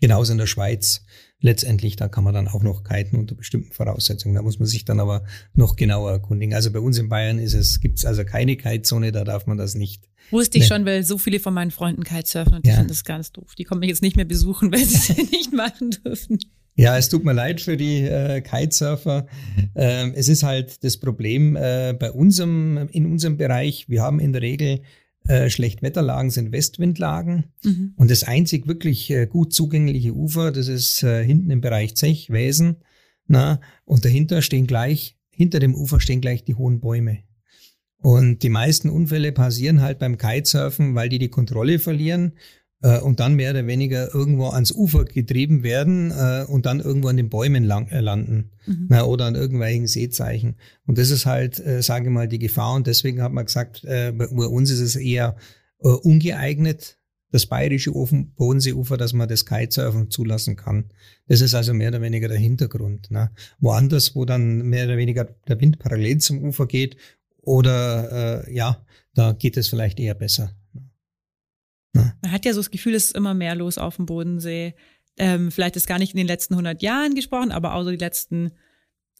Genauso 0.00 0.30
in 0.30 0.38
der 0.38 0.46
Schweiz 0.46 1.04
letztendlich, 1.40 1.96
da 1.96 2.06
kann 2.06 2.22
man 2.22 2.32
dann 2.32 2.46
auch 2.46 2.62
noch 2.62 2.84
kiten 2.84 3.16
unter 3.16 3.34
bestimmten 3.34 3.72
Voraussetzungen. 3.72 4.36
Da 4.36 4.42
muss 4.42 4.60
man 4.60 4.66
sich 4.66 4.84
dann 4.84 5.00
aber 5.00 5.24
noch 5.54 5.74
genauer 5.74 6.12
erkundigen. 6.12 6.54
Also 6.54 6.70
bei 6.70 6.78
uns 6.78 6.96
in 6.96 7.08
Bayern 7.08 7.40
ist 7.40 7.54
es, 7.54 7.80
gibt 7.80 7.98
es 7.98 8.04
also 8.04 8.24
keine 8.24 8.56
Kitezone, 8.56 9.10
da 9.10 9.24
darf 9.24 9.48
man 9.48 9.58
das 9.58 9.74
nicht. 9.74 10.08
Wusste 10.30 10.58
ich 10.58 10.68
schon, 10.68 10.86
weil 10.86 11.02
so 11.02 11.18
viele 11.18 11.40
von 11.40 11.54
meinen 11.54 11.72
Freunden 11.72 12.04
Kitesurfen 12.04 12.54
und 12.54 12.64
die 12.64 12.68
ja. 12.68 12.76
finden 12.76 12.88
das 12.88 13.02
ganz 13.02 13.32
doof. 13.32 13.56
Die 13.56 13.64
kommen 13.64 13.80
mich 13.80 13.88
jetzt 13.88 14.02
nicht 14.02 14.14
mehr 14.14 14.24
besuchen, 14.24 14.70
weil 14.70 14.84
sie 14.84 14.94
es 14.94 15.30
nicht 15.32 15.52
machen 15.52 15.90
dürfen. 16.04 16.38
Ja, 16.74 16.96
es 16.96 17.08
tut 17.08 17.24
mir 17.24 17.34
leid 17.34 17.60
für 17.60 17.76
die 17.76 18.00
äh, 18.02 18.40
Kitesurfer. 18.40 19.26
Ähm, 19.74 20.12
es 20.14 20.28
ist 20.28 20.42
halt 20.42 20.84
das 20.84 20.98
Problem 20.98 21.56
äh, 21.56 21.94
bei 21.98 22.10
unserem, 22.12 22.88
in 22.92 23.06
unserem 23.06 23.36
Bereich, 23.36 23.88
wir 23.88 24.02
haben 24.02 24.20
in 24.20 24.32
der 24.32 24.42
Regel 24.42 24.80
äh, 25.28 25.50
Schlechtwetterlagen 25.50 26.30
sind 26.30 26.52
Westwindlagen. 26.52 27.44
Mhm. 27.62 27.94
Und 27.96 28.10
das 28.10 28.24
einzig 28.24 28.66
wirklich 28.66 29.10
äh, 29.10 29.26
gut 29.26 29.52
zugängliche 29.52 30.14
Ufer, 30.14 30.50
das 30.50 30.68
ist 30.68 31.02
äh, 31.02 31.24
hinten 31.24 31.50
im 31.50 31.60
Bereich 31.60 31.94
Zech, 31.94 32.30
Wesen. 32.30 32.76
Na, 33.28 33.60
und 33.84 34.04
dahinter 34.04 34.42
stehen 34.42 34.66
gleich, 34.66 35.16
hinter 35.30 35.60
dem 35.60 35.74
Ufer 35.74 36.00
stehen 36.00 36.20
gleich 36.20 36.44
die 36.44 36.54
hohen 36.54 36.80
Bäume. 36.80 37.18
Und 37.98 38.42
die 38.42 38.48
meisten 38.48 38.90
Unfälle 38.90 39.30
passieren 39.30 39.80
halt 39.80 40.00
beim 40.00 40.18
Kitesurfen, 40.18 40.96
weil 40.96 41.08
die 41.08 41.20
die 41.20 41.28
Kontrolle 41.28 41.78
verlieren 41.78 42.32
äh, 42.82 42.98
und 42.98 43.20
dann 43.20 43.34
mehr 43.34 43.52
oder 43.52 43.66
weniger 43.66 44.14
irgendwo 44.14 44.48
ans 44.48 44.72
Ufer 44.72 45.04
getrieben 45.04 45.62
werden 45.62 46.10
äh, 46.10 46.44
und 46.46 46.66
dann 46.66 46.80
irgendwo 46.80 47.08
an 47.08 47.16
den 47.16 47.28
Bäumen 47.28 47.64
lang, 47.64 47.88
äh, 47.88 48.00
landen 48.00 48.50
mhm. 48.66 48.86
na, 48.90 49.04
oder 49.04 49.26
an 49.26 49.34
irgendwelchen 49.34 49.86
Seezeichen. 49.86 50.56
Und 50.86 50.98
das 50.98 51.10
ist 51.10 51.26
halt, 51.26 51.58
äh, 51.64 51.82
sage 51.82 52.06
ich 52.06 52.10
mal, 52.10 52.28
die 52.28 52.38
Gefahr. 52.38 52.74
Und 52.74 52.86
deswegen 52.86 53.22
hat 53.22 53.32
man 53.32 53.46
gesagt, 53.46 53.84
äh, 53.84 54.12
bei, 54.12 54.26
uns 54.26 54.70
ist 54.70 54.80
es 54.80 54.96
eher 54.96 55.36
äh, 55.80 55.88
ungeeignet, 55.88 56.98
das 57.30 57.46
bayerische 57.46 57.94
Ofen, 57.96 58.34
Bodenseeufer, 58.34 58.98
dass 58.98 59.14
man 59.14 59.28
das 59.28 59.46
Kitesurfen 59.46 60.10
zulassen 60.10 60.56
kann. 60.56 60.90
Das 61.28 61.40
ist 61.40 61.54
also 61.54 61.72
mehr 61.72 61.88
oder 61.88 62.02
weniger 62.02 62.28
der 62.28 62.36
Hintergrund. 62.36 63.10
Ne? 63.10 63.30
Woanders, 63.58 64.14
wo 64.14 64.26
dann 64.26 64.68
mehr 64.68 64.84
oder 64.84 64.98
weniger 64.98 65.24
der 65.24 65.58
Wind 65.60 65.78
parallel 65.78 66.18
zum 66.18 66.44
Ufer 66.44 66.66
geht 66.66 66.96
oder 67.38 68.46
äh, 68.46 68.54
ja, 68.54 68.84
da 69.14 69.32
geht 69.32 69.56
es 69.56 69.68
vielleicht 69.68 69.98
eher 69.98 70.14
besser. 70.14 70.54
Man 71.92 72.32
hat 72.32 72.44
ja 72.44 72.52
so 72.52 72.60
das 72.60 72.70
Gefühl, 72.70 72.94
es 72.94 73.06
ist 73.06 73.16
immer 73.16 73.34
mehr 73.34 73.54
los 73.54 73.78
auf 73.78 73.96
dem 73.96 74.06
Bodensee. 74.06 74.74
Ähm, 75.18 75.50
vielleicht 75.50 75.76
ist 75.76 75.86
gar 75.86 75.98
nicht 75.98 76.12
in 76.12 76.18
den 76.18 76.26
letzten 76.26 76.54
100 76.54 76.82
Jahren 76.82 77.14
gesprochen, 77.14 77.52
aber 77.52 77.74
auch 77.74 77.84
so 77.84 77.90
die 77.90 77.96
letzten, 77.96 78.52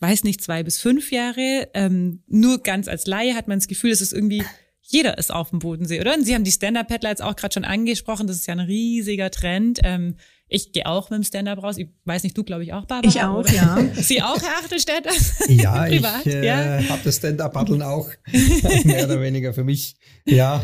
weiß 0.00 0.24
nicht, 0.24 0.42
zwei 0.42 0.62
bis 0.62 0.78
fünf 0.78 1.12
Jahre. 1.12 1.68
Ähm, 1.74 2.22
nur 2.26 2.62
ganz 2.62 2.88
als 2.88 3.06
Laie 3.06 3.34
hat 3.34 3.48
man 3.48 3.58
das 3.58 3.68
Gefühl, 3.68 3.90
es 3.90 4.00
ist 4.00 4.12
irgendwie 4.12 4.42
jeder 4.84 5.16
ist 5.16 5.32
auf 5.32 5.50
dem 5.50 5.60
Bodensee, 5.60 6.00
oder? 6.00 6.14
Und 6.14 6.24
Sie 6.24 6.34
haben 6.34 6.44
die 6.44 6.50
Stand-Up-Paddler 6.50 7.10
jetzt 7.10 7.22
auch 7.22 7.36
gerade 7.36 7.54
schon 7.54 7.64
angesprochen. 7.64 8.26
Das 8.26 8.36
ist 8.36 8.46
ja 8.46 8.52
ein 8.52 8.60
riesiger 8.60 9.30
Trend. 9.30 9.80
Ähm, 9.84 10.16
ich 10.48 10.72
gehe 10.72 10.86
auch 10.86 11.08
mit 11.08 11.18
dem 11.18 11.24
Stand-Up 11.24 11.62
raus. 11.62 11.78
Ich 11.78 11.88
weiß 12.04 12.24
nicht, 12.24 12.36
du 12.36 12.44
glaube 12.44 12.64
ich 12.64 12.72
auch, 12.74 12.84
Barbara? 12.84 13.08
Ich 13.08 13.22
auch, 13.22 13.38
oder? 13.38 13.52
ja. 13.52 13.78
Sie 13.94 14.20
auch, 14.20 14.40
Herr 14.42 14.58
Achtelstädter? 14.62 15.10
Ja, 15.48 15.86
ich 15.88 16.04
äh, 16.26 16.46
ja? 16.46 16.88
habe 16.90 17.00
das 17.04 17.16
Stand-Up-Paddeln 17.16 17.82
auch 17.82 18.10
mehr 18.84 19.04
oder 19.04 19.20
weniger 19.20 19.54
für 19.54 19.64
mich. 19.64 19.96
Ja. 20.26 20.62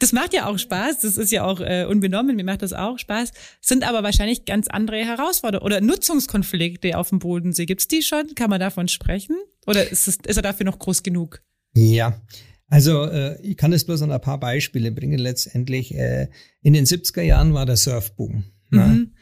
Das 0.00 0.12
macht 0.12 0.32
ja 0.32 0.46
auch 0.46 0.58
Spaß, 0.58 1.00
das 1.00 1.16
ist 1.16 1.32
ja 1.32 1.44
auch 1.44 1.60
äh, 1.60 1.84
unbenommen, 1.84 2.36
mir 2.36 2.44
macht 2.44 2.62
das 2.62 2.72
auch 2.72 2.98
Spaß, 2.98 3.32
sind 3.60 3.82
aber 3.82 4.04
wahrscheinlich 4.04 4.44
ganz 4.44 4.68
andere 4.68 5.04
Herausforderungen 5.04 5.66
oder 5.66 5.80
Nutzungskonflikte 5.80 6.96
auf 6.96 7.08
dem 7.08 7.18
Bodensee. 7.18 7.66
Gibt's 7.66 7.88
die 7.88 8.02
schon? 8.02 8.34
Kann 8.36 8.48
man 8.48 8.60
davon 8.60 8.86
sprechen? 8.86 9.36
Oder 9.66 9.90
ist, 9.90 10.06
es, 10.06 10.16
ist 10.16 10.36
er 10.36 10.42
dafür 10.42 10.66
noch 10.66 10.78
groß 10.78 11.02
genug? 11.02 11.42
Ja, 11.74 12.22
also 12.68 13.04
äh, 13.04 13.40
ich 13.42 13.56
kann 13.56 13.72
es 13.72 13.84
bloß 13.84 14.02
an 14.02 14.12
ein 14.12 14.20
paar 14.20 14.38
Beispiele 14.38 14.92
bringen. 14.92 15.18
Letztendlich 15.18 15.94
äh, 15.94 16.28
in 16.62 16.74
den 16.74 16.84
70er 16.84 17.22
Jahren 17.22 17.54
war 17.54 17.66
der 17.66 17.76
Surfboom. 17.76 18.44
Ne? 18.70 18.86
Mhm. 18.86 19.12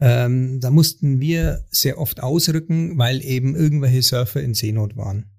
Ähm, 0.00 0.60
da 0.60 0.70
mussten 0.70 1.20
wir 1.20 1.64
sehr 1.70 1.98
oft 1.98 2.22
ausrücken, 2.22 2.98
weil 2.98 3.22
eben 3.22 3.54
irgendwelche 3.54 4.02
Surfer 4.02 4.42
in 4.42 4.54
Seenot 4.54 4.96
waren. 4.96 5.30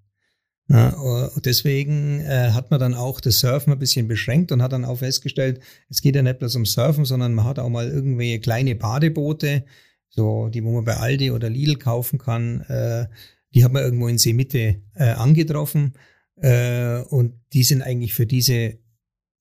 Na, 0.67 0.89
ne? 0.89 1.29
und 1.29 1.45
deswegen 1.45 2.21
äh, 2.21 2.51
hat 2.51 2.71
man 2.71 2.79
dann 2.79 2.95
auch 2.95 3.21
das 3.21 3.39
Surfen 3.39 3.71
ein 3.71 3.79
bisschen 3.79 4.07
beschränkt 4.07 4.51
und 4.51 4.63
hat 4.63 4.73
dann 4.73 4.85
auch 4.85 4.97
festgestellt, 4.97 5.59
es 5.89 6.01
geht 6.01 6.15
ja 6.15 6.23
nicht 6.23 6.39
bloß 6.39 6.55
um 6.55 6.65
Surfen, 6.65 7.05
sondern 7.05 7.35
man 7.35 7.45
hat 7.45 7.59
auch 7.59 7.69
mal 7.69 7.87
irgendwelche 7.87 8.39
kleine 8.39 8.75
Badeboote, 8.75 9.65
so 10.09 10.49
die, 10.49 10.63
wo 10.63 10.71
man 10.71 10.85
bei 10.85 10.97
Aldi 10.97 11.31
oder 11.31 11.49
Lidl 11.49 11.75
kaufen 11.75 12.17
kann, 12.17 12.61
äh, 12.61 13.05
die 13.53 13.63
hat 13.63 13.73
man 13.73 13.83
irgendwo 13.83 14.07
in 14.07 14.17
Seemitte 14.17 14.81
äh, 14.95 15.09
angetroffen 15.11 15.93
äh, 16.37 16.99
und 17.09 17.33
die 17.53 17.63
sind 17.63 17.83
eigentlich 17.83 18.13
für 18.13 18.25
diese 18.25 18.79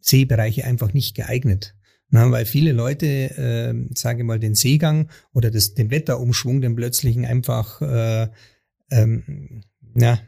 Seebereiche 0.01 0.65
einfach 0.65 0.93
nicht 0.93 1.17
geeignet. 1.17 1.75
Na, 2.11 2.31
weil 2.31 2.45
viele 2.45 2.73
Leute, 2.73 3.07
äh, 3.07 3.75
sage 3.95 4.21
ich 4.21 4.27
mal, 4.27 4.39
den 4.39 4.55
Seegang 4.55 5.09
oder 5.33 5.51
das, 5.51 5.75
den 5.75 5.91
Wetterumschwung, 5.91 6.61
den 6.61 6.77
plötzlichen 6.77 7.25
einfach, 7.25 7.81
äh, 7.81 8.29
ähm, 8.91 9.63
ja, 9.97 10.21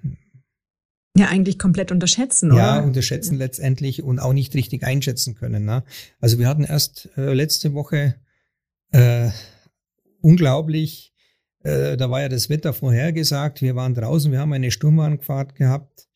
ja, 1.16 1.29
eigentlich 1.29 1.59
komplett 1.59 1.92
unterschätzen, 1.92 2.52
oder? 2.52 2.61
Ja, 2.61 2.81
unterschätzen 2.81 3.37
letztendlich 3.37 4.02
und 4.02 4.18
auch 4.18 4.33
nicht 4.33 4.55
richtig 4.55 4.85
einschätzen 4.85 5.35
können. 5.35 5.64
Ne? 5.64 5.83
Also 6.20 6.38
wir 6.38 6.48
hatten 6.48 6.64
erst 6.64 7.09
äh, 7.16 7.33
letzte 7.33 7.74
Woche 7.74 8.16
äh, 8.92 9.31
unglaublich, 10.20 11.12
äh, 11.62 11.96
da 11.96 12.11
war 12.11 12.20
ja 12.20 12.29
das 12.29 12.50
Wetter 12.50 12.72
vorhergesagt, 12.72 13.62
wir 13.62 13.76
waren 13.76 13.94
draußen, 13.94 14.31
wir 14.31 14.40
haben 14.40 14.52
eine 14.52 14.70
Sturmwarnfahrt 14.70 15.55
gehabt 15.55 16.07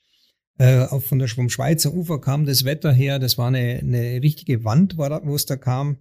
äh, 0.60 0.84
auch 0.84 1.02
von 1.02 1.18
der, 1.18 1.28
vom 1.28 1.48
Schweizer 1.48 1.94
Ufer 1.94 2.20
kam 2.20 2.44
das 2.44 2.66
Wetter 2.66 2.92
her, 2.92 3.18
das 3.18 3.38
war 3.38 3.48
eine, 3.48 3.78
eine 3.80 4.22
richtige 4.22 4.62
Wand, 4.62 4.98
wo 4.98 5.34
es 5.34 5.46
da 5.46 5.56
kam. 5.56 5.96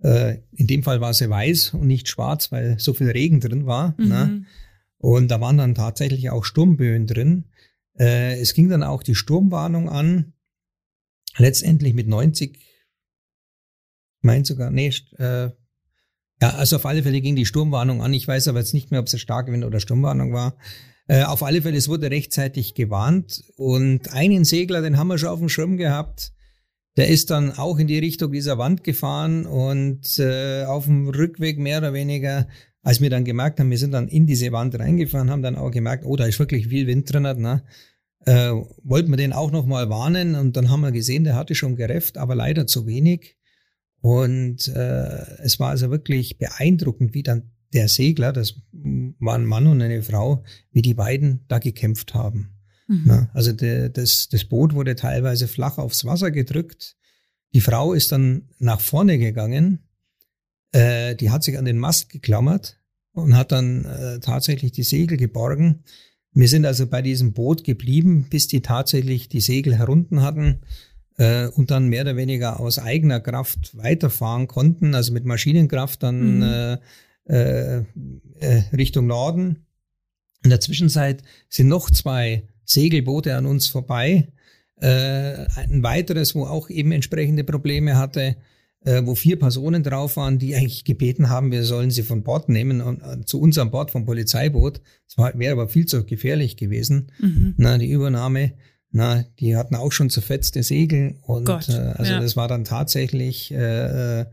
Äh, 0.00 0.38
in 0.50 0.66
dem 0.66 0.82
Fall 0.82 1.00
war 1.00 1.14
sie 1.14 1.30
weiß 1.30 1.74
und 1.74 1.86
nicht 1.86 2.08
schwarz, 2.08 2.50
weil 2.50 2.80
so 2.80 2.94
viel 2.94 3.10
Regen 3.10 3.38
drin 3.38 3.64
war. 3.64 3.94
Mhm. 3.98 4.08
Ne? 4.08 4.44
Und 4.98 5.28
da 5.28 5.40
waren 5.40 5.56
dann 5.56 5.76
tatsächlich 5.76 6.30
auch 6.30 6.44
Sturmböen 6.44 7.06
drin. 7.06 7.44
Äh, 7.98 8.40
es 8.40 8.54
ging 8.54 8.68
dann 8.68 8.82
auch 8.82 9.02
die 9.02 9.14
Sturmwarnung 9.14 9.88
an, 9.88 10.32
letztendlich 11.36 11.94
mit 11.94 12.08
90, 12.08 12.58
meint 14.20 14.46
sogar, 14.46 14.70
nee, 14.70 14.92
äh, 15.18 15.50
ja, 16.42 16.50
also 16.56 16.76
auf 16.76 16.86
alle 16.86 17.04
Fälle 17.04 17.20
ging 17.20 17.36
die 17.36 17.46
Sturmwarnung 17.46 18.02
an. 18.02 18.12
Ich 18.12 18.26
weiß 18.26 18.48
aber 18.48 18.58
jetzt 18.58 18.74
nicht 18.74 18.90
mehr, 18.90 18.98
ob 18.98 19.06
es 19.06 19.14
eine 19.14 19.20
starke 19.20 19.52
Wind 19.52 19.64
oder 19.64 19.78
Sturmwarnung 19.78 20.32
war. 20.32 20.56
Äh, 21.06 21.22
auf 21.22 21.44
alle 21.44 21.62
Fälle, 21.62 21.76
es 21.76 21.88
wurde 21.88 22.10
rechtzeitig 22.10 22.74
gewarnt 22.74 23.44
und 23.56 24.12
einen 24.12 24.44
Segler, 24.44 24.82
den 24.82 24.96
haben 24.96 25.08
wir 25.08 25.18
schon 25.18 25.28
auf 25.28 25.38
dem 25.38 25.48
Schirm 25.48 25.76
gehabt. 25.76 26.32
Der 26.96 27.08
ist 27.08 27.30
dann 27.30 27.52
auch 27.52 27.78
in 27.78 27.86
die 27.86 27.98
Richtung 27.98 28.32
dieser 28.32 28.58
Wand 28.58 28.82
gefahren 28.84 29.46
und 29.46 30.18
äh, 30.18 30.64
auf 30.64 30.86
dem 30.86 31.08
Rückweg 31.08 31.58
mehr 31.58 31.78
oder 31.78 31.92
weniger, 31.92 32.48
als 32.82 33.00
wir 33.00 33.10
dann 33.10 33.24
gemerkt 33.24 33.60
haben, 33.60 33.70
wir 33.70 33.78
sind 33.78 33.92
dann 33.92 34.08
in 34.08 34.26
diese 34.26 34.52
Wand 34.52 34.78
reingefahren, 34.78 35.30
haben 35.30 35.42
dann 35.42 35.56
auch 35.56 35.70
gemerkt, 35.70 36.04
oh, 36.04 36.16
da 36.16 36.26
ist 36.26 36.38
wirklich 36.38 36.68
viel 36.68 36.86
Wind 36.86 37.12
drin, 37.12 37.22
ne? 37.22 37.62
Äh, 38.24 38.52
wollten 38.84 39.10
wir 39.10 39.16
den 39.16 39.32
auch 39.32 39.50
nochmal 39.50 39.88
warnen 39.90 40.36
und 40.36 40.56
dann 40.56 40.70
haben 40.70 40.82
wir 40.82 40.92
gesehen, 40.92 41.24
der 41.24 41.34
hatte 41.34 41.56
schon 41.56 41.74
gerefft, 41.74 42.18
aber 42.18 42.36
leider 42.36 42.68
zu 42.68 42.86
wenig. 42.86 43.36
Und 44.00 44.68
äh, 44.68 45.40
es 45.42 45.58
war 45.58 45.70
also 45.70 45.90
wirklich 45.90 46.38
beeindruckend, 46.38 47.14
wie 47.14 47.22
dann 47.22 47.50
der 47.72 47.88
Segler, 47.88 48.32
das 48.32 48.60
war 48.72 49.34
ein 49.36 49.46
Mann 49.46 49.66
und 49.66 49.80
eine 49.80 50.02
Frau, 50.02 50.44
wie 50.70 50.82
die 50.82 50.94
beiden 50.94 51.44
da 51.48 51.58
gekämpft 51.58 52.14
haben. 52.14 52.58
Mhm. 52.86 53.02
Na, 53.06 53.30
also 53.32 53.52
der, 53.52 53.88
das, 53.88 54.28
das 54.28 54.44
Boot 54.44 54.74
wurde 54.74 54.94
teilweise 54.94 55.48
flach 55.48 55.78
aufs 55.78 56.04
Wasser 56.04 56.30
gedrückt. 56.30 56.96
Die 57.54 57.60
Frau 57.60 57.92
ist 57.92 58.12
dann 58.12 58.48
nach 58.58 58.80
vorne 58.80 59.18
gegangen, 59.18 59.80
äh, 60.72 61.14
die 61.14 61.30
hat 61.30 61.44
sich 61.44 61.58
an 61.58 61.64
den 61.64 61.78
Mast 61.78 62.08
geklammert 62.08 62.78
und 63.12 63.36
hat 63.36 63.52
dann 63.52 63.84
äh, 63.84 64.20
tatsächlich 64.20 64.72
die 64.72 64.82
Segel 64.82 65.16
geborgen. 65.16 65.84
Wir 66.32 66.48
sind 66.48 66.64
also 66.64 66.86
bei 66.86 67.02
diesem 67.02 67.34
Boot 67.34 67.62
geblieben, 67.62 68.26
bis 68.30 68.48
die 68.48 68.62
tatsächlich 68.62 69.28
die 69.28 69.40
Segel 69.40 69.76
herunten 69.76 70.22
hatten 70.22 70.60
äh, 71.18 71.46
und 71.48 71.70
dann 71.70 71.88
mehr 71.88 72.02
oder 72.02 72.16
weniger 72.16 72.58
aus 72.58 72.78
eigener 72.78 73.20
Kraft 73.20 73.76
weiterfahren 73.76 74.48
konnten, 74.48 74.94
also 74.94 75.12
mit 75.12 75.26
Maschinenkraft 75.26 76.02
dann 76.02 76.36
mhm. 76.36 76.42
äh, 76.42 76.78
äh, 77.24 77.84
äh, 78.40 78.62
Richtung 78.72 79.06
Norden. 79.06 79.66
In 80.42 80.50
der 80.50 80.60
Zwischenzeit 80.60 81.22
sind 81.48 81.68
noch 81.68 81.90
zwei 81.90 82.48
Segelboote 82.64 83.36
an 83.36 83.46
uns 83.46 83.68
vorbei. 83.68 84.32
Äh, 84.80 85.46
ein 85.54 85.82
weiteres, 85.82 86.34
wo 86.34 86.46
auch 86.46 86.68
eben 86.70 86.92
entsprechende 86.92 87.44
Probleme 87.44 87.96
hatte, 87.96 88.36
äh, 88.84 89.02
wo 89.04 89.14
vier 89.14 89.38
Personen 89.38 89.82
drauf 89.82 90.16
waren, 90.16 90.38
die 90.38 90.54
eigentlich 90.54 90.84
gebeten 90.84 91.28
haben, 91.28 91.52
wir 91.52 91.64
sollen 91.64 91.90
sie 91.90 92.02
von 92.02 92.22
Bord 92.22 92.48
nehmen 92.48 92.80
und 92.80 93.02
äh, 93.02 93.24
zu 93.24 93.40
uns 93.40 93.58
an 93.58 93.70
Bord 93.70 93.90
vom 93.90 94.04
Polizeiboot. 94.04 94.80
Das 95.06 95.34
wäre 95.38 95.52
aber 95.52 95.68
viel 95.68 95.86
zu 95.86 96.04
gefährlich 96.04 96.56
gewesen, 96.56 97.12
mhm. 97.18 97.54
na, 97.56 97.78
die 97.78 97.90
Übernahme. 97.90 98.52
Na, 98.94 99.24
die 99.40 99.56
hatten 99.56 99.74
auch 99.74 99.90
schon 99.90 100.10
zerfetzte 100.10 100.62
Segel 100.62 101.16
und 101.22 101.46
Gott, 101.46 101.68
äh, 101.70 101.94
also 101.96 102.12
ja. 102.12 102.20
das 102.20 102.36
war 102.36 102.46
dann 102.46 102.64
tatsächlich 102.64 103.50
äh, 103.50 104.20
äh 104.20 104.26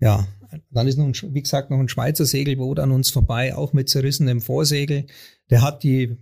ja 0.00 0.26
dann 0.70 0.86
ist 0.86 0.98
noch, 0.98 1.06
ein, 1.06 1.14
wie 1.34 1.42
gesagt, 1.42 1.70
noch 1.70 1.78
ein 1.78 1.88
Schweizer 1.88 2.24
Segelboot 2.24 2.78
an 2.78 2.90
uns 2.90 3.10
vorbei, 3.10 3.54
auch 3.54 3.72
mit 3.72 3.88
zerrissenem 3.88 4.40
Vorsegel. 4.40 5.06
Der 5.50 5.62
hat 5.62 5.82
die, 5.82 6.16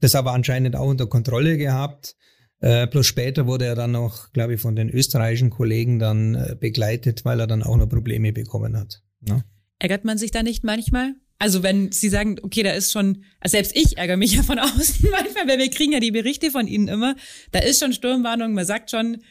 das 0.00 0.14
aber 0.14 0.32
anscheinend 0.32 0.76
auch 0.76 0.88
unter 0.88 1.06
Kontrolle 1.06 1.56
gehabt. 1.56 2.16
Äh, 2.60 2.86
bloß 2.86 3.06
später 3.06 3.46
wurde 3.46 3.64
er 3.64 3.74
dann 3.74 3.92
noch, 3.92 4.32
glaube 4.32 4.54
ich, 4.54 4.60
von 4.60 4.76
den 4.76 4.90
österreichischen 4.90 5.50
Kollegen 5.50 5.98
dann 5.98 6.34
äh, 6.34 6.56
begleitet, 6.58 7.24
weil 7.24 7.40
er 7.40 7.46
dann 7.46 7.62
auch 7.62 7.76
noch 7.76 7.88
Probleme 7.88 8.32
bekommen 8.32 8.76
hat. 8.76 9.02
Ne? 9.20 9.44
Ärgert 9.78 10.04
man 10.04 10.18
sich 10.18 10.30
da 10.30 10.42
nicht 10.42 10.62
manchmal? 10.62 11.14
Also 11.38 11.62
wenn 11.62 11.90
Sie 11.90 12.10
sagen, 12.10 12.36
okay, 12.42 12.62
da 12.62 12.72
ist 12.72 12.92
schon, 12.92 13.24
also 13.40 13.52
selbst 13.52 13.74
ich 13.74 13.96
ärgere 13.96 14.18
mich 14.18 14.32
ja 14.36 14.42
von 14.42 14.58
außen 14.58 15.08
manchmal, 15.10 15.48
weil 15.48 15.58
wir 15.58 15.70
kriegen 15.70 15.92
ja 15.92 16.00
die 16.00 16.10
Berichte 16.10 16.50
von 16.50 16.68
Ihnen 16.68 16.88
immer, 16.88 17.16
da 17.50 17.60
ist 17.60 17.80
schon 17.80 17.94
Sturmwarnung, 17.94 18.52
man 18.52 18.66
sagt 18.66 18.90
schon, 18.90 19.22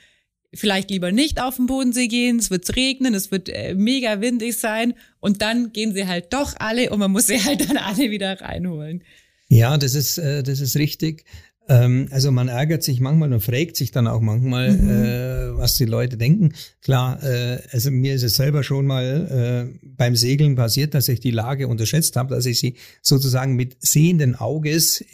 vielleicht 0.51 0.89
lieber 0.89 1.11
nicht 1.11 1.39
auf 1.39 1.57
den 1.57 1.67
Bodensee 1.67 2.07
gehen, 2.07 2.39
es 2.39 2.49
wird 2.49 2.75
regnen, 2.75 3.13
es 3.13 3.29
wird 3.29 3.49
äh, 3.49 3.75
mega 3.75 4.21
windig 4.21 4.57
sein 4.57 4.95
und 5.19 5.43
dann 5.43 5.71
gehen 5.71 5.93
sie 5.93 6.07
halt 6.07 6.33
doch 6.33 6.55
alle 6.57 6.89
und 6.89 6.97
man 6.97 7.11
muss 7.11 7.27
sie 7.27 7.39
halt 7.45 7.69
dann 7.69 7.77
alle 7.77 8.09
wieder 8.09 8.41
reinholen. 8.41 9.03
Ja, 9.47 9.77
das 9.77 9.95
ist, 9.95 10.17
äh, 10.17 10.43
das 10.43 10.59
ist 10.59 10.75
richtig. 10.75 11.25
Ähm, 11.69 12.07
also 12.11 12.31
man 12.31 12.49
ärgert 12.49 12.83
sich 12.83 12.99
manchmal 12.99 13.31
und 13.31 13.41
fragt 13.41 13.77
sich 13.77 13.91
dann 13.91 14.07
auch 14.07 14.19
manchmal, 14.19 14.71
mhm. 14.71 14.89
äh, 14.89 15.57
was 15.57 15.75
die 15.75 15.85
Leute 15.85 16.17
denken. 16.17 16.53
Klar, 16.81 17.23
äh, 17.23 17.59
also 17.71 17.91
mir 17.91 18.15
ist 18.15 18.23
es 18.23 18.35
selber 18.35 18.63
schon 18.63 18.85
mal 18.85 19.71
äh, 19.71 19.79
beim 19.83 20.15
Segeln 20.15 20.55
passiert, 20.55 20.93
dass 20.93 21.07
ich 21.07 21.19
die 21.19 21.31
Lage 21.31 21.67
unterschätzt 21.67 22.15
habe, 22.15 22.35
dass 22.35 22.45
ich 22.45 22.59
sie 22.59 22.75
sozusagen 23.01 23.55
mit 23.55 23.77
sehenden 23.79 24.35
Auges 24.35 25.05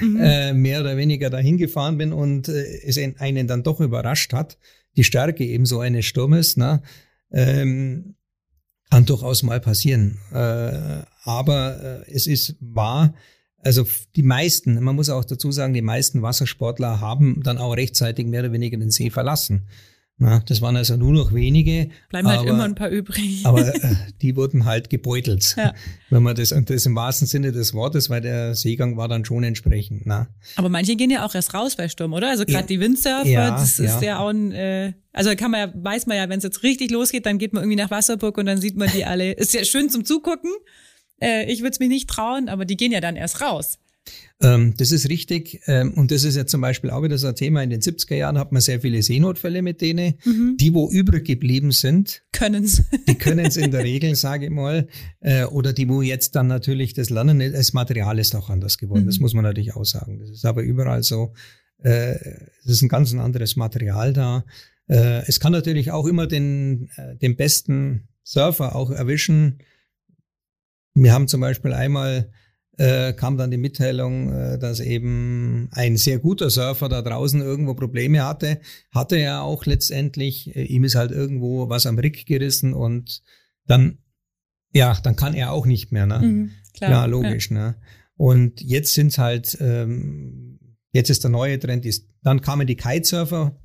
mhm. 0.00 0.20
äh, 0.20 0.52
mehr 0.52 0.80
oder 0.80 0.96
weniger 0.96 1.30
dahin 1.30 1.56
gefahren 1.56 1.98
bin 1.98 2.12
und 2.12 2.48
äh, 2.48 2.82
es 2.84 2.98
einen 2.98 3.46
dann 3.48 3.62
doch 3.62 3.80
überrascht 3.80 4.32
hat 4.32 4.58
die 4.96 5.04
Stärke 5.04 5.44
eben 5.44 5.66
so 5.66 5.80
eines 5.80 6.04
Sturmes, 6.04 6.56
ne, 6.56 6.82
ähm, 7.30 8.16
kann 8.90 9.06
durchaus 9.06 9.42
mal 9.42 9.60
passieren. 9.60 10.18
Äh, 10.32 11.02
aber 11.24 12.04
es 12.08 12.26
ist 12.26 12.56
wahr, 12.60 13.14
also 13.62 13.86
die 14.16 14.22
meisten, 14.22 14.82
man 14.82 14.96
muss 14.96 15.08
auch 15.08 15.24
dazu 15.24 15.52
sagen, 15.52 15.72
die 15.72 15.82
meisten 15.82 16.22
Wassersportler 16.22 17.00
haben 17.00 17.42
dann 17.42 17.58
auch 17.58 17.76
rechtzeitig 17.76 18.26
mehr 18.26 18.40
oder 18.40 18.52
weniger 18.52 18.76
den 18.76 18.90
See 18.90 19.10
verlassen. 19.10 19.66
Na, 20.18 20.40
das 20.46 20.60
waren 20.60 20.76
also 20.76 20.96
nur 20.96 21.12
noch 21.12 21.34
wenige. 21.34 21.88
Bleiben 22.10 22.28
halt 22.28 22.40
aber, 22.40 22.48
halt 22.48 22.54
immer 22.54 22.64
ein 22.64 22.74
paar 22.74 22.90
übrig. 22.90 23.40
aber 23.44 23.74
äh, 23.74 23.94
die 24.20 24.36
wurden 24.36 24.64
halt 24.66 24.88
gebeutelt. 24.88 25.54
Ja. 25.56 25.74
Wenn 26.10 26.22
man 26.22 26.36
das, 26.36 26.52
und 26.52 26.70
das 26.70 26.86
im 26.86 26.94
wahrsten 26.94 27.26
Sinne 27.26 27.50
des 27.50 27.74
Wortes, 27.74 28.08
weil 28.08 28.20
der 28.20 28.54
Seegang 28.54 28.96
war 28.96 29.08
dann 29.08 29.24
schon 29.24 29.42
entsprechend. 29.42 30.06
Na. 30.06 30.28
Aber 30.56 30.68
manche 30.68 30.94
gehen 30.94 31.10
ja 31.10 31.24
auch 31.24 31.34
erst 31.34 31.54
raus 31.54 31.74
bei 31.76 31.88
Sturm, 31.88 32.12
oder? 32.12 32.28
Also 32.28 32.44
gerade 32.44 32.60
ja. 32.60 32.66
die 32.66 32.80
Windsurfer, 32.80 33.26
ja, 33.26 33.50
das 33.50 33.80
ist 33.80 34.00
ja, 34.00 34.20
auch 34.20 34.28
ein, 34.28 34.52
äh, 34.52 34.92
also 35.12 35.34
kann 35.34 35.50
man 35.50 35.60
ja, 35.60 35.74
weiß 35.74 36.06
man 36.06 36.16
ja, 36.16 36.28
wenn 36.28 36.38
es 36.38 36.44
jetzt 36.44 36.62
richtig 36.62 36.90
losgeht, 36.90 37.26
dann 37.26 37.38
geht 37.38 37.52
man 37.52 37.64
irgendwie 37.64 37.82
nach 37.82 37.90
Wasserburg 37.90 38.38
und 38.38 38.46
dann 38.46 38.60
sieht 38.60 38.76
man 38.76 38.90
die 38.92 39.04
alle. 39.04 39.32
Ist 39.32 39.54
ja 39.54 39.64
schön 39.64 39.90
zum 39.90 40.04
Zugucken. 40.04 40.52
Äh, 41.22 41.50
ich 41.50 41.60
würde 41.60 41.70
es 41.70 41.80
mir 41.80 41.88
nicht 41.88 42.08
trauen, 42.08 42.48
aber 42.48 42.64
die 42.64 42.76
gehen 42.76 42.92
ja 42.92 43.00
dann 43.00 43.16
erst 43.16 43.40
raus. 43.40 43.78
Ähm, 44.40 44.74
das 44.76 44.90
ist 44.90 45.08
richtig. 45.08 45.60
Ähm, 45.66 45.94
und 45.94 46.10
das 46.10 46.24
ist 46.24 46.36
ja 46.36 46.46
zum 46.46 46.60
Beispiel 46.60 46.90
auch 46.90 47.02
wieder 47.02 47.16
so 47.18 47.28
ein 47.28 47.36
Thema. 47.36 47.62
In 47.62 47.70
den 47.70 47.80
70er 47.80 48.16
Jahren 48.16 48.38
hat 48.38 48.50
man 48.50 48.60
sehr 48.60 48.80
viele 48.80 49.02
Seenotfälle 49.02 49.62
mit 49.62 49.80
denen. 49.80 50.14
Mhm. 50.24 50.56
Die, 50.58 50.74
wo 50.74 50.90
übrig 50.90 51.24
geblieben 51.24 51.70
sind, 51.70 52.22
können's. 52.32 52.82
Die 53.08 53.14
können 53.14 53.46
es 53.46 53.56
in 53.56 53.70
der 53.70 53.84
Regel, 53.84 54.16
sage 54.16 54.46
ich 54.46 54.50
mal. 54.50 54.88
Äh, 55.20 55.44
oder 55.44 55.72
die, 55.72 55.88
wo 55.88 56.02
jetzt 56.02 56.34
dann 56.34 56.48
natürlich 56.48 56.94
das 56.94 57.10
Lernen, 57.10 57.38
das 57.52 57.72
Material 57.72 58.18
ist 58.18 58.34
auch 58.34 58.50
anders 58.50 58.78
geworden. 58.78 59.02
Mhm. 59.02 59.06
Das 59.06 59.18
muss 59.20 59.34
man 59.34 59.44
natürlich 59.44 59.76
auch 59.76 59.84
sagen. 59.84 60.18
Das 60.18 60.30
ist 60.30 60.44
aber 60.44 60.62
überall 60.62 61.04
so. 61.04 61.32
Äh, 61.78 62.16
es 62.64 62.72
ist 62.72 62.82
ein 62.82 62.88
ganz 62.88 63.14
anderes 63.14 63.54
Material 63.54 64.12
da. 64.12 64.44
Äh, 64.88 65.22
es 65.28 65.38
kann 65.38 65.52
natürlich 65.52 65.92
auch 65.92 66.06
immer 66.06 66.26
den, 66.26 66.90
äh, 66.96 67.16
den 67.16 67.36
besten 67.36 68.08
Surfer 68.24 68.74
auch 68.74 68.90
erwischen. 68.90 69.58
Wir 70.94 71.12
haben 71.12 71.28
zum 71.28 71.40
Beispiel 71.40 71.72
einmal 71.72 72.30
äh, 72.78 73.12
kam 73.12 73.36
dann 73.36 73.50
die 73.50 73.58
Mitteilung, 73.58 74.32
äh, 74.32 74.58
dass 74.58 74.80
eben 74.80 75.68
ein 75.72 75.96
sehr 75.96 76.18
guter 76.18 76.48
Surfer 76.50 76.88
da 76.88 77.02
draußen 77.02 77.40
irgendwo 77.40 77.74
Probleme 77.74 78.24
hatte. 78.24 78.60
Hatte 78.90 79.16
er 79.16 79.42
auch 79.42 79.66
letztendlich. 79.66 80.56
Äh, 80.56 80.64
ihm 80.64 80.84
ist 80.84 80.94
halt 80.94 81.10
irgendwo 81.10 81.68
was 81.68 81.86
am 81.86 81.98
Rick 81.98 82.26
gerissen 82.26 82.72
und 82.72 83.22
dann, 83.66 83.98
ja, 84.72 84.98
dann 85.02 85.16
kann 85.16 85.34
er 85.34 85.52
auch 85.52 85.66
nicht 85.66 85.92
mehr. 85.92 86.06
Ne? 86.06 86.18
Mhm, 86.18 86.50
klar. 86.74 86.90
Ja, 86.90 87.04
logisch. 87.04 87.50
Ja. 87.50 87.56
Ne? 87.56 87.76
Und 88.16 88.60
jetzt 88.62 88.94
sind's 88.94 89.18
halt, 89.18 89.56
ähm, 89.60 90.58
jetzt 90.92 91.10
ist 91.10 91.24
der 91.24 91.30
neue 91.30 91.58
Trend, 91.58 91.84
ist, 91.84 92.08
dann 92.22 92.40
kamen 92.40 92.66
die 92.66 92.76
Kitesurfer. 92.76 93.58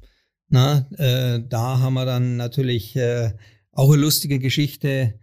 Na, 0.50 0.88
äh, 0.98 1.42
da 1.48 1.80
haben 1.80 1.94
wir 1.94 2.06
dann 2.06 2.38
natürlich 2.38 2.96
äh, 2.96 3.32
auch 3.72 3.92
eine 3.92 4.02
lustige 4.02 4.40
Geschichte 4.40 5.20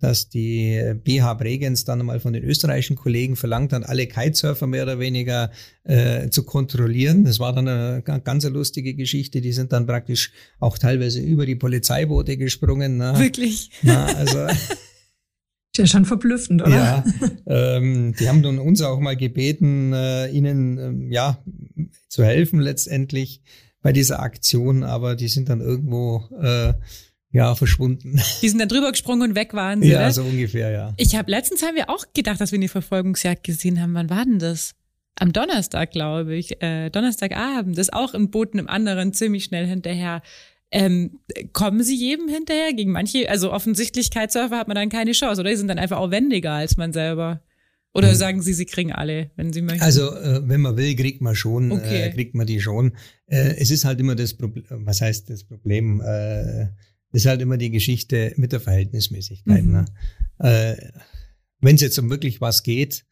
dass 0.00 0.28
die 0.28 0.94
BH 1.04 1.34
Bregenz 1.34 1.84
dann 1.84 2.00
einmal 2.00 2.20
von 2.20 2.32
den 2.32 2.44
österreichischen 2.44 2.96
Kollegen 2.96 3.36
verlangt 3.36 3.72
hat, 3.72 3.88
alle 3.88 4.06
Kitesurfer 4.06 4.66
mehr 4.66 4.82
oder 4.82 4.98
weniger 4.98 5.50
äh, 5.84 6.28
zu 6.28 6.44
kontrollieren. 6.44 7.24
Das 7.24 7.38
war 7.40 7.52
dann 7.52 7.68
eine 7.68 8.02
ganz 8.02 8.44
lustige 8.44 8.94
Geschichte. 8.94 9.40
Die 9.40 9.52
sind 9.52 9.72
dann 9.72 9.86
praktisch 9.86 10.32
auch 10.60 10.78
teilweise 10.78 11.20
über 11.20 11.46
die 11.46 11.56
Polizeiboote 11.56 12.36
gesprungen. 12.36 12.98
Ne? 12.98 13.14
Wirklich? 13.18 13.70
Na, 13.82 14.06
also 14.06 14.46
ja 15.76 15.86
schon 15.86 16.04
verblüffend, 16.04 16.62
oder? 16.62 16.70
Ja, 16.70 17.04
ähm, 17.46 18.14
die 18.18 18.28
haben 18.28 18.42
dann 18.42 18.58
uns 18.58 18.82
auch 18.82 19.00
mal 19.00 19.16
gebeten, 19.16 19.92
äh, 19.92 20.28
ihnen 20.28 20.78
ähm, 20.78 21.12
ja 21.12 21.42
zu 22.08 22.24
helfen 22.24 22.60
letztendlich 22.60 23.42
bei 23.82 23.92
dieser 23.92 24.20
Aktion, 24.20 24.82
aber 24.82 25.14
die 25.14 25.28
sind 25.28 25.48
dann 25.48 25.60
irgendwo 25.60 26.24
äh, 26.40 26.74
ja, 27.36 27.54
verschwunden. 27.54 28.20
Die 28.42 28.48
sind 28.48 28.58
dann 28.58 28.68
drüber 28.68 28.90
gesprungen 28.90 29.30
und 29.30 29.36
weg 29.36 29.52
waren 29.52 29.82
sie, 29.82 29.90
Ja, 29.90 29.98
oder? 29.98 30.12
so 30.12 30.22
ungefähr, 30.22 30.70
ja. 30.70 30.94
Ich 30.96 31.16
habe 31.16 31.30
letztens 31.30 31.62
haben 31.62 31.76
wir 31.76 31.90
auch 31.90 32.04
gedacht, 32.14 32.40
dass 32.40 32.50
wir 32.50 32.58
eine 32.58 32.68
Verfolgungsjagd 32.68 33.44
gesehen 33.44 33.80
haben. 33.80 33.94
Wann 33.94 34.08
war 34.08 34.24
denn 34.24 34.38
das? 34.38 34.74
Am 35.18 35.32
Donnerstag, 35.32 35.90
glaube 35.90 36.34
ich. 36.34 36.62
Äh, 36.62 36.90
Donnerstagabend 36.90 37.78
ist 37.78 37.92
auch 37.92 38.14
ein 38.14 38.30
Boot 38.30 38.54
einem 38.54 38.68
anderen 38.68 39.12
ziemlich 39.12 39.44
schnell 39.44 39.66
hinterher. 39.66 40.22
Ähm, 40.70 41.20
kommen 41.52 41.82
sie 41.82 41.94
jedem 41.94 42.28
hinterher? 42.28 42.72
Gegen 42.72 42.92
manche, 42.92 43.28
also 43.28 43.52
Offensichtlichkeitssurfer 43.52 44.58
hat 44.58 44.68
man 44.68 44.74
dann 44.74 44.88
keine 44.88 45.12
Chance, 45.12 45.40
oder? 45.40 45.50
Die 45.50 45.56
sind 45.56 45.68
dann 45.68 45.78
einfach 45.78 45.98
auch 45.98 46.10
wendiger 46.10 46.52
als 46.52 46.76
man 46.76 46.92
selber. 46.92 47.42
Oder 47.94 48.08
mhm. 48.08 48.14
sagen 48.14 48.42
Sie, 48.42 48.52
Sie 48.52 48.66
kriegen 48.66 48.92
alle, 48.92 49.30
wenn 49.36 49.54
Sie 49.54 49.62
möchten? 49.62 49.82
Also, 49.82 50.14
äh, 50.14 50.46
wenn 50.46 50.60
man 50.60 50.76
will, 50.76 50.94
kriegt 50.96 51.22
man 51.22 51.34
schon, 51.34 51.70
äh, 51.70 51.74
okay. 51.74 52.02
äh, 52.02 52.10
kriegt 52.10 52.34
man 52.34 52.46
die 52.46 52.60
schon. 52.60 52.92
Äh, 53.26 53.54
es 53.56 53.70
ist 53.70 53.86
halt 53.86 54.00
immer 54.00 54.14
das 54.14 54.34
Problem, 54.34 54.64
was 54.70 55.00
heißt 55.00 55.30
das 55.30 55.44
Problem? 55.44 56.02
Äh, 57.16 57.18
ist 57.18 57.26
halt 57.26 57.40
immer 57.40 57.56
die 57.56 57.70
Geschichte 57.70 58.32
mit 58.36 58.52
der 58.52 58.60
Verhältnismäßigkeit. 58.60 59.64
Mhm. 59.64 59.72
Ne? 59.72 59.84
Äh, 60.38 60.76
Wenn 61.60 61.76
es 61.76 61.80
jetzt 61.80 61.98
um 61.98 62.10
wirklich 62.10 62.40
was 62.40 62.62
geht, 62.62 63.04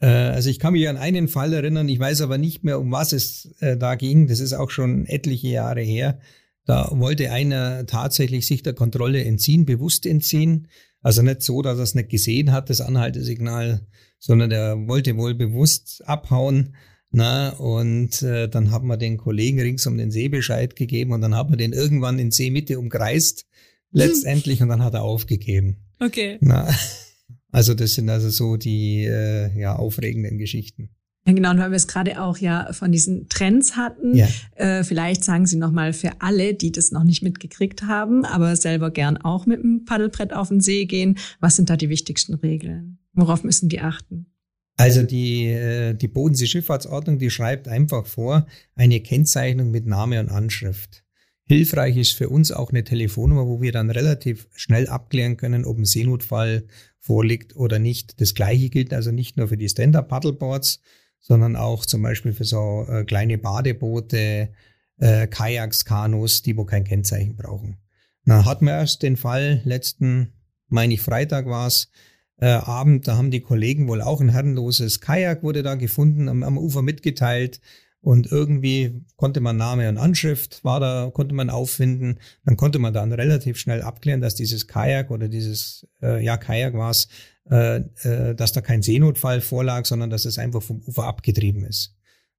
äh, 0.00 0.06
also 0.06 0.50
ich 0.50 0.58
kann 0.58 0.72
mich 0.72 0.88
an 0.88 0.96
einen 0.96 1.28
Fall 1.28 1.52
erinnern, 1.52 1.88
ich 1.88 1.98
weiß 1.98 2.20
aber 2.20 2.36
nicht 2.36 2.64
mehr, 2.64 2.80
um 2.80 2.90
was 2.90 3.12
es 3.12 3.54
äh, 3.60 3.76
da 3.76 3.94
ging. 3.94 4.26
Das 4.26 4.40
ist 4.40 4.52
auch 4.52 4.70
schon 4.70 5.06
etliche 5.06 5.48
Jahre 5.48 5.82
her. 5.82 6.18
Da 6.66 6.88
wollte 6.92 7.30
einer 7.30 7.86
tatsächlich 7.86 8.46
sich 8.46 8.62
der 8.62 8.72
Kontrolle 8.72 9.24
entziehen, 9.24 9.66
bewusst 9.66 10.06
entziehen. 10.06 10.68
Also 11.00 11.22
nicht 11.22 11.42
so, 11.42 11.62
dass 11.62 11.78
er 11.78 11.84
es 11.84 11.94
nicht 11.94 12.08
gesehen 12.08 12.52
hat, 12.52 12.70
das 12.70 12.80
Anhaltesignal, 12.80 13.86
sondern 14.18 14.50
er 14.50 14.88
wollte 14.88 15.16
wohl 15.16 15.34
bewusst 15.34 16.02
abhauen 16.06 16.74
na, 17.14 17.50
und 17.50 18.22
äh, 18.22 18.48
dann 18.48 18.70
haben 18.70 18.88
wir 18.88 18.96
den 18.96 19.16
Kollegen 19.16 19.60
rings 19.60 19.86
um 19.86 19.96
den 19.96 20.10
See 20.10 20.28
Bescheid 20.28 20.76
gegeben 20.76 21.12
und 21.12 21.20
dann 21.20 21.34
haben 21.34 21.50
wir 21.50 21.56
den 21.56 21.72
irgendwann 21.72 22.18
in 22.18 22.30
Seemitte 22.30 22.78
umkreist, 22.78 23.46
letztendlich, 23.92 24.62
und 24.62 24.68
dann 24.68 24.82
hat 24.82 24.94
er 24.94 25.02
aufgegeben. 25.02 25.76
Okay. 26.00 26.38
Na, 26.40 26.68
also 27.52 27.74
das 27.74 27.94
sind 27.94 28.08
also 28.08 28.30
so 28.30 28.56
die 28.56 29.04
äh, 29.04 29.56
ja, 29.58 29.76
aufregenden 29.76 30.38
Geschichten. 30.38 30.90
Ja, 31.26 31.32
genau, 31.32 31.52
und 31.52 31.58
weil 31.58 31.70
wir 31.70 31.76
es 31.76 31.86
gerade 31.86 32.20
auch 32.20 32.36
ja 32.36 32.72
von 32.72 32.92
diesen 32.92 33.28
Trends 33.28 33.76
hatten, 33.76 34.14
ja. 34.14 34.28
äh, 34.56 34.84
vielleicht 34.84 35.24
sagen 35.24 35.46
Sie 35.46 35.56
nochmal 35.56 35.94
für 35.94 36.10
alle, 36.18 36.52
die 36.52 36.70
das 36.70 36.90
noch 36.90 37.04
nicht 37.04 37.22
mitgekriegt 37.22 37.84
haben, 37.84 38.26
aber 38.26 38.56
selber 38.56 38.90
gern 38.90 39.16
auch 39.16 39.46
mit 39.46 39.62
dem 39.62 39.84
Paddelbrett 39.86 40.34
auf 40.34 40.48
den 40.48 40.60
See 40.60 40.84
gehen, 40.84 41.16
was 41.40 41.56
sind 41.56 41.70
da 41.70 41.76
die 41.76 41.88
wichtigsten 41.88 42.34
Regeln? 42.34 42.98
Worauf 43.14 43.42
müssen 43.42 43.70
die 43.70 43.80
achten? 43.80 44.26
Also 44.76 45.02
die, 45.02 45.46
äh, 45.46 45.94
die 45.94 46.08
Bodensee-Schifffahrtsordnung, 46.08 47.18
die 47.18 47.30
schreibt 47.30 47.68
einfach 47.68 48.06
vor, 48.06 48.46
eine 48.74 49.00
Kennzeichnung 49.00 49.70
mit 49.70 49.86
Name 49.86 50.20
und 50.20 50.30
Anschrift. 50.30 51.04
Hilfreich 51.46 51.96
ist 51.96 52.12
für 52.12 52.28
uns 52.28 52.50
auch 52.50 52.70
eine 52.70 52.84
Telefonnummer, 52.84 53.46
wo 53.46 53.60
wir 53.60 53.70
dann 53.70 53.90
relativ 53.90 54.48
schnell 54.54 54.88
abklären 54.88 55.36
können, 55.36 55.64
ob 55.64 55.78
ein 55.78 55.84
Seenotfall 55.84 56.66
vorliegt 56.98 57.54
oder 57.54 57.78
nicht. 57.78 58.20
Das 58.20 58.34
gleiche 58.34 58.70
gilt 58.70 58.94
also 58.94 59.12
nicht 59.12 59.36
nur 59.36 59.48
für 59.48 59.58
die 59.58 59.68
Stand-Up-Paddleboards, 59.68 60.80
sondern 61.20 61.54
auch 61.54 61.84
zum 61.84 62.02
Beispiel 62.02 62.32
für 62.32 62.44
so 62.44 62.86
äh, 62.88 63.04
kleine 63.04 63.38
Badeboote, 63.38 64.52
äh, 64.98 65.26
Kajaks, 65.26 65.84
Kanus, 65.84 66.42
die 66.42 66.56
wo 66.56 66.64
kein 66.64 66.84
Kennzeichen 66.84 67.36
brauchen. 67.36 67.78
Na, 68.24 68.46
hatten 68.46 68.64
wir 68.64 68.72
erst 68.72 69.02
den 69.02 69.16
Fall, 69.16 69.60
letzten, 69.64 70.32
meine 70.68 70.94
ich, 70.94 71.02
Freitag 71.02 71.46
war's 71.46 71.90
äh, 72.38 72.46
Abend, 72.46 73.06
da 73.06 73.16
haben 73.16 73.30
die 73.30 73.40
Kollegen 73.40 73.88
wohl 73.88 74.02
auch 74.02 74.20
ein 74.20 74.28
herrenloses 74.28 75.00
Kajak 75.00 75.42
wurde 75.42 75.62
da 75.62 75.74
gefunden, 75.74 76.28
am, 76.28 76.42
am 76.42 76.58
Ufer 76.58 76.82
mitgeteilt. 76.82 77.60
Und 78.00 78.30
irgendwie 78.30 79.00
konnte 79.16 79.40
man 79.40 79.56
Name 79.56 79.88
und 79.88 79.96
Anschrift, 79.96 80.62
war 80.62 80.78
da, 80.78 81.10
konnte 81.10 81.34
man 81.34 81.48
auffinden. 81.48 82.18
Dann 82.44 82.58
konnte 82.58 82.78
man 82.78 82.92
dann 82.92 83.12
relativ 83.12 83.56
schnell 83.56 83.80
abklären, 83.80 84.20
dass 84.20 84.34
dieses 84.34 84.66
Kajak 84.66 85.10
oder 85.10 85.28
dieses, 85.28 85.86
äh, 86.02 86.22
ja, 86.22 86.36
Kajak 86.36 86.74
war 86.74 86.90
es, 86.90 87.08
äh, 87.50 87.76
äh, 88.02 88.34
dass 88.34 88.52
da 88.52 88.60
kein 88.60 88.82
Seenotfall 88.82 89.40
vorlag, 89.40 89.86
sondern 89.86 90.10
dass 90.10 90.26
es 90.26 90.38
einfach 90.38 90.62
vom 90.62 90.82
Ufer 90.86 91.04
abgetrieben 91.04 91.64
ist. 91.64 91.93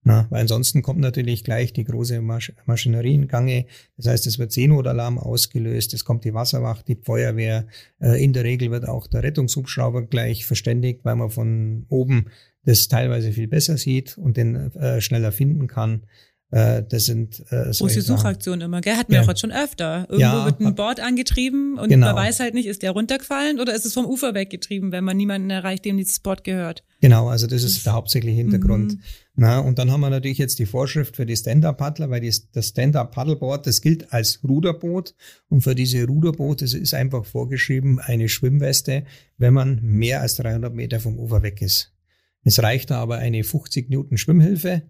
Na, 0.07 0.27
weil 0.29 0.41
ansonsten 0.41 0.83
kommt 0.83 0.99
natürlich 0.99 1.43
gleich 1.43 1.73
die 1.73 1.83
große 1.83 2.21
Masch 2.21 2.53
Maschinerie 2.67 3.15
in 3.15 3.27
Gange. 3.27 3.65
Das 3.97 4.05
heißt, 4.05 4.27
es 4.27 4.37
wird 4.37 4.51
Seenotalarm 4.51 5.17
ausgelöst, 5.17 5.95
es 5.95 6.05
kommt 6.05 6.25
die 6.25 6.35
Wasserwacht, 6.35 6.87
die 6.87 6.95
Feuerwehr. 6.95 7.65
Äh, 7.99 8.23
in 8.23 8.31
der 8.31 8.43
Regel 8.43 8.69
wird 8.69 8.87
auch 8.87 9.07
der 9.07 9.23
Rettungshubschrauber 9.23 10.03
gleich 10.03 10.45
verständigt, 10.45 10.99
weil 11.05 11.15
man 11.15 11.31
von 11.31 11.87
oben 11.89 12.27
das 12.65 12.87
teilweise 12.87 13.31
viel 13.31 13.47
besser 13.47 13.77
sieht 13.77 14.15
und 14.19 14.37
den 14.37 14.71
äh, 14.75 15.01
schneller 15.01 15.31
finden 15.31 15.65
kann. 15.65 16.03
Äh, 16.51 16.83
das 16.87 17.05
sind 17.05 17.43
äh, 17.49 17.71
große 17.71 18.01
Suchaktionen 18.01 18.61
immer, 18.61 18.81
gell? 18.81 18.95
Hatten 18.95 19.11
wir 19.11 19.21
auch 19.21 19.27
jetzt 19.27 19.41
schon 19.41 19.51
öfter. 19.51 20.05
Irgendwo 20.09 20.19
ja, 20.19 20.45
wird 20.45 20.61
ein 20.61 20.75
Board 20.75 20.99
angetrieben 20.99 21.77
und 21.77 21.89
genau. 21.89 22.07
man 22.07 22.15
weiß 22.15 22.39
halt 22.39 22.53
nicht, 22.53 22.67
ist 22.67 22.83
der 22.83 22.91
runtergefallen 22.91 23.59
oder 23.59 23.73
ist 23.73 23.85
es 23.85 23.93
vom 23.93 24.05
Ufer 24.05 24.33
weggetrieben, 24.35 24.91
wenn 24.91 25.03
man 25.03 25.17
niemanden 25.17 25.49
erreicht, 25.49 25.85
dem 25.85 25.97
dieses 25.97 26.19
Board 26.19 26.43
gehört. 26.43 26.83
Genau, 27.01 27.27
also 27.27 27.47
das 27.47 27.63
ist 27.63 27.85
der 27.85 27.93
hauptsächliche 27.93 28.37
Hintergrund. 28.37 28.93
Mhm. 28.93 28.99
Na, 29.35 29.59
und 29.59 29.79
dann 29.79 29.91
haben 29.91 29.99
wir 30.01 30.09
natürlich 30.09 30.37
jetzt 30.37 30.59
die 30.59 30.65
Vorschrift 30.65 31.17
für 31.17 31.25
die 31.25 31.35
Stand-Up-Paddler, 31.35 32.09
weil 32.09 32.21
die, 32.21 32.33
das 32.53 32.69
Stand-Up-Paddleboard, 32.69 33.67
das 33.67 33.81
gilt 33.81 34.13
als 34.13 34.39
Ruderboot. 34.43 35.13
Und 35.49 35.61
für 35.61 35.75
diese 35.75 36.05
Ruderboote 36.05 36.65
ist 36.65 36.93
einfach 36.93 37.25
vorgeschrieben 37.25 37.99
eine 37.99 38.29
Schwimmweste, 38.29 39.03
wenn 39.37 39.53
man 39.53 39.81
mehr 39.81 40.21
als 40.21 40.35
300 40.35 40.73
Meter 40.73 40.99
vom 40.99 41.19
Ufer 41.19 41.43
weg 41.43 41.61
ist. 41.61 41.91
Es 42.43 42.61
reicht 42.61 42.91
da 42.91 43.01
aber 43.01 43.17
eine 43.17 43.43
50 43.43 43.89
Newton 43.89 44.17
Schwimmhilfe. 44.17 44.83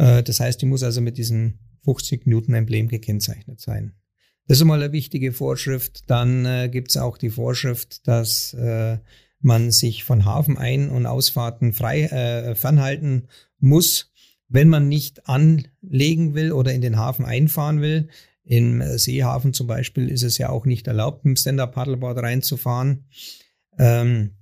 Äh, 0.00 0.22
das 0.22 0.40
heißt, 0.40 0.60
die 0.62 0.66
muss 0.66 0.82
also 0.82 1.00
mit 1.00 1.18
diesem 1.18 1.58
50 1.84 2.26
Newton 2.26 2.54
Emblem 2.54 2.88
gekennzeichnet 2.88 3.60
sein. 3.60 3.92
Das 4.46 4.58
ist 4.58 4.64
mal 4.64 4.82
eine 4.82 4.92
wichtige 4.92 5.32
Vorschrift. 5.32 6.10
Dann 6.10 6.44
äh, 6.46 6.68
gibt 6.70 6.90
es 6.90 6.96
auch 6.96 7.18
die 7.18 7.30
Vorschrift, 7.30 8.08
dass 8.08 8.54
äh, 8.54 8.98
man 9.40 9.70
sich 9.70 10.04
von 10.04 10.24
Hafenein- 10.24 10.90
und 10.90 11.06
Ausfahrten 11.06 11.72
frei 11.72 12.04
äh, 12.04 12.54
fernhalten 12.54 13.28
muss, 13.58 14.10
wenn 14.48 14.68
man 14.68 14.88
nicht 14.88 15.28
anlegen 15.28 16.34
will 16.34 16.52
oder 16.52 16.72
in 16.72 16.80
den 16.80 16.96
Hafen 16.96 17.24
einfahren 17.24 17.80
will. 17.80 18.08
Im 18.42 18.82
Seehafen 18.98 19.52
zum 19.52 19.68
Beispiel 19.68 20.08
ist 20.08 20.24
es 20.24 20.38
ja 20.38 20.48
auch 20.48 20.66
nicht 20.66 20.88
erlaubt, 20.88 21.24
mit 21.24 21.36
dem 21.36 21.40
Stand-Up-Paddleboard 21.40 22.18
reinzufahren. 22.18 23.04
Ähm, 23.78 24.32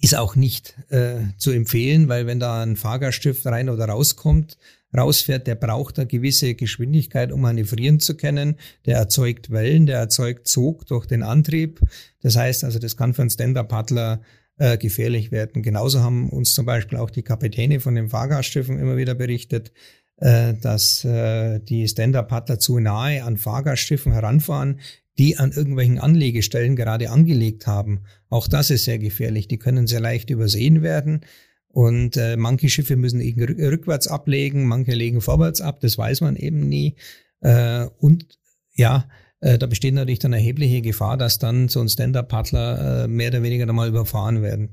ist 0.00 0.14
auch 0.14 0.36
nicht 0.36 0.76
äh, 0.90 1.20
zu 1.38 1.50
empfehlen, 1.50 2.08
weil 2.08 2.26
wenn 2.26 2.38
da 2.38 2.62
ein 2.62 2.76
Fahrgastschiff 2.76 3.44
rein 3.46 3.68
oder 3.68 3.86
rauskommt, 3.86 4.58
rausfährt, 4.96 5.46
der 5.46 5.54
braucht 5.54 5.98
eine 5.98 6.06
gewisse 6.06 6.54
Geschwindigkeit, 6.54 7.32
um 7.32 7.40
manövrieren 7.42 8.00
zu 8.00 8.16
können. 8.16 8.56
Der 8.86 8.96
erzeugt 8.96 9.50
Wellen, 9.50 9.86
der 9.86 9.98
erzeugt 9.98 10.48
Zug 10.48 10.86
durch 10.86 11.06
den 11.06 11.22
Antrieb. 11.22 11.80
Das 12.22 12.36
heißt 12.36 12.64
also, 12.64 12.78
das 12.78 12.96
kann 12.96 13.14
für 13.14 13.22
einen 13.22 13.30
Stand-Up-Paddler 13.30 14.22
äh, 14.58 14.78
gefährlich 14.78 15.30
werden. 15.30 15.62
Genauso 15.62 16.00
haben 16.00 16.30
uns 16.30 16.54
zum 16.54 16.66
Beispiel 16.66 16.98
auch 16.98 17.10
die 17.10 17.22
Kapitäne 17.22 17.80
von 17.80 17.94
den 17.94 18.08
Fahrgastschiffen 18.08 18.78
immer 18.78 18.96
wieder 18.96 19.14
berichtet, 19.14 19.72
äh, 20.16 20.54
dass 20.54 21.04
äh, 21.04 21.60
die 21.60 21.86
Stand-Up-Paddler 21.86 22.58
zu 22.58 22.78
nahe 22.78 23.22
an 23.22 23.36
Fahrgastschiffen 23.36 24.12
heranfahren, 24.12 24.80
die 25.18 25.36
an 25.36 25.52
irgendwelchen 25.52 25.98
Anlegestellen 25.98 26.76
gerade 26.76 27.10
angelegt 27.10 27.66
haben. 27.66 28.04
Auch 28.28 28.48
das 28.48 28.70
ist 28.70 28.84
sehr 28.84 28.98
gefährlich. 28.98 29.48
Die 29.48 29.58
können 29.58 29.86
sehr 29.86 30.00
leicht 30.00 30.30
übersehen 30.30 30.82
werden. 30.82 31.20
Und 31.68 32.16
äh, 32.16 32.36
manche 32.36 32.68
Schiffe 32.68 32.96
müssen 32.96 33.20
eben 33.20 33.42
rückwärts 33.42 34.08
ablegen, 34.08 34.66
manche 34.66 34.92
legen 34.92 35.20
vorwärts 35.20 35.60
ab, 35.60 35.80
das 35.80 35.98
weiß 35.98 36.22
man 36.22 36.36
eben 36.36 36.68
nie. 36.68 36.96
Äh, 37.40 37.86
und 37.98 38.38
ja, 38.74 39.08
äh, 39.40 39.58
da 39.58 39.66
besteht 39.66 39.94
natürlich 39.94 40.18
dann 40.18 40.32
erhebliche 40.32 40.80
Gefahr, 40.80 41.16
dass 41.16 41.38
dann 41.38 41.68
so 41.68 41.80
ein 41.80 41.88
Stand-Up-Paddler 41.88 43.04
äh, 43.04 43.08
mehr 43.08 43.28
oder 43.28 43.42
weniger 43.42 43.66
dann 43.66 43.76
mal 43.76 43.88
überfahren 43.88 44.42
werden 44.42 44.72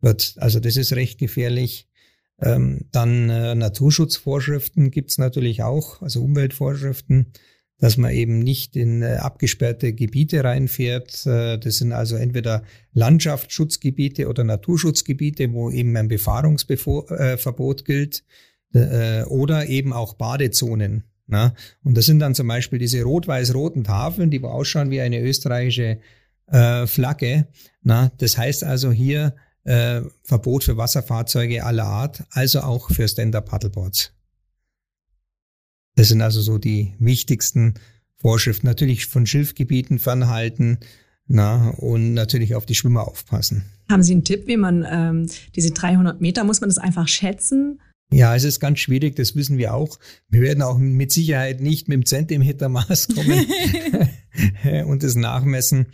wird. 0.00 0.34
Also 0.38 0.60
das 0.60 0.76
ist 0.76 0.92
recht 0.92 1.18
gefährlich. 1.18 1.88
Ähm, 2.40 2.86
dann 2.92 3.30
äh, 3.30 3.54
Naturschutzvorschriften 3.54 4.90
gibt's 4.90 5.16
natürlich 5.16 5.62
auch, 5.62 6.02
also 6.02 6.22
Umweltvorschriften, 6.22 7.32
dass 7.78 7.96
man 7.96 8.12
eben 8.12 8.38
nicht 8.38 8.76
in 8.76 9.02
äh, 9.02 9.16
abgesperrte 9.16 9.92
Gebiete 9.92 10.42
reinfährt. 10.42 11.26
Äh, 11.26 11.58
das 11.58 11.76
sind 11.76 11.92
also 11.92 12.16
entweder 12.16 12.62
Landschaftsschutzgebiete 12.92 14.28
oder 14.28 14.44
Naturschutzgebiete, 14.44 15.52
wo 15.52 15.70
eben 15.70 15.96
ein 15.96 16.08
Befahrungsverbot 16.08 17.80
äh, 17.80 17.84
gilt, 17.84 18.24
oder 19.28 19.68
eben 19.68 19.94
auch 19.94 20.14
Badezonen. 20.14 21.04
Na? 21.26 21.54
Und 21.82 21.96
das 21.96 22.06
sind 22.06 22.18
dann 22.18 22.34
zum 22.34 22.48
Beispiel 22.48 22.78
diese 22.78 23.02
rot-weiß-roten 23.02 23.84
Tafeln, 23.84 24.30
die 24.30 24.42
ausschauen 24.42 24.90
wie 24.90 25.00
eine 25.00 25.20
österreichische 25.20 25.98
äh, 26.48 26.86
Flagge. 26.86 27.48
Na? 27.82 28.12
Das 28.18 28.38
heißt 28.38 28.64
also 28.64 28.92
hier 28.92 29.34
äh, 29.64 30.02
Verbot 30.22 30.64
für 30.64 30.76
Wasserfahrzeuge 30.76 31.64
aller 31.64 31.84
Art, 31.84 32.24
also 32.30 32.60
auch 32.60 32.90
für 32.90 33.08
Stand-Up-Paddleboards. 33.08 34.15
Das 35.96 36.08
sind 36.08 36.22
also 36.22 36.40
so 36.40 36.58
die 36.58 36.94
wichtigsten 36.98 37.74
Vorschriften. 38.16 38.66
Natürlich 38.66 39.06
von 39.06 39.26
Schilfgebieten 39.26 39.98
fernhalten 39.98 40.78
na, 41.26 41.70
und 41.70 42.14
natürlich 42.14 42.54
auf 42.54 42.66
die 42.66 42.74
Schwimmer 42.74 43.08
aufpassen. 43.08 43.64
Haben 43.90 44.02
Sie 44.02 44.12
einen 44.12 44.24
Tipp, 44.24 44.46
wie 44.46 44.56
man 44.56 44.86
ähm, 44.88 45.26
diese 45.54 45.72
300 45.72 46.20
Meter, 46.20 46.44
muss 46.44 46.60
man 46.60 46.70
das 46.70 46.78
einfach 46.78 47.08
schätzen? 47.08 47.80
Ja, 48.12 48.36
es 48.36 48.44
ist 48.44 48.60
ganz 48.60 48.78
schwierig, 48.78 49.16
das 49.16 49.34
wissen 49.34 49.58
wir 49.58 49.74
auch. 49.74 49.98
Wir 50.28 50.40
werden 50.40 50.62
auch 50.62 50.78
mit 50.78 51.10
Sicherheit 51.10 51.60
nicht 51.60 51.88
mit 51.88 51.96
dem 51.96 52.06
Zentimetermaß 52.06 53.08
kommen 53.14 53.46
und 54.86 55.02
das 55.02 55.16
nachmessen. 55.16 55.86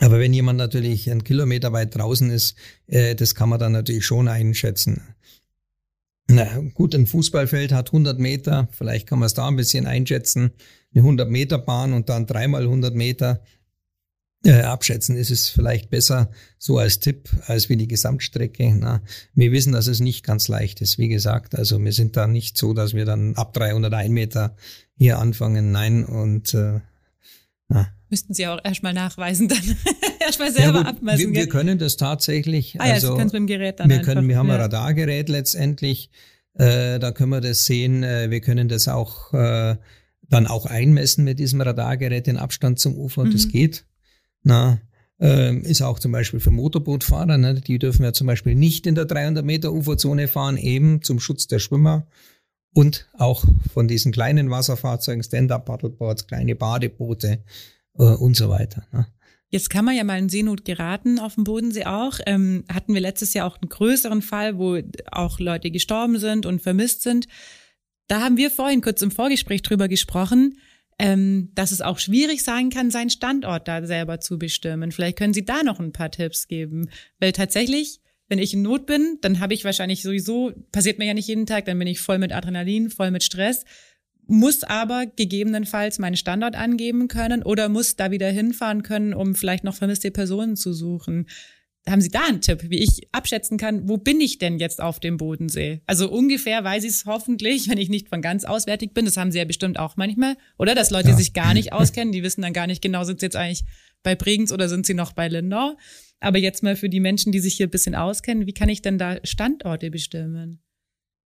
Aber 0.00 0.18
wenn 0.18 0.34
jemand 0.34 0.58
natürlich 0.58 1.10
einen 1.10 1.24
Kilometer 1.24 1.72
weit 1.72 1.94
draußen 1.94 2.30
ist, 2.30 2.56
äh, 2.86 3.14
das 3.14 3.34
kann 3.34 3.48
man 3.48 3.60
dann 3.60 3.72
natürlich 3.72 4.04
schon 4.04 4.28
einschätzen. 4.28 5.13
Na 6.28 6.58
gut, 6.72 6.94
ein 6.94 7.06
Fußballfeld 7.06 7.72
hat 7.72 7.88
100 7.88 8.18
Meter, 8.18 8.68
vielleicht 8.70 9.06
kann 9.06 9.18
man 9.18 9.26
es 9.26 9.34
da 9.34 9.46
ein 9.48 9.56
bisschen 9.56 9.86
einschätzen. 9.86 10.52
Eine 10.94 11.02
100 11.02 11.28
Meter 11.28 11.58
Bahn 11.58 11.92
und 11.92 12.08
dann 12.08 12.26
dreimal 12.26 12.62
100 12.62 12.94
Meter 12.94 13.42
äh, 14.44 14.60
abschätzen 14.62 15.16
ist 15.16 15.30
es 15.30 15.48
vielleicht 15.48 15.88
besser 15.90 16.30
so 16.58 16.78
als 16.78 16.98
Tipp 16.98 17.30
als 17.46 17.68
wie 17.68 17.76
die 17.76 17.88
Gesamtstrecke. 17.88 18.74
Na, 18.76 19.02
wir 19.34 19.52
wissen, 19.52 19.72
dass 19.72 19.86
es 19.86 20.00
nicht 20.00 20.22
ganz 20.22 20.48
leicht 20.48 20.80
ist. 20.82 20.98
Wie 20.98 21.08
gesagt, 21.08 21.54
also 21.54 21.82
wir 21.82 21.92
sind 21.92 22.16
da 22.16 22.26
nicht 22.26 22.58
so, 22.58 22.74
dass 22.74 22.94
wir 22.94 23.06
dann 23.06 23.36
ab 23.36 23.54
301 23.54 24.10
Meter 24.10 24.56
hier 24.96 25.18
anfangen. 25.18 25.72
Nein 25.72 26.04
und 26.04 26.52
äh, 26.54 26.80
na, 27.68 27.88
Müssten 28.14 28.32
Sie 28.32 28.46
auch 28.46 28.60
erstmal 28.62 28.94
nachweisen, 28.94 29.48
dann 29.48 29.58
erstmal 30.20 30.52
selber 30.52 30.82
ja, 30.82 30.86
abmessen. 30.86 31.34
Wir, 31.34 31.40
wir, 31.40 31.48
können 31.48 31.80
das 31.80 31.96
tatsächlich. 31.96 32.76
Ah, 32.78 32.86
ja, 32.86 32.94
also, 32.94 33.16
Sie 33.16 33.24
mit 33.24 33.32
dem 33.32 33.48
Gerät 33.48 33.80
dann 33.80 33.90
wir 33.90 34.02
können, 34.02 34.28
wir 34.28 34.38
haben 34.38 34.46
ja. 34.46 34.54
ein 34.54 34.60
Radargerät 34.60 35.28
letztendlich. 35.28 36.10
Äh, 36.52 37.00
da 37.00 37.10
können 37.10 37.30
wir 37.30 37.40
das 37.40 37.64
sehen. 37.64 38.04
Äh, 38.04 38.30
wir 38.30 38.40
können 38.40 38.68
das 38.68 38.86
auch 38.86 39.34
äh, 39.34 39.74
dann 40.28 40.46
auch 40.46 40.66
einmessen 40.66 41.24
mit 41.24 41.40
diesem 41.40 41.60
Radargerät 41.60 42.28
den 42.28 42.36
Abstand 42.36 42.78
zum 42.78 42.96
Ufer. 42.96 43.24
Mhm. 43.24 43.32
Das 43.32 43.48
geht. 43.48 43.84
Na, 44.44 44.78
äh, 45.20 45.56
ist 45.56 45.82
auch 45.82 45.98
zum 45.98 46.12
Beispiel 46.12 46.38
für 46.38 46.52
Motorbootfahrer. 46.52 47.36
Ne? 47.36 47.54
Die 47.54 47.80
dürfen 47.80 48.04
ja 48.04 48.12
zum 48.12 48.28
Beispiel 48.28 48.54
nicht 48.54 48.86
in 48.86 48.94
der 48.94 49.06
300 49.06 49.44
Meter 49.44 49.72
Uferzone 49.72 50.28
fahren, 50.28 50.56
eben 50.56 51.02
zum 51.02 51.18
Schutz 51.18 51.48
der 51.48 51.58
Schwimmer 51.58 52.06
und 52.74 53.08
auch 53.18 53.44
von 53.72 53.88
diesen 53.88 54.12
kleinen 54.12 54.50
Wasserfahrzeugen, 54.50 55.24
Stand-up-Paddleboards, 55.24 56.28
kleine 56.28 56.54
Badeboote 56.54 57.42
und 57.94 58.36
so 58.36 58.48
weiter. 58.48 58.86
Ne? 58.92 59.06
Jetzt 59.48 59.70
kann 59.70 59.84
man 59.84 59.94
ja 59.94 60.02
mal 60.02 60.18
in 60.18 60.28
Seenot 60.28 60.64
geraten 60.64 61.20
auf 61.20 61.36
dem 61.36 61.44
Bodensee 61.44 61.84
auch. 61.84 62.18
Ähm, 62.26 62.64
hatten 62.72 62.92
wir 62.92 63.00
letztes 63.00 63.34
Jahr 63.34 63.46
auch 63.46 63.56
einen 63.60 63.68
größeren 63.68 64.20
Fall, 64.20 64.58
wo 64.58 64.80
auch 65.12 65.38
Leute 65.38 65.70
gestorben 65.70 66.18
sind 66.18 66.44
und 66.44 66.60
vermisst 66.60 67.02
sind. 67.02 67.28
Da 68.08 68.20
haben 68.20 68.36
wir 68.36 68.50
vorhin 68.50 68.80
kurz 68.80 69.00
im 69.00 69.12
Vorgespräch 69.12 69.62
drüber 69.62 69.86
gesprochen, 69.86 70.58
ähm, 70.98 71.50
dass 71.54 71.70
es 71.70 71.82
auch 71.82 71.98
schwierig 71.98 72.42
sein 72.42 72.68
kann, 72.68 72.90
seinen 72.90 73.10
Standort 73.10 73.68
da 73.68 73.86
selber 73.86 74.18
zu 74.18 74.38
bestimmen. 74.38 74.92
Vielleicht 74.92 75.18
können 75.18 75.34
Sie 75.34 75.44
da 75.44 75.62
noch 75.62 75.78
ein 75.78 75.92
paar 75.92 76.10
Tipps 76.10 76.48
geben, 76.48 76.88
weil 77.20 77.32
tatsächlich 77.32 78.00
wenn 78.28 78.38
ich 78.38 78.54
in 78.54 78.62
Not 78.62 78.86
bin, 78.86 79.18
dann 79.20 79.38
habe 79.38 79.54
ich 79.54 79.64
wahrscheinlich 79.64 80.02
sowieso, 80.02 80.52
passiert 80.72 80.98
mir 80.98 81.04
ja 81.04 81.14
nicht 81.14 81.28
jeden 81.28 81.46
Tag, 81.46 81.66
dann 81.66 81.78
bin 81.78 81.88
ich 81.88 82.00
voll 82.00 82.18
mit 82.18 82.32
Adrenalin, 82.32 82.90
voll 82.90 83.10
mit 83.10 83.22
Stress 83.22 83.64
muss 84.26 84.62
aber 84.62 85.06
gegebenenfalls 85.06 85.98
meinen 85.98 86.16
Standort 86.16 86.56
angeben 86.56 87.08
können 87.08 87.42
oder 87.42 87.68
muss 87.68 87.96
da 87.96 88.10
wieder 88.10 88.30
hinfahren 88.30 88.82
können, 88.82 89.14
um 89.14 89.34
vielleicht 89.34 89.64
noch 89.64 89.74
vermisste 89.74 90.10
Personen 90.10 90.56
zu 90.56 90.72
suchen. 90.72 91.26
Haben 91.86 92.00
Sie 92.00 92.08
da 92.08 92.24
einen 92.26 92.40
Tipp, 92.40 92.70
wie 92.70 92.82
ich 92.82 93.08
abschätzen 93.12 93.58
kann, 93.58 93.88
wo 93.88 93.98
bin 93.98 94.18
ich 94.20 94.38
denn 94.38 94.58
jetzt 94.58 94.80
auf 94.80 95.00
dem 95.00 95.18
Bodensee? 95.18 95.82
Also 95.86 96.10
ungefähr 96.10 96.64
weiß 96.64 96.84
ich 96.84 96.90
es 96.90 97.04
hoffentlich, 97.04 97.68
wenn 97.68 97.76
ich 97.76 97.90
nicht 97.90 98.08
von 98.08 98.22
ganz 98.22 98.46
auswärtig 98.46 98.94
bin. 98.94 99.04
Das 99.04 99.18
haben 99.18 99.32
Sie 99.32 99.38
ja 99.38 99.44
bestimmt 99.44 99.78
auch 99.78 99.96
manchmal. 99.96 100.36
Oder 100.58 100.74
dass 100.74 100.90
Leute 100.90 101.10
ja. 101.10 101.16
sich 101.16 101.34
gar 101.34 101.52
nicht 101.52 101.74
auskennen, 101.74 102.12
die 102.12 102.22
wissen 102.22 102.40
dann 102.40 102.54
gar 102.54 102.66
nicht 102.66 102.80
genau, 102.80 103.04
sind 103.04 103.20
sie 103.20 103.26
jetzt 103.26 103.36
eigentlich 103.36 103.64
bei 104.02 104.14
Bregenz 104.14 104.50
oder 104.50 104.68
sind 104.70 104.86
sie 104.86 104.94
noch 104.94 105.12
bei 105.12 105.28
Lindau? 105.28 105.76
Aber 106.20 106.38
jetzt 106.38 106.62
mal 106.62 106.74
für 106.74 106.88
die 106.88 107.00
Menschen, 107.00 107.32
die 107.32 107.40
sich 107.40 107.56
hier 107.56 107.66
ein 107.66 107.70
bisschen 107.70 107.94
auskennen, 107.94 108.46
wie 108.46 108.54
kann 108.54 108.70
ich 108.70 108.80
denn 108.80 108.96
da 108.96 109.18
Standorte 109.22 109.90
bestimmen? 109.90 110.63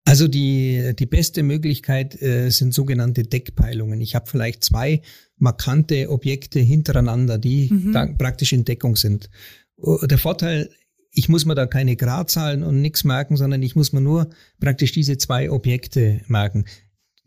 Also 0.09 0.27
die, 0.27 0.95
die 0.99 1.07
beste 1.07 1.43
Möglichkeit 1.43 2.21
äh, 2.23 2.49
sind 2.49 2.73
sogenannte 2.73 3.25
Deckpeilungen. 3.25 4.01
Ich 4.01 4.15
habe 4.15 4.27
vielleicht 4.27 4.65
zwei 4.65 5.03
markante 5.37 6.11
Objekte 6.11 6.61
hintereinander, 6.61 7.37
die 7.37 7.69
mhm. 7.71 7.93
da 7.93 8.07
praktisch 8.07 8.55
in 8.55 8.65
Deckung 8.65 8.97
sind. 8.97 9.29
Der 9.77 10.17
Vorteil, 10.17 10.71
ich 11.13 11.29
muss 11.29 11.45
mir 11.45 11.55
da 11.55 11.67
keine 11.67 11.95
Gradzahlen 11.95 12.63
und 12.63 12.81
nichts 12.81 13.05
merken, 13.05 13.37
sondern 13.37 13.63
ich 13.63 13.77
muss 13.77 13.93
mir 13.93 14.01
nur 14.01 14.31
praktisch 14.61 14.93
diese 14.93 15.19
zwei 15.19 15.51
Objekte 15.51 16.23
merken. 16.27 16.65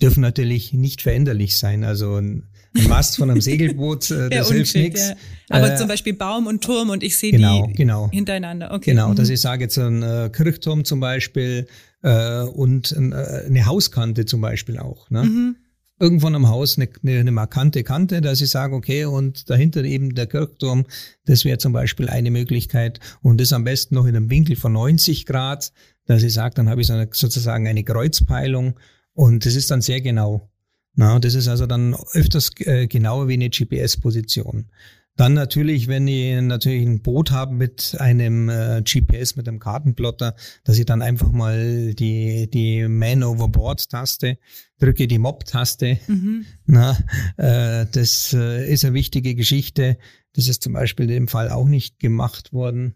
Dürfen 0.02 0.22
natürlich 0.22 0.74
nicht 0.74 1.04
veränderlich 1.04 1.58
sein. 1.60 1.84
Also 1.84 2.16
ein, 2.16 2.50
ein 2.76 2.88
Mast 2.88 3.18
von 3.18 3.30
einem 3.30 3.42
Segelboot, 3.42 4.10
äh, 4.10 4.30
das 4.30 4.50
ja, 4.50 4.56
hilft 4.56 4.76
nichts. 4.76 5.10
Ja. 5.10 5.16
Aber 5.50 5.74
äh, 5.74 5.78
zum 5.78 5.88
Beispiel 5.88 6.14
Baum 6.14 6.48
und 6.48 6.64
Turm 6.64 6.90
und 6.90 7.04
ich 7.04 7.16
sehe 7.16 7.32
genau, 7.32 7.68
die 7.68 7.74
genau. 7.74 8.10
hintereinander. 8.10 8.72
Okay. 8.74 8.92
Genau, 8.92 9.10
mhm. 9.10 9.16
dass 9.16 9.30
ich 9.30 9.40
sage 9.40 9.66
jetzt 9.66 9.78
ein 9.78 10.02
äh, 10.02 10.32
Kirchturm 10.34 10.84
zum 10.84 11.00
Beispiel, 11.00 11.68
äh, 12.02 12.44
und 12.44 12.92
äh, 12.92 13.46
eine 13.46 13.66
Hauskante 13.66 14.26
zum 14.26 14.42
Beispiel 14.42 14.78
auch. 14.78 15.10
Ne? 15.10 15.24
Mhm. 15.24 15.56
Irgendwann 16.00 16.34
am 16.34 16.50
Haus 16.50 16.78
eine, 16.78 16.90
eine 17.06 17.32
markante 17.32 17.84
Kante, 17.84 18.22
dass 18.22 18.42
ich 18.42 18.50
sage, 18.50 18.74
okay, 18.76 19.06
und 19.06 19.50
dahinter 19.52 19.84
eben 19.84 20.16
der 20.16 20.26
Kirchturm, 20.26 20.86
das 21.26 21.46
wäre 21.46 21.60
zum 21.60 21.74
Beispiel 21.74 22.10
eine 22.10 22.32
Möglichkeit. 22.32 23.00
Und 23.22 23.40
das 23.40 23.54
am 23.54 23.64
besten 23.64 23.96
noch 23.96 24.08
in 24.08 24.16
einem 24.16 24.32
Winkel 24.32 24.56
von 24.56 24.74
90 24.74 25.28
Grad, 25.28 25.72
dass 26.06 26.24
ich 26.24 26.34
sage, 26.34 26.56
dann 26.56 26.70
habe 26.70 26.82
ich 26.82 26.88
so 26.88 26.94
eine, 26.94 27.08
sozusagen 27.12 27.68
eine 27.68 27.84
Kreuzpeilung 27.84 28.80
und 29.14 29.46
das 29.46 29.56
ist 29.56 29.70
dann 29.70 29.82
sehr 29.82 30.02
genau. 30.02 30.50
Na, 30.96 31.20
das 31.20 31.36
ist 31.36 31.48
also 31.48 31.68
dann 31.68 31.96
öfters 32.14 32.52
äh, 32.60 32.88
genauer 32.88 33.28
wie 33.28 33.34
eine 33.34 33.50
GPS-Position. 33.50 34.70
Dann 35.18 35.34
natürlich, 35.34 35.88
wenn 35.88 36.08
ich 36.08 36.42
natürlich 36.42 36.86
ein 36.88 37.02
Boot 37.02 37.32
habe 37.32 37.54
mit 37.54 37.96
einem 38.00 38.50
äh, 38.50 38.82
GPS, 38.82 39.36
mit 39.36 39.48
einem 39.48 39.60
Kartenplotter, 39.60 40.36
dass 40.64 40.80
ich 40.80 40.86
dann 40.86 41.02
einfach 41.02 41.32
mal 41.32 41.94
die, 41.94 42.50
die 42.50 42.88
Man-Overboard-Taste 42.88 44.38
drücke, 44.80 45.08
die 45.08 45.20
Mob-Taste. 45.20 46.00
Mhm. 46.08 46.46
Na, 46.66 46.98
äh, 47.38 47.86
das 47.92 48.34
äh, 48.34 48.72
ist 48.72 48.86
eine 48.86 48.94
wichtige 48.94 49.36
Geschichte. 49.36 49.98
Das 50.34 50.48
ist 50.48 50.64
zum 50.64 50.74
Beispiel 50.74 51.06
in 51.06 51.12
dem 51.12 51.28
Fall 51.28 51.50
auch 51.50 51.68
nicht 51.68 52.00
gemacht 52.00 52.54
worden. 52.54 52.96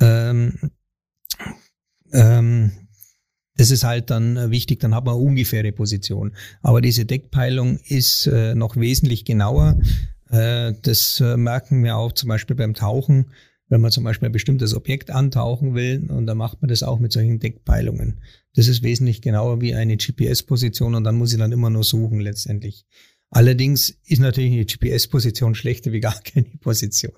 Ähm, 0.00 0.58
ähm, 2.12 2.72
das 3.56 3.70
ist 3.70 3.84
halt 3.84 4.10
dann 4.10 4.50
wichtig, 4.50 4.80
dann 4.80 4.94
hat 4.94 5.04
man 5.04 5.14
eine 5.14 5.24
ungefähre 5.24 5.70
Position. 5.70 6.34
Aber 6.62 6.80
diese 6.80 7.04
Deckpeilung 7.04 7.78
ist 7.78 8.26
äh, 8.26 8.56
noch 8.56 8.76
wesentlich 8.76 9.24
genauer. 9.24 9.78
Äh, 10.30 10.74
das 10.82 11.20
äh, 11.20 11.36
merken 11.36 11.82
wir 11.84 11.96
auch 11.96 12.12
zum 12.12 12.28
Beispiel 12.28 12.56
beim 12.56 12.74
Tauchen, 12.74 13.30
wenn 13.68 13.80
man 13.80 13.90
zum 13.90 14.04
Beispiel 14.04 14.28
ein 14.28 14.32
bestimmtes 14.32 14.74
Objekt 14.74 15.10
antauchen 15.10 15.74
will 15.74 16.06
und 16.10 16.26
dann 16.26 16.36
macht 16.36 16.60
man 16.60 16.68
das 16.68 16.82
auch 16.82 16.98
mit 16.98 17.12
solchen 17.12 17.38
Deckpeilungen. 17.38 18.20
Das 18.54 18.68
ist 18.68 18.82
wesentlich 18.82 19.22
genauer 19.22 19.60
wie 19.60 19.74
eine 19.74 19.96
GPS-Position 19.96 20.94
und 20.94 21.04
dann 21.04 21.16
muss 21.16 21.32
ich 21.32 21.38
dann 21.38 21.52
immer 21.52 21.70
nur 21.70 21.84
suchen 21.84 22.20
letztendlich. 22.20 22.84
Allerdings 23.30 23.90
ist 24.06 24.20
natürlich 24.20 24.52
eine 24.52 24.64
GPS-Position 24.64 25.54
schlechter 25.54 25.92
wie 25.92 26.00
gar 26.00 26.20
keine 26.22 26.46
Position. 26.60 27.12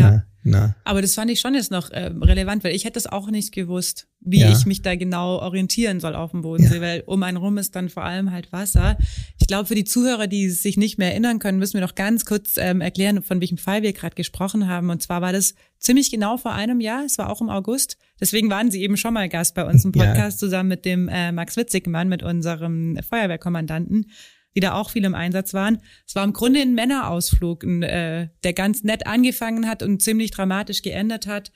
Ja. 0.00 0.24
Na. 0.46 0.76
Aber 0.84 1.00
das 1.00 1.14
fand 1.14 1.30
ich 1.30 1.40
schon 1.40 1.54
jetzt 1.54 1.70
noch 1.70 1.90
äh, 1.90 2.12
relevant, 2.20 2.64
weil 2.64 2.74
ich 2.74 2.84
hätte 2.84 2.98
es 2.98 3.06
auch 3.06 3.30
nicht 3.30 3.50
gewusst, 3.50 4.06
wie 4.20 4.40
ja. 4.40 4.52
ich 4.52 4.66
mich 4.66 4.82
da 4.82 4.94
genau 4.94 5.38
orientieren 5.38 6.00
soll 6.00 6.14
auf 6.14 6.32
dem 6.32 6.42
Bodensee, 6.42 6.76
ja. 6.76 6.82
weil 6.82 7.02
um 7.06 7.22
einen 7.22 7.38
rum 7.38 7.56
ist 7.56 7.74
dann 7.74 7.88
vor 7.88 8.04
allem 8.04 8.30
halt 8.30 8.52
Wasser. 8.52 8.98
Ich 9.40 9.46
glaube, 9.46 9.66
für 9.66 9.74
die 9.74 9.84
Zuhörer, 9.84 10.26
die 10.26 10.50
sich 10.50 10.76
nicht 10.76 10.98
mehr 10.98 11.12
erinnern 11.12 11.38
können, 11.38 11.58
müssen 11.58 11.74
wir 11.74 11.80
noch 11.80 11.94
ganz 11.94 12.26
kurz 12.26 12.58
ähm, 12.58 12.82
erklären, 12.82 13.22
von 13.22 13.40
welchem 13.40 13.56
Fall 13.56 13.82
wir 13.82 13.94
gerade 13.94 14.14
gesprochen 14.14 14.68
haben. 14.68 14.90
Und 14.90 15.02
zwar 15.02 15.22
war 15.22 15.32
das 15.32 15.54
ziemlich 15.78 16.10
genau 16.10 16.36
vor 16.36 16.52
einem 16.52 16.80
Jahr, 16.80 17.04
es 17.06 17.16
war 17.16 17.30
auch 17.30 17.40
im 17.40 17.48
August. 17.48 17.96
Deswegen 18.20 18.50
waren 18.50 18.70
Sie 18.70 18.82
eben 18.82 18.98
schon 18.98 19.14
mal 19.14 19.30
Gast 19.30 19.54
bei 19.54 19.64
uns 19.64 19.82
im 19.86 19.92
Podcast 19.92 20.42
ja. 20.42 20.46
zusammen 20.46 20.68
mit 20.68 20.84
dem 20.84 21.08
äh, 21.08 21.32
Max 21.32 21.56
Witzigmann, 21.56 22.08
mit 22.08 22.22
unserem 22.22 22.98
Feuerwehrkommandanten 23.08 24.10
die 24.54 24.60
da 24.60 24.74
auch 24.74 24.90
viel 24.90 25.04
im 25.04 25.14
Einsatz 25.14 25.54
waren. 25.54 25.78
Es 26.06 26.14
war 26.14 26.24
im 26.24 26.32
Grunde 26.32 26.60
ein 26.60 26.74
Männerausflug, 26.74 27.64
ein, 27.64 27.82
äh, 27.82 28.28
der 28.44 28.52
ganz 28.52 28.84
nett 28.84 29.06
angefangen 29.06 29.68
hat 29.68 29.82
und 29.82 30.02
ziemlich 30.02 30.30
dramatisch 30.30 30.82
geändert 30.82 31.26
hat, 31.26 31.52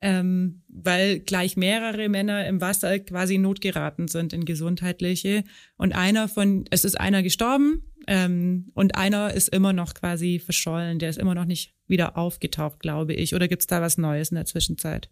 ähm, 0.00 0.62
weil 0.68 1.20
gleich 1.20 1.56
mehrere 1.56 2.08
Männer 2.08 2.46
im 2.46 2.60
Wasser 2.60 2.98
quasi 2.98 3.38
notgeraten 3.38 4.08
sind 4.08 4.32
in 4.32 4.44
gesundheitliche. 4.44 5.44
Und 5.76 5.94
einer 5.94 6.28
von, 6.28 6.64
es 6.70 6.84
ist 6.84 7.00
einer 7.00 7.22
gestorben 7.22 7.82
ähm, 8.06 8.70
und 8.74 8.96
einer 8.96 9.32
ist 9.32 9.48
immer 9.48 9.72
noch 9.72 9.94
quasi 9.94 10.40
verschollen. 10.40 10.98
Der 10.98 11.10
ist 11.10 11.18
immer 11.18 11.34
noch 11.34 11.44
nicht 11.44 11.74
wieder 11.86 12.16
aufgetaucht, 12.16 12.80
glaube 12.80 13.14
ich. 13.14 13.34
Oder 13.34 13.48
gibt 13.48 13.62
es 13.62 13.66
da 13.66 13.80
was 13.80 13.96
Neues 13.96 14.30
in 14.30 14.34
der 14.34 14.44
Zwischenzeit? 14.44 15.08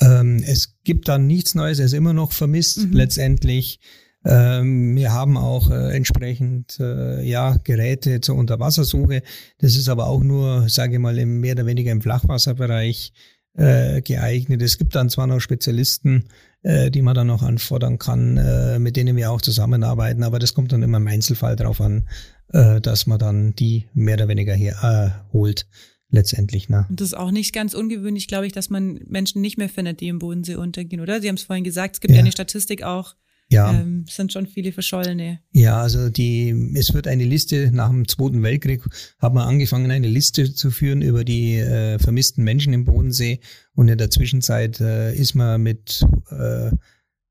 Ähm, 0.00 0.42
es 0.46 0.78
gibt 0.84 1.08
da 1.08 1.18
nichts 1.18 1.54
Neues, 1.54 1.78
er 1.78 1.86
ist 1.86 1.92
immer 1.92 2.14
noch 2.14 2.32
vermisst 2.32 2.86
mhm. 2.86 2.92
letztendlich. 2.92 3.78
Ähm, 4.24 4.94
wir 4.94 5.12
haben 5.12 5.36
auch 5.36 5.70
äh, 5.70 5.96
entsprechend 5.96 6.78
äh, 6.78 7.22
ja 7.22 7.56
Geräte 7.64 8.20
zur 8.20 8.36
Unterwassersuche. 8.36 9.22
Das 9.58 9.76
ist 9.76 9.88
aber 9.88 10.06
auch 10.06 10.22
nur, 10.22 10.68
sage 10.68 10.94
ich 10.94 10.98
mal, 11.00 11.18
im 11.18 11.40
mehr 11.40 11.54
oder 11.54 11.66
weniger 11.66 11.90
im 11.90 12.02
Flachwasserbereich 12.02 13.12
äh, 13.54 14.00
geeignet. 14.02 14.62
Es 14.62 14.78
gibt 14.78 14.94
dann 14.94 15.10
zwar 15.10 15.26
noch 15.26 15.40
Spezialisten, 15.40 16.24
äh, 16.62 16.90
die 16.90 17.02
man 17.02 17.14
dann 17.14 17.26
noch 17.26 17.42
anfordern 17.42 17.98
kann, 17.98 18.36
äh, 18.36 18.78
mit 18.78 18.96
denen 18.96 19.16
wir 19.16 19.30
auch 19.30 19.42
zusammenarbeiten, 19.42 20.22
aber 20.22 20.38
das 20.38 20.54
kommt 20.54 20.72
dann 20.72 20.82
immer 20.82 20.98
im 20.98 21.08
Einzelfall 21.08 21.56
drauf 21.56 21.80
an, 21.80 22.08
äh, 22.52 22.80
dass 22.80 23.06
man 23.06 23.18
dann 23.18 23.54
die 23.54 23.88
mehr 23.94 24.14
oder 24.14 24.28
weniger 24.28 24.54
hier 24.54 25.24
holt 25.32 25.66
letztendlich. 26.10 26.68
Ne? 26.68 26.86
Und 26.88 27.00
das 27.00 27.08
ist 27.08 27.14
auch 27.14 27.30
nicht 27.30 27.52
ganz 27.52 27.74
ungewöhnlich, 27.74 28.28
glaube 28.28 28.46
ich, 28.46 28.52
dass 28.52 28.70
man 28.70 29.00
Menschen 29.06 29.40
nicht 29.40 29.58
mehr 29.58 29.68
findet, 29.68 30.00
die 30.00 30.08
im 30.08 30.18
Bodensee 30.18 30.56
untergehen, 30.56 31.00
oder? 31.00 31.20
Sie 31.20 31.28
haben 31.28 31.36
es 31.36 31.42
vorhin 31.42 31.64
gesagt, 31.64 31.96
es 31.96 32.00
gibt 32.00 32.12
ja, 32.12 32.18
ja 32.18 32.22
eine 32.22 32.32
Statistik 32.32 32.82
auch, 32.82 33.16
ja. 33.52 33.72
Ähm, 33.72 34.06
sind 34.08 34.32
schon 34.32 34.46
viele 34.46 34.72
Verschollene. 34.72 35.40
Ja, 35.52 35.80
also 35.80 36.08
die, 36.08 36.72
es 36.74 36.94
wird 36.94 37.06
eine 37.06 37.24
Liste 37.24 37.70
nach 37.72 37.90
dem 37.90 38.08
Zweiten 38.08 38.42
Weltkrieg, 38.42 38.82
hat 39.18 39.34
man 39.34 39.46
angefangen, 39.46 39.90
eine 39.90 40.08
Liste 40.08 40.54
zu 40.54 40.70
führen 40.70 41.02
über 41.02 41.24
die 41.24 41.56
äh, 41.56 41.98
vermissten 41.98 42.44
Menschen 42.44 42.72
im 42.72 42.84
Bodensee. 42.84 43.40
Und 43.74 43.88
in 43.88 43.98
der 43.98 44.10
Zwischenzeit 44.10 44.80
äh, 44.80 45.14
ist 45.14 45.34
man 45.34 45.62
mit, 45.62 46.04
äh, 46.30 46.70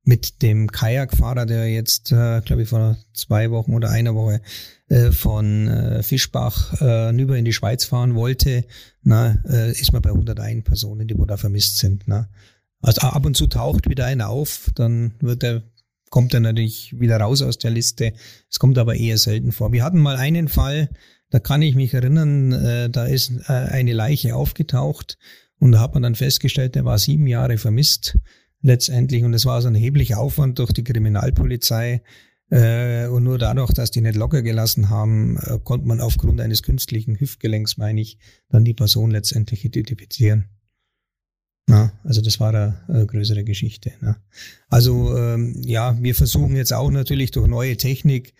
mit 0.04 0.42
dem 0.42 0.72
Kajakfahrer, 0.72 1.46
der 1.46 1.70
jetzt, 1.70 2.12
äh, 2.12 2.42
glaube 2.42 2.64
ich, 2.64 2.70
vor 2.70 2.98
zwei 3.14 3.50
Wochen 3.50 3.74
oder 3.74 3.90
einer 3.90 4.14
Woche 4.14 4.42
äh, 4.90 5.12
von 5.12 5.68
äh, 5.68 6.04
Fischbach 6.04 6.82
rüber 6.82 7.38
in 7.38 7.46
die 7.46 7.54
Schweiz 7.54 7.86
fahren 7.86 8.16
wollte, 8.16 8.66
na, 9.04 9.32
ist 9.72 9.94
man 9.94 10.04
bei 10.04 10.12
101 10.12 10.64
Personen, 10.64 11.08
die 11.08 11.18
wo 11.18 11.26
da 11.26 11.36
vermisst 11.38 11.80
sind. 11.80 12.04
Na. 12.06 12.30
Also 12.82 13.02
ab 13.02 13.26
und 13.26 13.38
zu 13.38 13.48
taucht 13.48 13.90
wieder 13.90 14.06
einer 14.06 14.30
auf, 14.30 14.72
dann 14.76 15.14
wird 15.20 15.44
er 15.44 15.64
kommt 16.12 16.36
er 16.36 16.42
natürlich 16.42 17.00
wieder 17.00 17.18
raus 17.18 17.42
aus 17.42 17.58
der 17.58 17.72
Liste. 17.72 18.14
Es 18.50 18.60
kommt 18.60 18.78
aber 18.78 18.96
eher 18.96 19.18
selten 19.18 19.52
vor. 19.52 19.72
Wir 19.72 19.84
hatten 19.84 19.98
mal 19.98 20.18
einen 20.18 20.50
Fall, 20.50 20.90
da 21.32 21.40
kann 21.40 21.64
ich 21.64 21.74
mich 21.74 21.94
erinnern, 21.96 22.52
äh, 22.52 22.90
da 22.90 23.06
ist 23.06 23.32
äh, 23.48 23.54
eine 23.54 23.94
Leiche 23.94 24.36
aufgetaucht 24.36 25.18
und 25.58 25.72
da 25.72 25.80
hat 25.80 25.96
man 25.96 26.04
dann 26.04 26.16
festgestellt, 26.16 26.76
der 26.76 26.86
war 26.86 27.00
sieben 27.00 27.26
Jahre 27.26 27.58
vermisst 27.58 28.20
letztendlich 28.62 29.24
und 29.24 29.34
es 29.34 29.46
war 29.46 29.62
so 29.62 29.70
ein 29.70 29.76
erheblicher 29.76 30.20
Aufwand 30.20 30.60
durch 30.60 30.74
die 30.74 30.84
Kriminalpolizei. 30.84 32.04
Äh, 32.50 33.08
und 33.08 33.24
nur 33.24 33.38
dadurch, 33.38 33.72
dass 33.72 33.92
die 33.92 34.02
nicht 34.02 34.18
locker 34.18 34.42
gelassen 34.42 34.90
haben, 34.90 35.38
äh, 35.38 35.58
konnte 35.64 35.88
man 35.88 36.02
aufgrund 36.02 36.42
eines 36.42 36.62
künstlichen 36.62 37.18
Hüftgelenks, 37.18 37.78
meine 37.78 38.02
ich, 38.02 38.18
dann 38.50 38.66
die 38.66 38.74
Person 38.74 39.12
letztendlich 39.12 39.64
identifizieren. 39.64 40.50
Na, 41.72 41.94
also 42.04 42.20
das 42.22 42.38
war 42.42 42.50
eine, 42.50 42.76
eine 42.90 43.06
größere 43.06 43.46
Geschichte. 43.46 43.94
Ne? 44.02 44.18
Also 44.68 45.18
ähm, 45.18 45.56
ja, 45.64 45.96
wir 46.02 46.14
versuchen 46.16 46.58
jetzt 46.58 46.74
auch 46.74 46.92
natürlich 46.92 47.32
durch 47.32 47.48
neue 47.48 47.78
Technik. 47.78 48.34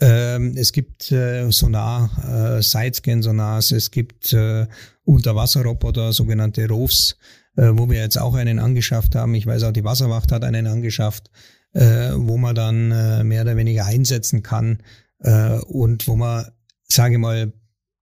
Ähm, 0.00 0.54
es 0.56 0.72
gibt 0.72 1.12
äh, 1.12 1.50
Sonar, 1.50 2.56
äh, 2.56 2.62
Sidescan-Sonars, 2.62 3.72
es 3.72 3.90
gibt 3.90 4.32
äh, 4.32 4.66
Unterwasserroboter, 5.04 6.14
sogenannte 6.14 6.66
ROVs, 6.68 7.16
äh, 7.56 7.68
wo 7.74 7.90
wir 7.90 7.98
jetzt 7.98 8.18
auch 8.18 8.34
einen 8.34 8.58
angeschafft 8.58 9.14
haben. 9.14 9.34
Ich 9.34 9.46
weiß 9.46 9.64
auch, 9.64 9.72
die 9.72 9.84
Wasserwacht 9.84 10.32
hat 10.32 10.42
einen 10.42 10.66
angeschafft, 10.66 11.30
äh, 11.74 12.12
wo 12.14 12.38
man 12.38 12.54
dann 12.54 12.92
äh, 12.92 13.24
mehr 13.24 13.42
oder 13.42 13.58
weniger 13.58 13.84
einsetzen 13.84 14.42
kann 14.42 14.78
äh, 15.18 15.58
und 15.58 16.08
wo 16.08 16.16
man, 16.16 16.46
sage 16.84 17.16
ich 17.16 17.20
mal, 17.20 17.52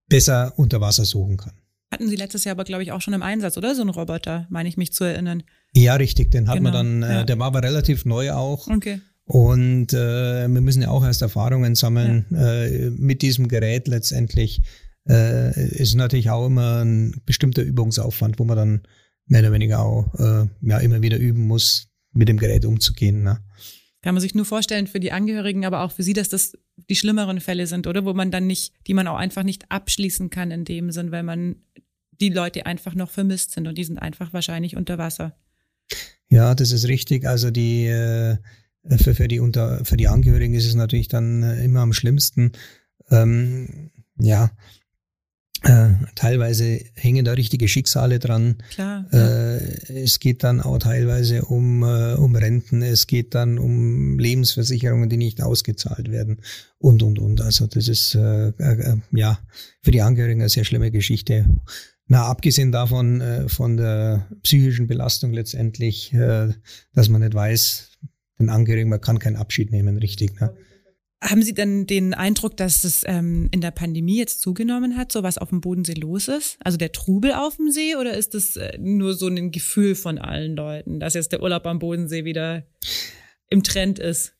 besser 0.08 0.52
unter 0.56 0.80
Wasser 0.80 1.04
suchen 1.04 1.36
kann. 1.36 1.57
Hatten 1.90 2.08
Sie 2.08 2.16
letztes 2.16 2.44
Jahr 2.44 2.52
aber, 2.52 2.64
glaube 2.64 2.82
ich, 2.82 2.92
auch 2.92 3.00
schon 3.00 3.14
im 3.14 3.22
Einsatz, 3.22 3.56
oder? 3.56 3.74
So 3.74 3.82
ein 3.82 3.88
Roboter, 3.88 4.46
meine 4.50 4.68
ich 4.68 4.76
mich 4.76 4.92
zu 4.92 5.04
erinnern. 5.04 5.42
Ja, 5.74 5.94
richtig. 5.94 6.30
Den 6.30 6.48
hatten 6.48 6.64
genau, 6.64 6.70
wir 6.70 6.72
dann, 6.72 7.02
äh, 7.02 7.12
ja. 7.12 7.24
der 7.24 7.38
war 7.38 7.46
aber 7.46 7.62
relativ 7.62 8.04
neu 8.04 8.32
auch. 8.32 8.68
Okay. 8.68 9.00
Und 9.24 9.92
äh, 9.92 10.48
wir 10.48 10.60
müssen 10.60 10.82
ja 10.82 10.88
auch 10.88 11.04
erst 11.04 11.22
Erfahrungen 11.22 11.74
sammeln 11.74 12.26
ja. 12.30 12.64
äh, 12.64 12.90
mit 12.90 13.22
diesem 13.22 13.48
Gerät 13.48 13.88
letztendlich. 13.88 14.62
Äh, 15.08 15.68
ist 15.76 15.94
natürlich 15.94 16.30
auch 16.30 16.46
immer 16.46 16.84
ein 16.84 17.20
bestimmter 17.24 17.62
Übungsaufwand, 17.62 18.38
wo 18.38 18.44
man 18.44 18.56
dann 18.56 18.82
mehr 19.26 19.40
oder 19.40 19.52
weniger 19.52 19.80
auch 19.80 20.14
äh, 20.18 20.46
ja 20.62 20.78
immer 20.78 21.02
wieder 21.02 21.18
üben 21.18 21.46
muss, 21.46 21.88
mit 22.12 22.28
dem 22.28 22.38
Gerät 22.38 22.64
umzugehen. 22.64 23.22
Ne? 23.22 23.38
Kann 24.02 24.14
man 24.14 24.22
sich 24.22 24.34
nur 24.34 24.44
vorstellen 24.44 24.86
für 24.86 25.00
die 25.00 25.12
Angehörigen, 25.12 25.66
aber 25.66 25.82
auch 25.82 25.92
für 25.92 26.02
Sie, 26.02 26.12
dass 26.12 26.28
das 26.28 26.56
die 26.88 26.96
schlimmeren 26.96 27.40
Fälle 27.40 27.66
sind, 27.66 27.86
oder? 27.86 28.04
Wo 28.04 28.14
man 28.14 28.30
dann 28.30 28.46
nicht, 28.46 28.72
die 28.86 28.94
man 28.94 29.06
auch 29.08 29.16
einfach 29.16 29.42
nicht 29.42 29.70
abschließen 29.70 30.30
kann 30.30 30.50
in 30.50 30.64
dem 30.64 30.90
Sinn, 30.92 31.10
weil 31.10 31.22
man 31.22 31.56
die 32.20 32.30
Leute 32.30 32.66
einfach 32.66 32.94
noch 32.94 33.10
vermisst 33.10 33.52
sind 33.52 33.66
und 33.66 33.76
die 33.78 33.84
sind 33.84 33.98
einfach 33.98 34.32
wahrscheinlich 34.32 34.76
unter 34.76 34.98
Wasser. 34.98 35.36
Ja, 36.28 36.54
das 36.54 36.72
ist 36.72 36.88
richtig. 36.88 37.26
Also 37.26 37.50
die 37.50 37.86
äh, 37.86 38.36
für, 38.96 39.14
für 39.14 39.28
die 39.28 39.40
unter 39.40 39.84
für 39.84 39.96
die 39.96 40.08
Angehörigen 40.08 40.54
ist 40.54 40.66
es 40.66 40.74
natürlich 40.74 41.08
dann 41.08 41.42
äh, 41.42 41.64
immer 41.64 41.80
am 41.80 41.92
schlimmsten. 41.92 42.52
Ähm, 43.10 43.90
ja, 44.20 44.50
äh, 45.62 45.90
teilweise 46.14 46.80
hängen 46.94 47.24
da 47.24 47.32
richtige 47.32 47.66
Schicksale 47.66 48.18
dran. 48.18 48.56
Klar. 48.70 49.06
Äh, 49.12 50.02
es 50.02 50.20
geht 50.20 50.44
dann 50.44 50.60
auch 50.60 50.78
teilweise 50.78 51.46
um, 51.46 51.82
äh, 51.82 52.14
um 52.14 52.36
Renten, 52.36 52.82
es 52.82 53.06
geht 53.06 53.34
dann 53.34 53.58
um 53.58 54.18
Lebensversicherungen, 54.18 55.08
die 55.08 55.16
nicht 55.16 55.42
ausgezahlt 55.42 56.10
werden 56.10 56.42
und 56.78 57.02
und 57.02 57.18
und. 57.18 57.40
Also 57.40 57.66
das 57.66 57.88
ist 57.88 58.12
ja 58.14 59.38
für 59.82 59.90
die 59.90 60.02
Angehörigen 60.02 60.42
eine 60.42 60.48
sehr 60.48 60.64
schlimme 60.64 60.90
Geschichte. 60.90 61.46
Na, 62.10 62.24
abgesehen 62.24 62.72
davon 62.72 63.20
äh, 63.20 63.48
von 63.48 63.76
der 63.76 64.28
psychischen 64.42 64.86
Belastung 64.86 65.32
letztendlich, 65.32 66.12
äh, 66.14 66.54
dass 66.94 67.10
man 67.10 67.20
nicht 67.20 67.34
weiß, 67.34 67.98
den 68.40 68.48
Angehörigen, 68.48 68.88
man 68.88 69.00
kann 69.00 69.18
keinen 69.18 69.36
Abschied 69.36 69.70
nehmen, 69.70 69.98
richtig. 69.98 70.40
Ne? 70.40 70.54
Haben 71.22 71.42
Sie 71.42 71.52
denn 71.52 71.86
den 71.86 72.14
Eindruck, 72.14 72.56
dass 72.56 72.84
es 72.84 73.02
ähm, 73.04 73.48
in 73.50 73.60
der 73.60 73.72
Pandemie 73.72 74.16
jetzt 74.16 74.40
zugenommen 74.40 74.96
hat, 74.96 75.12
so 75.12 75.22
was 75.22 75.36
auf 75.36 75.50
dem 75.50 75.60
Bodensee 75.60 75.94
los 75.94 76.28
ist? 76.28 76.56
Also 76.60 76.78
der 76.78 76.92
Trubel 76.92 77.32
auf 77.32 77.56
dem 77.56 77.70
See 77.70 77.96
oder 77.96 78.16
ist 78.16 78.34
das 78.34 78.56
äh, 78.56 78.78
nur 78.78 79.14
so 79.14 79.26
ein 79.26 79.50
Gefühl 79.50 79.94
von 79.94 80.18
allen 80.18 80.56
Leuten, 80.56 81.00
dass 81.00 81.14
jetzt 81.14 81.32
der 81.32 81.42
Urlaub 81.42 81.66
am 81.66 81.78
Bodensee 81.78 82.24
wieder 82.24 82.66
im 83.50 83.62
Trend 83.62 83.98
ist? 83.98 84.34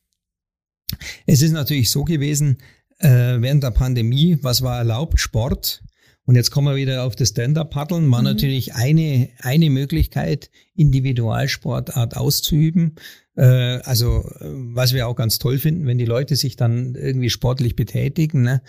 Es 1.27 1.43
ist 1.43 1.53
natürlich 1.53 1.91
so 1.91 2.05
gewesen, 2.05 2.59
äh, 2.99 3.09
während 3.09 3.63
der 3.63 3.73
Pandemie, 3.73 4.39
was 4.41 4.63
war 4.63 4.79
erlaubt? 4.79 5.21
Sport. 5.21 5.83
Und 6.29 6.35
jetzt 6.35 6.51
kommen 6.51 6.67
wir 6.67 6.77
wieder 6.77 7.05
auf 7.05 7.17
das 7.17 7.31
Stand-Up-Paddeln, 7.31 8.11
war 8.11 8.19
mhm. 8.19 8.27
natürlich 8.27 8.75
eine, 8.75 9.31
eine 9.39 9.71
Möglichkeit, 9.71 10.51
Individualsportart 10.75 12.19
auszuüben. 12.19 12.97
Äh, 13.35 13.79
also 13.85 14.31
was 14.39 14.93
wir 14.93 15.09
auch 15.09 15.17
ganz 15.17 15.39
toll 15.39 15.57
finden, 15.57 15.87
wenn 15.87 15.97
die 15.97 16.05
Leute 16.05 16.37
sich 16.37 16.57
dann 16.57 16.95
irgendwie 16.95 17.31
sportlich 17.31 17.77
betätigen. 17.77 18.43
Ne? 18.43 18.61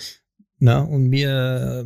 Na, 0.60 0.80
und 0.80 1.10
mir, 1.10 1.86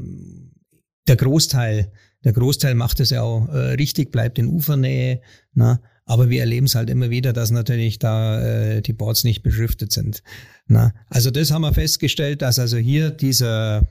der 1.08 1.16
Großteil, 1.16 1.92
der 2.24 2.34
Großteil 2.34 2.76
macht 2.76 3.00
es 3.00 3.10
ja 3.10 3.24
auch 3.24 3.48
äh, 3.48 3.74
richtig, 3.74 4.12
bleibt 4.12 4.38
in 4.38 4.50
Ufernähe. 4.50 5.22
Na? 5.56 5.82
Aber 6.06 6.30
wir 6.30 6.42
erleben 6.42 6.68
es 6.68 6.76
halt 6.76 6.92
immer 6.92 7.10
wieder, 7.10 7.34
dass 7.34 7.50
natürlich 7.50 7.98
da 7.98 8.40
äh, 8.44 8.84
die 8.84 8.94
Boards 8.94 9.24
nicht 9.24 9.42
beschriftet 9.42 9.92
sind. 9.92 10.22
Na? 10.68 10.94
Also 11.10 11.32
das 11.32 11.50
haben 11.50 11.64
wir 11.64 11.74
festgestellt, 11.74 12.44
dass 12.44 12.60
also 12.60 12.78
hier 12.78 13.10
dieser 13.10 13.88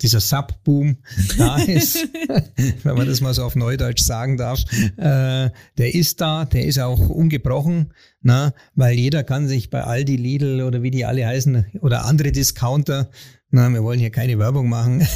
dieser 0.00 0.20
Subboom 0.20 0.96
da 1.38 1.56
ist, 1.58 2.08
wenn 2.82 2.96
man 2.96 3.06
das 3.06 3.20
mal 3.20 3.34
so 3.34 3.44
auf 3.44 3.56
Neudeutsch 3.56 4.02
sagen 4.02 4.36
darf, 4.36 4.60
äh, 4.96 5.50
der 5.78 5.94
ist 5.94 6.20
da, 6.20 6.44
der 6.44 6.64
ist 6.64 6.78
auch 6.78 7.08
ungebrochen, 7.08 7.92
na, 8.22 8.52
weil 8.74 8.98
jeder 8.98 9.22
kann 9.22 9.48
sich 9.48 9.70
bei 9.70 9.82
Aldi, 9.82 10.16
Lidl 10.16 10.62
oder 10.62 10.82
wie 10.82 10.90
die 10.90 11.04
alle 11.04 11.26
heißen 11.26 11.66
oder 11.80 12.06
andere 12.06 12.32
Discounter, 12.32 13.10
na, 13.50 13.68
wir 13.68 13.82
wollen 13.82 14.00
hier 14.00 14.10
keine 14.10 14.38
Werbung 14.38 14.68
machen, 14.68 15.06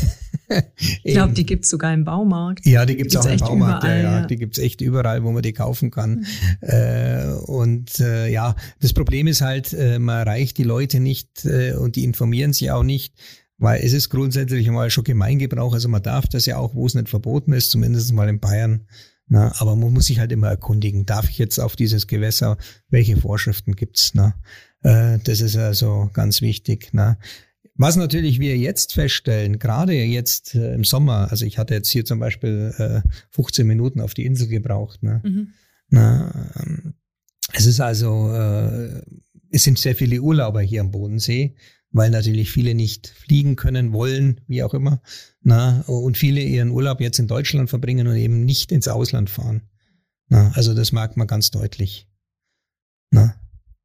ich 1.03 1.15
glaube, 1.15 1.33
die 1.33 1.47
gibt's 1.47 1.69
sogar 1.69 1.93
im 1.95 2.05
Baumarkt. 2.05 2.67
Ja, 2.67 2.85
die 2.85 2.97
gibt's, 2.97 3.13
die 3.13 3.29
gibt's 3.29 3.43
auch 3.43 3.53
im 3.53 3.59
Baumarkt. 3.61 3.85
Überall, 3.85 4.03
ja, 4.03 4.21
ja. 4.21 4.27
Die 4.27 4.37
gibt's 4.37 4.59
echt 4.59 4.81
überall, 4.81 5.23
wo 5.25 5.31
man 5.31 5.43
die 5.43 5.53
kaufen 5.53 5.91
kann. 5.91 6.27
Mhm. 6.61 6.69
Äh, 6.69 7.25
und 7.47 8.01
äh, 8.01 8.29
ja, 8.29 8.57
das 8.81 8.93
Problem 8.93 9.27
ist 9.27 9.41
halt, 9.41 9.73
äh, 9.73 9.99
man 9.99 10.27
erreicht 10.27 10.59
die 10.59 10.65
Leute 10.65 11.01
nicht 11.01 11.45
äh, 11.45 11.75
und 11.75 11.97
die 11.97 12.05
informieren 12.05 12.53
sich 12.53 12.71
auch 12.71 12.83
nicht. 12.83 13.15
Weil 13.61 13.83
es 13.85 13.93
ist 13.93 14.09
grundsätzlich 14.09 14.67
mal 14.71 14.89
schon 14.89 15.05
Gemeingebrauch, 15.05 15.75
also 15.75 15.89
man 15.91 16.03
darf 16.03 16.27
das 16.27 16.47
ja 16.47 16.57
auch, 16.57 16.75
wo 16.75 16.87
es 16.87 16.95
nicht 16.95 17.11
verboten 17.11 17.53
ist, 17.53 17.71
zumindest 17.71 18.11
mal 18.15 18.29
in 18.29 18.41
Bayern. 18.41 18.87
Na, 19.29 19.53
aber 19.61 19.77
man 19.77 19.93
muss 19.93 20.07
sich 20.07 20.19
halt 20.19 20.33
immer 20.33 20.49
erkundigen, 20.49 21.05
darf 21.05 21.29
ich 21.29 21.37
jetzt 21.37 21.59
auf 21.61 21.77
dieses 21.77 22.07
Gewässer, 22.07 22.57
welche 22.89 23.19
Vorschriften 23.19 23.77
gibt's? 23.77 24.13
Na? 24.15 24.35
Äh, 24.83 25.19
das 25.23 25.43
ist 25.43 25.57
also 25.57 26.09
ganz 26.15 26.41
wichtig. 26.41 26.89
Na? 26.93 27.19
Was 27.75 27.97
natürlich 27.97 28.41
wir 28.41 28.57
jetzt 28.57 28.95
feststellen, 28.95 29.59
gerade 29.59 29.93
jetzt 29.93 30.55
äh, 30.55 30.75
im 30.75 30.83
Sommer, 30.83 31.31
also 31.31 31.45
ich 31.45 31.59
hatte 31.59 31.75
jetzt 31.75 31.91
hier 31.91 32.07
zum 32.07 32.19
Beispiel 32.19 32.75
äh, 32.79 33.09
15 33.31 33.67
Minuten 33.67 34.01
auf 34.01 34.15
die 34.15 34.25
Insel 34.25 34.49
gebraucht. 34.49 35.03
Ne? 35.03 35.21
Mhm. 35.23 35.49
Na, 35.91 36.51
ähm, 36.59 36.95
es 37.53 37.67
ist 37.67 37.81
also, 37.81 38.33
äh, 38.33 39.03
es 39.51 39.65
sind 39.65 39.79
sehr 39.79 39.95
viele 39.95 40.23
Urlauber 40.23 40.63
hier 40.63 40.81
am 40.81 40.91
Bodensee 40.91 41.57
weil 41.93 42.11
natürlich 42.11 42.51
viele 42.51 42.75
nicht 42.75 43.09
fliegen 43.09 43.57
können, 43.57 43.93
wollen, 43.93 44.41
wie 44.47 44.63
auch 44.63 44.75
immer. 44.75 45.03
Na, 45.43 45.83
und 45.87 46.17
viele 46.17 46.41
ihren 46.41 46.71
Urlaub 46.71 47.01
jetzt 47.01 47.19
in 47.19 47.27
Deutschland 47.27 47.69
verbringen 47.69 48.07
und 48.07 48.17
eben 48.17 48.45
nicht 48.45 48.73
ins 48.73 48.89
Ausland 48.89 49.31
fahren. 49.31 49.63
Na, 50.29 50.53
also 50.55 50.75
das 50.75 50.93
merkt 50.93 51.17
man 51.17 51.27
ganz 51.27 51.51
deutlich. 51.51 52.07
Na. 53.11 53.35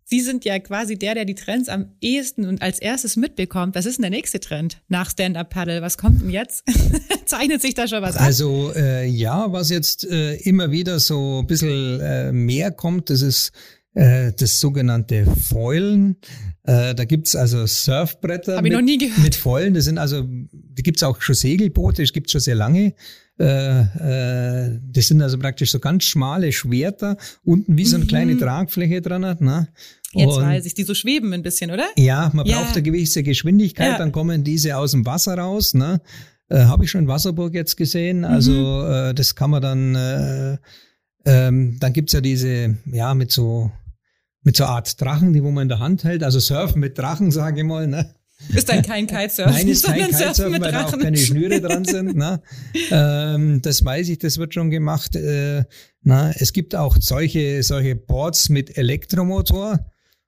Sie 0.08 0.22
sind 0.22 0.46
ja 0.46 0.60
quasi 0.60 1.00
der, 1.00 1.16
der 1.16 1.26
die 1.26 1.34
Trends 1.34 1.68
am 1.68 1.96
ehesten 2.00 2.46
und 2.46 2.62
als 2.62 2.78
erstes 2.78 3.16
mitbekommt. 3.16 3.74
Was 3.74 3.88
ist 3.88 3.98
denn 3.98 4.04
der 4.04 4.12
nächste 4.12 4.40
Trend 4.40 4.84
nach 4.88 5.10
Stand-Up-Paddle? 5.10 5.82
Was 5.82 5.98
kommt 5.98 6.22
denn 6.22 6.30
jetzt? 6.30 6.64
Zeichnet 7.26 7.64
sich 7.64 7.74
da 7.74 7.88
schon 7.88 8.04
was 8.04 8.16
ab? 8.16 8.22
Also 8.22 8.72
äh, 8.76 9.08
ja, 9.08 9.52
was 9.52 9.72
jetzt 9.72 10.06
äh, 10.06 10.36
immer 10.36 10.70
wieder 10.70 11.00
so 11.00 11.40
ein 11.40 11.48
bisschen 11.48 12.00
äh, 12.02 12.32
mehr 12.32 12.70
kommt, 12.70 13.10
das 13.10 13.24
ist 13.24 13.52
äh, 13.96 14.34
das 14.38 14.60
sogenannte 14.60 15.26
Foilen. 15.26 16.18
Äh, 16.64 16.94
da 16.94 17.06
gibt's 17.06 17.36
also 17.36 17.66
Surfbretter 17.66 18.62
mit, 18.62 18.74
mit 19.24 19.36
Foilen. 19.36 19.74
Das 19.74 19.86
sind 19.86 19.98
also, 19.98 20.24
da 20.24 20.82
gibt's 20.82 21.02
auch 21.02 21.22
schon 21.22 21.36
Segelboote, 21.36 22.04
das 22.04 22.14
gibt's 22.14 22.32
schon 22.32 22.42
sehr 22.42 22.56
lange. 22.56 22.94
Äh, 23.38 23.82
äh, 23.82 24.80
das 24.82 25.08
sind 25.08 25.22
also 25.22 25.38
praktisch 25.38 25.72
so 25.72 25.80
ganz 25.80 26.04
schmale 26.06 26.52
Schwerter, 26.52 27.18
unten 27.44 27.78
wie 27.78 27.86
so 27.86 27.96
eine 27.96 28.06
mhm. 28.06 28.10
kleine 28.10 28.38
Tragfläche 28.38 29.02
dran 29.02 29.26
hat. 29.26 29.42
Ne? 29.42 29.68
Jetzt 30.14 30.38
weiß 30.38 30.66
ich, 30.66 30.74
die 30.74 30.84
so 30.84 30.94
schweben 30.94 31.34
ein 31.34 31.44
bisschen, 31.44 31.72
oder? 31.72 31.88
Ja, 31.98 32.32
man 32.34 32.46
ja. 32.46 32.58
braucht 32.58 32.74
eine 32.74 32.84
gewisse 32.84 33.24
Geschwindigkeit, 33.24 33.94
ja. 33.94 33.98
dann 33.98 34.12
kommen 34.12 34.44
diese 34.44 34.78
aus 34.78 34.92
dem 34.92 35.06
Wasser 35.06 35.38
raus. 35.38 35.74
Ne? 35.74 36.02
Äh, 36.50 36.60
Habe 36.60 36.86
ich 36.86 36.92
schon 36.92 37.02
in 37.02 37.08
Wasserburg 37.08 37.54
jetzt 37.54 37.76
gesehen. 37.76 38.24
Also 38.24 38.52
mhm. 38.52 38.94
äh, 38.94 39.14
das 39.14 39.36
kann 39.36 39.50
man 39.50 39.62
dann, 39.62 39.96
äh, 39.96 40.58
ähm, 41.26 41.78
dann 41.80 41.92
gibt's 41.92 42.14
ja 42.14 42.22
diese, 42.22 42.78
ja, 42.92 43.14
mit 43.14 43.32
so 43.32 43.72
mit 44.46 44.56
so 44.56 44.64
einer 44.64 44.74
Art 44.74 45.02
Drachen, 45.02 45.34
die 45.34 45.44
wo 45.44 45.52
man 45.52 45.64
in 45.64 45.70
der 45.70 45.80
Hand 45.80 46.04
hält, 46.04 46.24
also 46.24 46.40
Surfen 46.40 46.80
mit 46.80 46.98
Drachen, 46.98 47.32
sage 47.32 47.62
ich 47.62 47.66
mal. 47.66 47.88
Ne? 47.88 48.16
Ist 48.54 48.70
dann 48.70 48.84
kein 48.84 49.08
Kitesurfen, 49.08 49.54
Nein, 49.54 49.68
ist 49.68 49.86
kein 49.86 50.06
Kitesurfen, 50.06 50.62
weil 50.62 50.72
da 50.72 50.86
auch 50.86 50.98
keine 50.98 51.18
Schnüre 51.18 51.60
dran 51.60 51.84
sind. 51.84 52.16
Ne? 52.16 52.42
ähm, 52.92 53.62
das 53.62 53.84
weiß 53.84 54.08
ich, 54.10 54.20
das 54.20 54.38
wird 54.38 54.54
schon 54.54 54.70
gemacht. 54.70 55.16
Äh, 55.16 55.64
na, 56.04 56.32
es 56.32 56.54
gibt 56.54 56.76
auch 56.76 56.96
solche, 57.00 57.64
solche 57.64 57.96
Boards 57.96 58.50
mit 58.50 58.78
Elektromotor. 58.78 59.80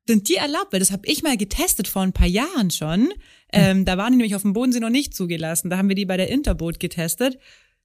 Sind 0.07 0.29
die 0.29 0.35
erlaubt? 0.35 0.73
Weil 0.73 0.79
das 0.79 0.91
habe 0.91 1.05
ich 1.05 1.21
mal 1.21 1.37
getestet 1.37 1.87
vor 1.87 2.01
ein 2.01 2.13
paar 2.13 2.27
Jahren 2.27 2.71
schon. 2.71 3.09
Ähm, 3.53 3.85
da 3.85 3.97
waren 3.97 4.13
die 4.13 4.17
nämlich 4.17 4.35
auf 4.35 4.41
dem 4.41 4.53
Bodensee 4.53 4.79
noch 4.79 4.89
nicht 4.89 5.13
zugelassen. 5.13 5.69
Da 5.69 5.77
haben 5.77 5.89
wir 5.89 5.95
die 5.95 6.05
bei 6.05 6.17
der 6.17 6.29
Interboot 6.29 6.79
getestet. 6.79 7.37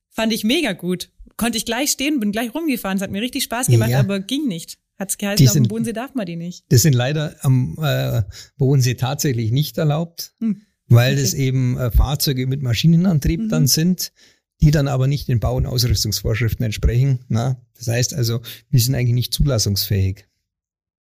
Fand 0.09 0.33
ich 0.33 0.45
mega 0.45 0.73
gut. 0.73 1.11
Konnte 1.37 1.59
ich 1.59 1.67
gleich 1.67 1.91
stehen, 1.91 2.21
bin 2.21 2.33
gleich 2.33 2.55
rumgefahren. 2.55 2.97
Es 2.97 3.03
hat 3.03 3.11
mir 3.11 3.23
richtig 3.23 3.43
Spaß 3.45 3.67
gemacht, 3.67 3.91
ja. 3.91 4.01
aber 4.01 4.21
ging 4.21 4.47
nicht. 4.47 4.79
Hat's 5.03 5.19
geheißen, 5.19 5.45
die 5.45 5.49
auf 5.49 5.55
dem 5.55 5.69
Bodensee 5.69 5.93
darf 5.93 6.15
man 6.15 6.27
die 6.27 6.37
nicht. 6.37 6.65
Das 6.71 6.83
sind 6.83 6.95
leider 6.95 7.37
am 7.43 7.77
äh, 7.83 8.23
Bodensee 8.57 8.95
tatsächlich 8.95 9.51
nicht 9.51 9.77
erlaubt, 9.79 10.35
hm. 10.41 10.63
weil 10.89 11.15
okay. 11.15 11.23
das 11.23 11.35
eben 11.35 11.77
äh, 11.77 11.91
Fahrzeuge 11.91 12.47
mit 12.47 12.63
Maschinenantrieb 12.63 13.41
mhm. 13.41 13.49
dann 13.49 13.67
sind, 13.67 14.13
die 14.61 14.71
dann 14.71 14.89
aber 14.89 15.09
nicht 15.09 15.29
den 15.29 15.41
Bau- 15.41 15.57
und 15.57 15.67
Ausrüstungsvorschriften 15.67 16.65
entsprechen. 16.65 17.21
Na? 17.29 17.61
Das 17.77 17.89
heißt 17.89 18.15
also, 18.15 18.41
die 18.73 18.79
sind 18.79 18.95
eigentlich 18.95 19.15
nicht 19.15 19.35
zulassungsfähig. 19.35 20.27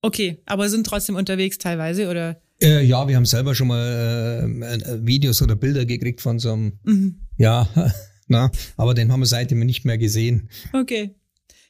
Okay, 0.03 0.39
aber 0.47 0.69
sind 0.71 0.87
trotzdem 0.87 1.17
unterwegs 1.17 1.59
teilweise, 1.59 2.09
oder? 2.09 2.41
Äh, 2.63 2.85
ja, 2.85 3.07
wir 3.07 3.17
haben 3.17 3.27
selber 3.27 3.55
schon 3.55 3.69
mal 3.69 4.51
äh, 4.63 4.75
äh 4.75 5.07
Videos 5.07 5.43
oder 5.43 5.57
Bilder 5.57 5.85
gekriegt 5.85 6.23
von 6.23 6.39
so 6.39 6.53
einem, 6.53 6.79
mhm. 6.85 7.21
ja, 7.37 7.69
na, 8.29 8.51
aber 8.79 8.95
den 8.95 9.13
haben 9.13 9.21
wir 9.21 9.27
seitdem 9.27 9.61
nicht 9.61 9.85
mehr 9.85 9.99
gesehen. 9.99 10.49
Okay. 10.73 11.15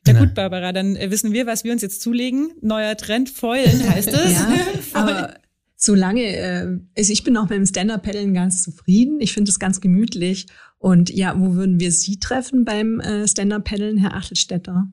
Ja 0.06 0.18
gut, 0.18 0.34
Barbara, 0.34 0.72
dann 0.72 0.96
äh, 0.96 1.10
wissen 1.10 1.32
wir, 1.32 1.46
was 1.46 1.64
wir 1.64 1.72
uns 1.72 1.82
jetzt 1.82 2.00
zulegen. 2.00 2.52
Neuer 2.62 2.96
Trend, 2.96 3.28
Foilen 3.28 3.88
heißt 3.88 4.08
es. 4.08 4.32
ja, 4.32 4.48
aber 4.94 5.34
solange, 5.76 6.22
äh, 6.22 6.78
also 6.96 7.12
ich 7.12 7.22
bin 7.22 7.36
auch 7.36 7.48
mit 7.48 7.58
dem 7.58 7.66
Stand-Up-Paddeln 7.66 8.34
ganz 8.34 8.62
zufrieden. 8.62 9.20
Ich 9.20 9.32
finde 9.32 9.50
es 9.50 9.58
ganz 9.58 9.80
gemütlich. 9.80 10.46
Und 10.78 11.10
ja, 11.10 11.38
wo 11.38 11.54
würden 11.54 11.80
wir 11.80 11.92
Sie 11.92 12.18
treffen 12.18 12.64
beim 12.64 13.00
äh, 13.00 13.28
Stand-Up-Paddeln, 13.28 13.98
Herr 13.98 14.14
Achtelstädter? 14.14 14.86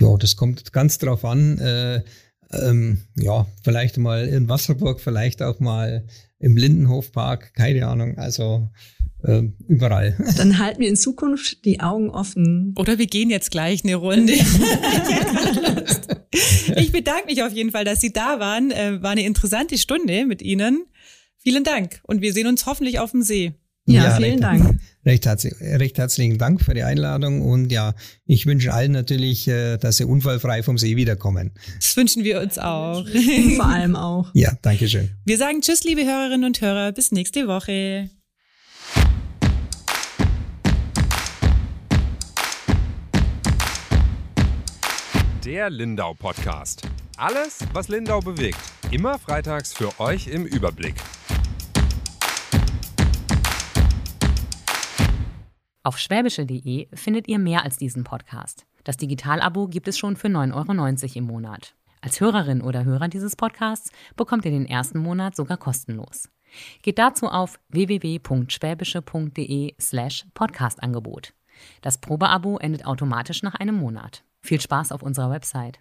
Ja, 0.00 0.16
das 0.16 0.36
kommt 0.36 0.72
ganz 0.72 0.98
drauf 0.98 1.24
an. 1.24 1.58
Äh, 1.58 2.02
ähm, 2.52 2.98
ja, 3.16 3.46
vielleicht 3.62 3.98
mal 3.98 4.26
in 4.26 4.48
Wasserburg, 4.48 5.00
vielleicht 5.00 5.42
auch 5.42 5.60
mal 5.60 6.06
im 6.38 6.56
Lindenhofpark, 6.56 7.54
keine 7.54 7.86
Ahnung. 7.86 8.18
Also 8.18 8.70
äh, 9.24 9.42
überall. 9.66 10.16
Dann 10.36 10.58
halten 10.58 10.80
wir 10.80 10.88
in 10.88 10.96
Zukunft 10.96 11.64
die 11.64 11.80
Augen 11.80 12.10
offen. 12.10 12.74
Oder 12.78 12.98
wir 12.98 13.06
gehen 13.06 13.30
jetzt 13.30 13.50
gleich 13.50 13.84
eine 13.84 13.96
Runde. 13.96 14.32
ich 16.76 16.92
bedanke 16.92 17.26
mich 17.26 17.42
auf 17.42 17.52
jeden 17.52 17.70
Fall, 17.70 17.84
dass 17.84 18.00
Sie 18.00 18.12
da 18.12 18.38
waren. 18.40 18.70
Äh, 18.70 19.02
war 19.02 19.10
eine 19.10 19.24
interessante 19.24 19.78
Stunde 19.78 20.26
mit 20.26 20.42
Ihnen. 20.42 20.84
Vielen 21.38 21.64
Dank 21.64 22.00
und 22.04 22.22
wir 22.22 22.32
sehen 22.32 22.46
uns 22.46 22.64
hoffentlich 22.66 22.98
auf 23.00 23.10
dem 23.10 23.22
See. 23.22 23.54
Ja, 23.86 24.04
ja 24.04 24.16
vielen 24.16 24.30
recht, 24.30 24.42
Dank. 24.42 24.80
Recht, 25.04 25.26
herzlich, 25.26 25.52
recht 25.60 25.98
herzlichen 25.98 26.38
Dank 26.38 26.62
für 26.62 26.72
die 26.72 26.82
Einladung 26.82 27.42
und 27.42 27.70
ja, 27.70 27.92
ich 28.24 28.46
wünsche 28.46 28.72
allen 28.72 28.92
natürlich, 28.92 29.46
äh, 29.46 29.76
dass 29.76 29.98
sie 29.98 30.06
unfallfrei 30.06 30.62
vom 30.62 30.78
See 30.78 30.96
wiederkommen. 30.96 31.50
Das 31.78 31.94
wünschen 31.94 32.24
wir 32.24 32.40
uns 32.40 32.58
auch. 32.58 33.06
Vor 33.56 33.66
allem 33.66 33.96
auch. 33.96 34.30
Ja, 34.32 34.56
danke 34.62 34.88
schön. 34.88 35.10
Wir 35.26 35.36
sagen 35.36 35.60
Tschüss, 35.60 35.84
liebe 35.84 36.06
Hörerinnen 36.06 36.44
und 36.44 36.62
Hörer, 36.62 36.92
bis 36.92 37.12
nächste 37.12 37.46
Woche. 37.46 38.08
Der 45.44 45.68
Lindau 45.70 46.14
Podcast. 46.14 46.88
Alles, 47.16 47.60
was 47.72 47.88
Lindau 47.88 48.20
bewegt. 48.20 48.58
Immer 48.90 49.18
freitags 49.18 49.72
für 49.72 50.00
euch 50.00 50.26
im 50.26 50.46
Überblick. 50.46 50.94
Auf 55.82 55.98
schwäbische.de 55.98 56.88
findet 56.94 57.28
ihr 57.28 57.38
mehr 57.38 57.62
als 57.62 57.76
diesen 57.76 58.04
Podcast. 58.04 58.64
Das 58.84 58.96
Digitalabo 58.96 59.68
gibt 59.68 59.86
es 59.86 59.98
schon 59.98 60.16
für 60.16 60.28
9,90 60.28 61.02
Euro 61.02 61.18
im 61.18 61.24
Monat. 61.24 61.74
Als 62.00 62.20
Hörerin 62.20 62.62
oder 62.62 62.84
Hörer 62.84 63.08
dieses 63.08 63.36
Podcasts 63.36 63.90
bekommt 64.16 64.46
ihr 64.46 64.50
den 64.50 64.66
ersten 64.66 64.98
Monat 64.98 65.36
sogar 65.36 65.58
kostenlos. 65.58 66.30
Geht 66.82 66.98
dazu 66.98 67.28
auf 67.28 67.60
www.schwäbische.de 67.68 69.74
slash 69.80 70.26
Podcastangebot. 70.34 71.32
Das 71.82 71.98
Probeabo 71.98 72.58
endet 72.58 72.86
automatisch 72.86 73.42
nach 73.42 73.54
einem 73.54 73.76
Monat. 73.76 74.24
Viel 74.40 74.60
Spaß 74.60 74.92
auf 74.92 75.02
unserer 75.02 75.30
Website. 75.30 75.80